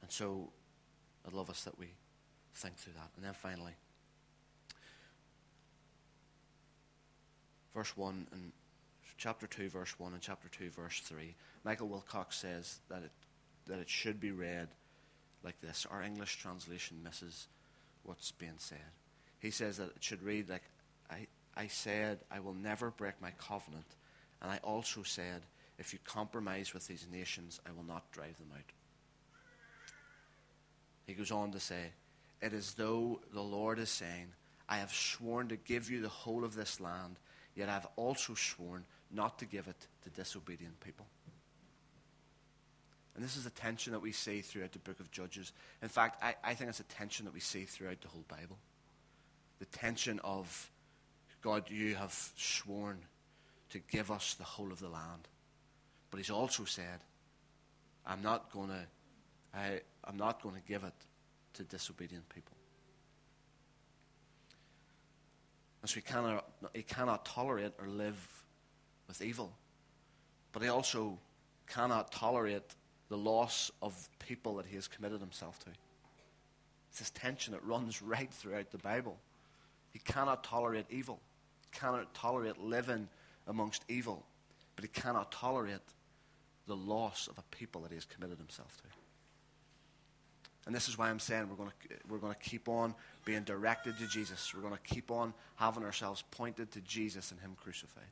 And 0.05 0.11
so 0.11 0.49
I'd 1.25 1.33
love 1.33 1.49
us 1.49 1.63
that 1.63 1.79
we 1.79 1.87
think 2.53 2.77
through 2.77 2.93
that. 2.93 3.09
And 3.15 3.25
then 3.25 3.33
finally, 3.33 3.71
verse 7.73 7.97
1 7.97 8.27
and 8.31 8.51
chapter 9.17 9.47
2, 9.47 9.67
verse 9.67 9.99
1 9.99 10.13
and 10.13 10.21
chapter 10.21 10.47
2, 10.47 10.69
verse 10.69 10.99
3, 10.99 11.33
Michael 11.63 11.89
Wilcock 11.89 12.31
says 12.33 12.81
that 12.87 13.01
it, 13.01 13.09
that 13.65 13.79
it 13.79 13.89
should 13.89 14.19
be 14.19 14.29
read 14.29 14.67
like 15.43 15.59
this. 15.59 15.87
Our 15.89 16.03
English 16.03 16.37
translation 16.37 16.97
misses 17.03 17.47
what's 18.03 18.29
being 18.29 18.59
said. 18.59 18.77
He 19.39 19.49
says 19.49 19.77
that 19.77 19.89
it 19.95 20.03
should 20.03 20.21
read 20.21 20.49
like, 20.49 20.69
I, 21.09 21.25
I 21.57 21.65
said, 21.65 22.19
I 22.29 22.41
will 22.41 22.53
never 22.53 22.91
break 22.91 23.19
my 23.19 23.31
covenant. 23.39 23.87
And 24.39 24.51
I 24.51 24.59
also 24.61 25.01
said, 25.01 25.41
if 25.79 25.93
you 25.93 25.99
compromise 26.05 26.75
with 26.75 26.85
these 26.85 27.07
nations, 27.11 27.59
I 27.67 27.71
will 27.71 27.87
not 27.87 28.11
drive 28.11 28.37
them 28.37 28.51
out. 28.55 28.71
He 31.05 31.13
goes 31.13 31.31
on 31.31 31.51
to 31.51 31.59
say, 31.59 31.91
It 32.41 32.53
is 32.53 32.73
though 32.73 33.21
the 33.33 33.41
Lord 33.41 33.79
is 33.79 33.89
saying, 33.89 34.33
I 34.67 34.77
have 34.77 34.91
sworn 34.91 35.49
to 35.49 35.55
give 35.55 35.89
you 35.89 36.01
the 36.01 36.09
whole 36.09 36.43
of 36.43 36.55
this 36.55 36.79
land, 36.79 37.17
yet 37.55 37.69
I 37.69 37.73
have 37.73 37.87
also 37.95 38.33
sworn 38.33 38.85
not 39.11 39.39
to 39.39 39.45
give 39.45 39.67
it 39.67 39.87
to 40.03 40.09
disobedient 40.09 40.79
people. 40.79 41.05
And 43.15 43.23
this 43.23 43.37
is 43.37 43.45
a 43.45 43.51
tension 43.51 43.93
that 43.93 44.01
we 44.01 44.11
see 44.11 44.41
throughout 44.41 44.73
the 44.73 44.79
book 44.79 44.99
of 44.99 45.09
Judges. 45.09 45.53
In 45.81 45.87
fact, 45.87 46.21
I, 46.21 46.35
I 46.43 46.53
think 46.53 46.69
it's 46.69 46.81
a 46.81 46.83
tension 46.83 47.25
that 47.25 47.33
we 47.33 47.39
see 47.39 47.63
throughout 47.63 48.01
the 48.01 48.09
whole 48.09 48.25
Bible. 48.27 48.57
The 49.59 49.65
tension 49.65 50.19
of, 50.23 50.69
God, 51.41 51.69
you 51.69 51.95
have 51.95 52.13
sworn 52.35 52.97
to 53.69 53.79
give 53.79 54.11
us 54.11 54.33
the 54.33 54.43
whole 54.43 54.71
of 54.71 54.81
the 54.81 54.89
land. 54.89 55.29
But 56.11 56.17
he's 56.17 56.29
also 56.29 56.65
said, 56.65 56.99
I'm 58.05 58.21
not 58.21 58.51
going 58.51 58.69
to 58.69 58.85
I, 59.55 59.81
I'm 60.03 60.17
not 60.17 60.41
going 60.41 60.55
to 60.55 60.61
give 60.67 60.83
it 60.83 60.93
to 61.53 61.63
disobedient 61.63 62.27
people. 62.29 62.55
And 65.81 65.89
so 65.89 65.95
he 65.95 66.01
cannot, 66.01 66.45
he 66.73 66.81
cannot 66.81 67.25
tolerate 67.25 67.73
or 67.79 67.87
live 67.87 68.45
with 69.07 69.21
evil. 69.21 69.53
But 70.51 70.63
he 70.63 70.67
also 70.67 71.19
cannot 71.67 72.11
tolerate 72.11 72.75
the 73.09 73.17
loss 73.17 73.71
of 73.81 74.09
people 74.19 74.55
that 74.55 74.65
he 74.65 74.75
has 74.75 74.87
committed 74.87 75.19
himself 75.19 75.59
to. 75.59 75.69
It's 76.89 76.99
this 76.99 77.11
tension 77.11 77.53
that 77.53 77.63
runs 77.63 78.01
right 78.01 78.31
throughout 78.31 78.71
the 78.71 78.77
Bible. 78.79 79.17
He 79.91 79.99
cannot 79.99 80.43
tolerate 80.43 80.85
evil. 80.89 81.19
He 81.61 81.79
cannot 81.79 82.13
tolerate 82.13 82.59
living 82.59 83.07
amongst 83.47 83.85
evil. 83.87 84.25
But 84.75 84.83
he 84.85 84.89
cannot 84.89 85.31
tolerate 85.31 85.79
the 86.67 86.75
loss 86.75 87.27
of 87.27 87.37
a 87.37 87.43
people 87.55 87.81
that 87.81 87.91
he 87.91 87.95
has 87.95 88.05
committed 88.05 88.37
himself 88.37 88.75
to. 88.77 89.04
And 90.65 90.73
this 90.73 90.89
is 90.89 90.97
why 90.97 91.09
I'm 91.09 91.19
saying 91.19 91.47
we're 91.49 91.55
going 91.55 91.69
to, 91.69 91.95
we're 92.09 92.17
going 92.17 92.33
to 92.33 92.39
keep 92.39 92.67
on 92.67 92.95
being 93.23 93.43
directed 93.43 93.97
to 93.99 94.07
Jesus. 94.07 94.53
We're 94.53 94.61
going 94.61 94.73
to 94.73 94.93
keep 94.93 95.11
on 95.11 95.33
having 95.55 95.83
ourselves 95.83 96.23
pointed 96.31 96.71
to 96.71 96.81
Jesus 96.81 97.31
and 97.31 97.39
Him 97.39 97.55
crucified. 97.61 98.03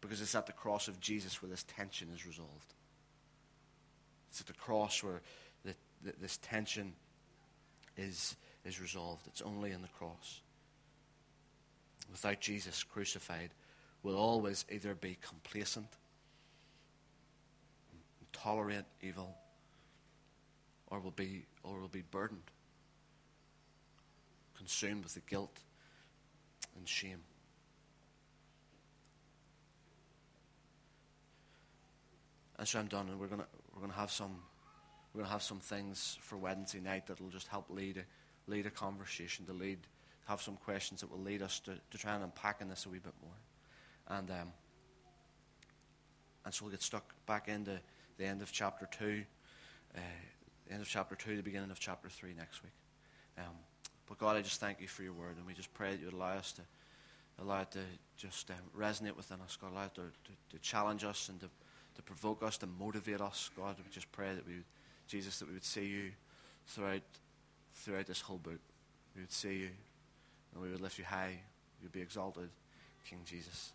Because 0.00 0.20
it's 0.20 0.34
at 0.34 0.46
the 0.46 0.52
cross 0.52 0.88
of 0.88 1.00
Jesus 1.00 1.40
where 1.40 1.48
this 1.48 1.64
tension 1.64 2.08
is 2.14 2.26
resolved. 2.26 2.74
It's 4.30 4.40
at 4.40 4.46
the 4.46 4.52
cross 4.52 5.02
where 5.02 5.22
the, 5.64 5.74
the, 6.04 6.12
this 6.20 6.38
tension 6.38 6.92
is, 7.96 8.36
is 8.64 8.80
resolved. 8.80 9.26
It's 9.28 9.42
only 9.42 9.72
in 9.72 9.80
the 9.80 9.88
cross. 9.88 10.40
without 12.10 12.40
Jesus 12.40 12.82
crucified 12.82 13.50
we'll 14.02 14.16
always 14.16 14.64
either 14.70 14.94
be 14.94 15.16
complacent, 15.20 15.86
tolerate 18.32 18.84
evil, 19.00 19.36
or 20.92 21.00
will 21.00 21.10
be 21.10 21.46
or 21.64 21.80
will 21.80 21.88
be 21.88 22.02
burdened, 22.02 22.50
consumed 24.56 25.02
with 25.04 25.14
the 25.14 25.20
guilt 25.20 25.58
and 26.76 26.86
shame. 26.86 27.22
And 32.58 32.68
so 32.68 32.78
I'm 32.78 32.88
done, 32.88 33.08
and 33.08 33.18
we're 33.18 33.26
gonna 33.26 33.46
we're 33.74 33.80
gonna 33.80 33.94
have 33.94 34.10
some 34.10 34.36
we're 35.12 35.22
gonna 35.22 35.32
have 35.32 35.42
some 35.42 35.60
things 35.60 36.18
for 36.20 36.36
Wednesday 36.36 36.80
night 36.80 37.06
that'll 37.06 37.30
just 37.30 37.48
help 37.48 37.70
lead 37.70 37.96
a 37.96 38.50
lead 38.50 38.66
a 38.66 38.70
conversation, 38.70 39.46
to 39.46 39.54
lead 39.54 39.78
have 40.26 40.42
some 40.42 40.56
questions 40.56 41.00
that 41.00 41.10
will 41.10 41.22
lead 41.22 41.42
us 41.42 41.58
to, 41.60 41.72
to 41.90 41.98
try 41.98 42.14
and 42.14 42.22
unpack 42.22 42.60
in 42.60 42.68
this 42.68 42.86
a 42.86 42.90
wee 42.90 42.98
bit 42.98 43.14
more. 43.22 44.18
And 44.18 44.30
um, 44.30 44.52
and 46.44 46.52
so 46.52 46.66
we'll 46.66 46.72
get 46.72 46.82
stuck 46.82 47.14
back 47.24 47.48
into 47.48 47.80
the 48.18 48.26
end 48.26 48.42
of 48.42 48.52
chapter 48.52 48.86
two, 48.86 49.24
uh, 49.96 50.00
end 50.72 50.82
of 50.82 50.88
chapter 50.88 51.14
two, 51.14 51.36
the 51.36 51.42
beginning 51.42 51.70
of 51.70 51.78
chapter 51.78 52.08
three 52.08 52.34
next 52.36 52.62
week. 52.62 52.72
Um, 53.38 53.54
but 54.08 54.18
God, 54.18 54.36
I 54.36 54.42
just 54.42 54.60
thank 54.60 54.80
you 54.80 54.88
for 54.88 55.02
your 55.02 55.12
word, 55.12 55.36
and 55.36 55.46
we 55.46 55.54
just 55.54 55.72
pray 55.74 55.90
that 55.90 56.00
you 56.00 56.06
would 56.06 56.14
allow 56.14 56.32
us 56.32 56.52
to 56.52 56.62
allow 57.40 57.62
it 57.62 57.70
to 57.72 57.80
just 58.16 58.50
um, 58.50 58.56
resonate 58.78 59.16
within 59.16 59.40
us, 59.40 59.56
God, 59.60 59.72
allow 59.72 59.86
it 59.86 59.94
to, 59.94 60.02
to, 60.02 60.32
to 60.50 60.58
challenge 60.58 61.02
us 61.04 61.28
and 61.28 61.40
to 61.40 61.48
to 61.94 62.02
provoke 62.02 62.42
us, 62.42 62.56
to 62.58 62.66
motivate 62.66 63.20
us. 63.20 63.50
God, 63.56 63.76
we 63.78 63.90
just 63.90 64.10
pray 64.12 64.34
that 64.34 64.46
we 64.46 64.54
would, 64.54 64.64
Jesus, 65.08 65.38
that 65.38 65.48
we 65.48 65.54
would 65.54 65.64
see 65.64 65.84
you 65.84 66.10
throughout, 66.66 67.02
throughout 67.74 68.06
this 68.06 68.20
whole 68.20 68.38
book. 68.38 68.60
We 69.14 69.22
would 69.22 69.32
see 69.32 69.54
you 69.54 69.70
and 70.54 70.62
we 70.62 70.70
would 70.70 70.80
lift 70.80 70.98
you 70.98 71.04
high. 71.04 71.38
You 71.80 71.84
would 71.84 71.92
be 71.92 72.00
exalted, 72.00 72.48
King 73.08 73.20
Jesus. 73.24 73.72